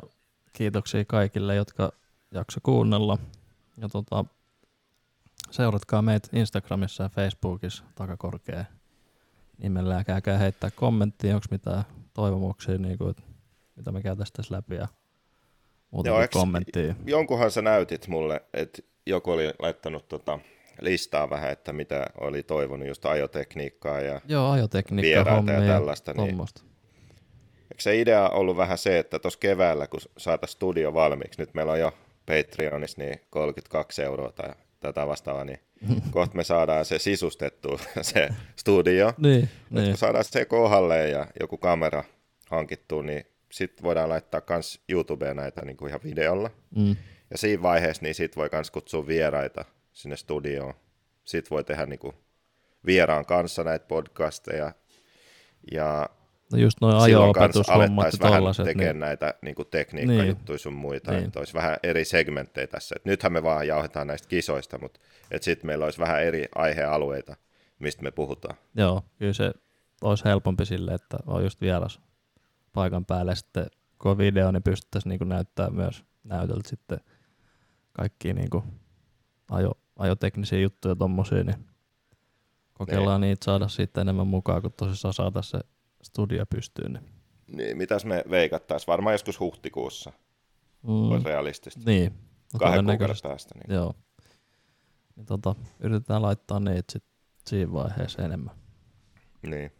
kiitoksia 0.54 1.06
kaikille, 1.06 1.56
jotka 1.56 1.92
jakso 2.32 2.60
kuunnella. 2.64 3.18
Ja 3.78 3.90
tota, 3.90 4.26
seuratkaa 5.52 6.02
meitä 6.02 6.28
Instagramissa 6.34 7.04
ja 7.04 7.10
Facebookissa 7.10 7.84
takakorkea 7.96 8.66
nimellä 9.58 9.94
ja 9.94 10.04
käykää 10.04 10.38
heittää 10.38 10.72
kommenttia, 10.72 11.36
onko 11.36 11.46
mitään 11.52 11.84
toivomuksia, 12.14 12.78
niin 12.78 12.98
kuin, 12.98 13.16
mitä 13.76 13.92
me 13.92 14.02
käytäisiin 14.02 14.34
tässä 14.34 14.56
läpi 14.56 14.76
ja 14.76 14.88
muuta 15.92 16.10
kommenttia. 16.34 16.96
Jonkunhan 17.06 17.52
sä 17.52 17.62
näytit 17.62 18.08
mulle, 18.08 18.42
että 18.54 18.82
joku 19.06 19.32
oli 19.32 19.54
laittanut 19.60 20.08
tota 20.08 20.40
listaa 20.82 21.30
vähän, 21.30 21.52
että 21.52 21.74
mitä 21.74 22.06
oli 22.22 22.44
toivonut, 22.44 22.88
just 22.88 23.06
ajotekniikkaa 23.06 24.02
ja 24.02 24.22
Joo, 24.28 24.52
ajotekniikka, 24.52 25.08
vieraita 25.08 25.52
ja 25.52 25.58
hommia 25.58 25.74
tällaista, 25.74 26.14
niin-. 26.14 26.40
Eikö 27.72 27.82
se 27.82 28.00
idea 28.00 28.30
ollut 28.30 28.58
vähän 28.58 28.78
se, 28.78 29.00
että 29.00 29.20
tuossa 29.20 29.40
keväällä, 29.40 29.88
kun 29.88 30.00
saataisiin 30.18 30.56
studio 30.56 30.94
valmiiksi, 30.94 31.42
nyt 31.42 31.54
meillä 31.54 31.72
on 31.72 31.80
jo 31.80 31.94
Patreonissa 32.26 33.02
niin 33.02 33.22
32 33.30 34.04
euroa 34.04 34.32
tai 34.32 34.54
tätä 34.80 35.08
vastaavaa, 35.08 35.46
niin 35.46 35.60
kohta 36.12 36.38
me 36.38 36.44
saadaan 36.44 36.86
se 36.86 37.00
sisustettua, 37.00 37.80
se 38.02 38.30
studio. 38.56 39.14
Niin, 39.18 39.42
Nyt 39.42 39.50
niin. 39.70 39.88
kun 39.88 39.98
saadaan 39.98 40.24
se 40.24 40.46
kohdalle 40.46 41.10
ja 41.10 41.28
joku 41.40 41.58
kamera 41.58 42.04
hankittua, 42.50 43.04
niin 43.04 43.26
sitten 43.52 43.84
voidaan 43.84 44.10
laittaa 44.10 44.42
myös 44.50 44.80
YouTubeen 44.90 45.36
näitä 45.36 45.66
niin 45.66 45.78
kuin 45.78 45.90
ihan 45.90 46.02
videolla. 46.04 46.50
Mm. 46.76 46.96
Ja 47.32 47.38
siinä 47.38 47.64
vaiheessa 47.64 48.04
niin 48.04 48.16
sit 48.16 48.38
voi 48.38 48.50
myös 48.52 48.72
kutsua 48.72 49.08
vieraita 49.08 49.66
sinne 49.94 50.18
studioon. 50.18 50.74
Sitten 51.24 51.50
voi 51.50 51.64
tehdä 51.64 51.86
niin 51.86 52.00
kuin 52.00 52.16
vieraan 52.86 53.26
kanssa 53.26 53.64
näitä 53.64 53.86
podcasteja. 53.88 54.72
Ja 55.72 56.10
No 56.52 56.58
just 56.58 56.78
noin 56.82 56.96
ajo-opetushommat 56.96 58.06
ja 58.06 58.30
tollaset. 58.30 58.66
tekemään 58.66 58.94
Niin, 58.96 59.00
näitä 59.00 59.34
niin 59.42 59.56
kuin 59.56 59.68
tekniikkajuttuja 59.72 60.58
sun 60.58 60.74
muita. 60.74 61.12
Niin. 61.12 61.26
Että 61.26 61.40
olisi 61.40 61.54
vähän 61.54 61.78
eri 61.84 62.06
segmenttejä 62.06 62.68
tässä. 62.68 62.96
Et 62.96 63.06
nythän 63.06 63.34
me 63.34 63.44
vaan 63.44 63.68
jauhetaan 63.68 64.08
näistä 64.08 64.28
kisoista, 64.28 64.78
mutta 64.78 65.00
sitten 65.42 65.68
meillä 65.68 65.86
olisi 65.86 66.00
vähän 66.00 66.24
eri 66.24 66.46
aihealueita, 66.56 67.36
mistä 67.80 68.04
me 68.04 68.12
puhutaan. 68.12 68.58
joo, 68.76 69.02
kyllä 69.20 69.34
se 69.34 69.52
olisi 70.02 70.26
helpompi 70.26 70.66
sille, 70.66 70.94
että 70.94 71.18
on 71.26 71.44
just 71.44 71.62
vieras 71.62 72.02
paikan 72.74 73.06
päälle. 73.06 73.36
Sitten 73.36 73.66
kun 73.98 74.12
on 74.12 74.18
video, 74.18 74.52
niin 74.52 74.64
pystyttäisiin 74.64 75.10
niinku 75.10 75.26
näyttää 75.26 75.70
myös 75.70 76.04
näytöltä 76.24 76.70
sitten 76.70 77.00
kaikkia 77.94 78.34
niinku 78.34 78.64
ajo, 79.52 79.72
ajoteknisiä 80.02 80.60
juttuja 80.60 80.96
tommosia, 80.96 81.44
niin 81.44 81.66
kokeillaan 82.74 83.22
niitä 83.22 83.46
saada 83.46 83.68
siitä 83.68 84.02
enemmän 84.02 84.28
mukaan, 84.28 84.62
kun 84.62 84.74
tosissaan 84.78 85.14
saada 85.14 85.42
se 85.42 85.60
studio 86.04 86.46
pystyyn. 86.46 86.94
Niin. 86.94 87.06
Niin, 87.58 87.78
mitäs 87.78 88.06
me 88.06 88.24
veikattaisiin? 88.30 88.88
Varmaan 88.88 89.14
joskus 89.14 89.40
huhtikuussa 89.40 90.14
Mm, 90.84 91.12
olisi 91.12 91.26
realistista. 91.26 91.82
niin. 91.86 92.12
No 92.54 92.60
Kahden 92.60 92.86
kuukauden 92.86 93.16
päästä. 93.24 93.56
Niin. 93.60 93.76
Joo. 93.76 93.94
Niin 95.16 95.26
tota, 95.26 95.56
yritetään 95.80 96.22
laittaa 96.22 96.60
niitä 96.60 96.92
sit 96.92 97.04
siinä 97.48 97.74
vaiheessa 97.74 98.22
enemmän. 98.22 98.56
Niin. 99.48 99.72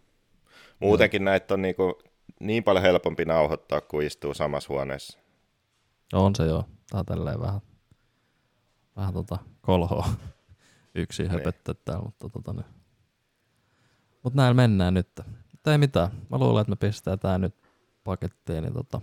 Muutenkin 0.80 1.24
näitä 1.26 1.54
on 1.54 1.62
niinku 1.62 2.02
niin 2.40 2.64
paljon 2.64 2.84
helpompi 2.84 3.26
nauhoittaa, 3.26 3.82
kuin 3.82 4.08
istuu 4.08 4.34
samassa 4.34 4.74
huoneessa. 4.74 5.20
On 6.14 6.36
se 6.36 6.46
joo. 6.46 6.64
Tää 6.92 7.00
on 7.00 7.06
tälleen 7.06 7.40
vähän, 7.40 7.62
vähän 8.96 9.14
tota 9.14 9.38
kolhoa 9.62 10.10
yksin 10.96 11.24
Niin. 11.24 11.32
höpöttää 11.32 11.76
täällä, 11.86 12.04
mutta 12.06 12.30
tota 12.30 12.54
nyt. 12.54 12.66
Mut 14.24 14.34
näin 14.34 14.56
mennään 14.56 14.94
nyt. 14.94 15.10
Mutta 15.52 15.72
ei 15.72 15.78
mitään. 15.78 16.10
Mä 16.30 16.38
luulen, 16.38 16.62
että 16.62 16.70
me 16.72 16.76
pistää 16.76 17.18
tää 17.18 17.38
nyt 17.38 17.56
pakettiin. 18.04 18.64
Niin 18.64 18.74
tota, 18.74 19.02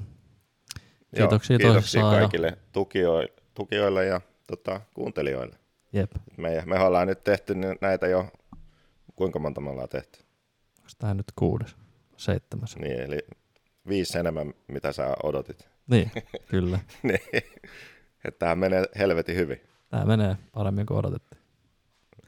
Kiitoksia 1.15 1.55
Joo, 1.55 1.59
kiitoksia 1.59 1.59
tosissaan 1.75 2.15
ja- 2.15 2.21
kaikille 2.21 2.59
tukijoille, 2.73 3.33
tukijoille 3.55 4.05
ja 4.07 4.21
tota, 4.47 4.81
kuuntelijoille. 4.95 5.57
jep. 5.93 6.11
Me, 6.37 6.63
me 6.67 6.79
ollaan 6.81 7.07
nyt 7.07 7.25
tehty 7.25 7.55
näitä 7.81 8.07
jo, 8.07 8.29
kuinka 9.17 9.39
monta 9.39 9.61
me 9.61 9.71
ollaan 9.71 9.89
tehty? 9.89 10.19
Onko 10.79 10.91
tää 10.99 11.15
nyt 11.15 11.27
kuudes? 11.37 11.77
Seitsemäs. 12.17 12.77
Niin, 12.77 13.01
eli 13.01 13.19
viisi 13.89 14.19
enemmän, 14.19 14.55
mitä 14.69 14.93
sä 14.93 15.15
odotit. 15.23 15.69
Niin, 15.91 16.11
kyllä. 16.51 16.79
niin, 17.03 17.21
että 18.25 18.39
tämä 18.39 18.55
menee 18.55 18.85
helvetin 18.99 19.37
hyvin. 19.37 19.61
Tää 19.89 20.05
menee 20.05 20.37
paremmin 20.53 20.87
kuin 20.87 20.99
odotettiin. 20.99 21.43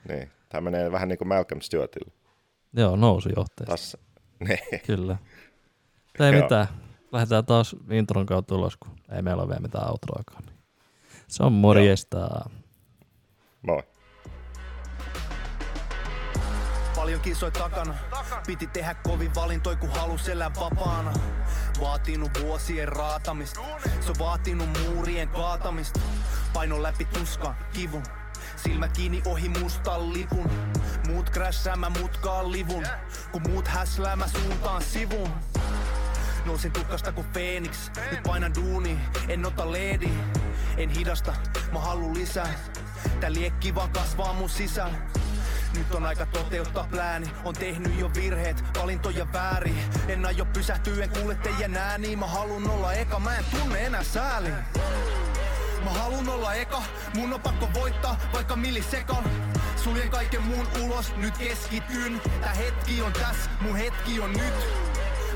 Niin, 0.09 0.31
tämä 0.49 0.61
menee 0.61 0.93
vähän 0.93 1.09
niin 1.09 1.19
kuin 1.19 1.29
Malcolm 1.29 1.61
Stewartille. 1.61 2.13
Joo, 2.73 2.97
nousu 2.97 3.29
johteessa. 3.37 3.67
Taas, 3.67 3.97
niin, 4.49 4.81
Kyllä. 4.87 5.17
Ei 6.21 6.43
mitään. 6.43 6.67
Lähdetään 7.13 7.47
taas 7.47 7.77
intron 7.91 8.27
kautta 8.27 8.55
ulos, 8.55 8.77
kun 8.77 8.97
ei 9.13 9.23
meillä 9.23 9.43
ole 9.43 9.49
vielä 9.49 9.61
mitään 9.61 9.91
outroakaan. 9.91 10.45
Se 11.29 11.43
on 11.43 11.53
morjesta. 11.53 12.51
moi. 13.63 13.83
Paljon 17.01 17.21
kisoi 17.21 17.51
takana, 17.51 17.95
piti 18.47 18.67
tehdä 18.67 18.95
kovin 18.95 19.35
valintoi 19.35 19.77
kun 19.77 19.91
halus 19.91 20.29
elää 20.29 20.51
vapaana. 20.61 21.13
Vaatinut 21.81 22.31
vuosien 22.43 22.89
raatamista, 22.89 23.61
se 24.01 24.11
on 24.11 24.19
vaatinut 24.19 24.69
muurien 24.79 25.29
kaatamista. 25.29 26.01
Paino 26.53 26.83
läpi 26.83 27.05
tuskan, 27.05 27.57
kivun, 27.73 28.03
Silmä 28.57 28.89
kiinni 28.89 29.23
ohi 29.27 29.49
mustan 29.49 30.13
lipun. 30.13 30.51
Muut 31.09 31.31
krässää, 31.31 31.77
mä 31.77 31.91
mutkaan 31.91 32.53
livun. 32.53 32.87
Kun 33.33 33.43
muut 33.51 33.69
häslää, 33.69 34.17
mä 34.17 34.29
suuntaan 34.29 34.83
sivun. 34.83 35.31
Nousin 36.45 36.73
tukkasta 36.73 37.13
kuin 37.13 37.27
Phoenix 37.27 37.91
Nyt 38.11 38.23
painan 38.23 38.55
duuni, 38.55 39.01
en 39.29 39.47
ota 39.47 39.73
leedi. 39.73 40.11
En 40.77 40.91
hidasta, 40.91 41.35
mä 41.73 41.79
haluun 41.79 42.15
lisää. 42.15 42.55
Tää 43.21 43.33
liekki 43.33 43.75
vaan 43.75 43.91
kasvaa 43.91 44.33
mun 44.33 44.49
sisällä 44.49 44.99
nyt 45.75 45.95
on 45.95 46.07
aika 46.07 46.27
toteuttaa 46.27 46.89
plääni. 46.91 47.31
On 47.45 47.55
tehnyt 47.55 47.99
jo 47.99 48.11
virheet, 48.15 48.65
valintoja 48.79 49.33
väärin. 49.33 49.79
En 50.09 50.27
aio 50.27 50.45
pysähtyä, 50.45 51.05
en 51.05 51.11
kuule 51.11 51.35
teidän 51.35 51.77
ääni 51.77 52.17
Mä 52.17 52.27
halun 52.27 52.71
olla 52.71 52.93
eka, 52.93 53.19
mä 53.19 53.37
en 53.37 53.45
tunne 53.51 53.87
enää 53.87 54.03
sääli 54.03 54.51
Mä 55.85 55.91
halun 55.91 56.29
olla 56.29 56.55
eka, 56.55 56.83
mun 57.15 57.33
on 57.33 57.41
pakko 57.41 57.69
voittaa 57.75 58.17
vaikka 58.33 58.57
millisekan 58.57 59.25
Suljen 59.85 60.11
kaiken 60.11 60.43
muun 60.43 60.67
ulos, 60.85 61.17
nyt 61.17 61.39
keskityn. 61.39 62.21
Tää 62.41 62.55
hetki 62.55 63.03
on 63.03 63.13
tässä, 63.13 63.51
mun 63.61 63.77
hetki 63.77 64.21
on 64.21 64.33
nyt. 64.33 64.55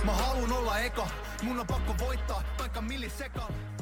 Mä 0.05 0.13
halun 0.13 0.53
olla 0.53 0.79
eka, 0.79 1.07
mun 1.43 1.61
on 1.61 1.67
pakko 1.67 1.95
voittaa 1.99 2.43
vaikka 2.59 2.81
millisekan 2.81 3.74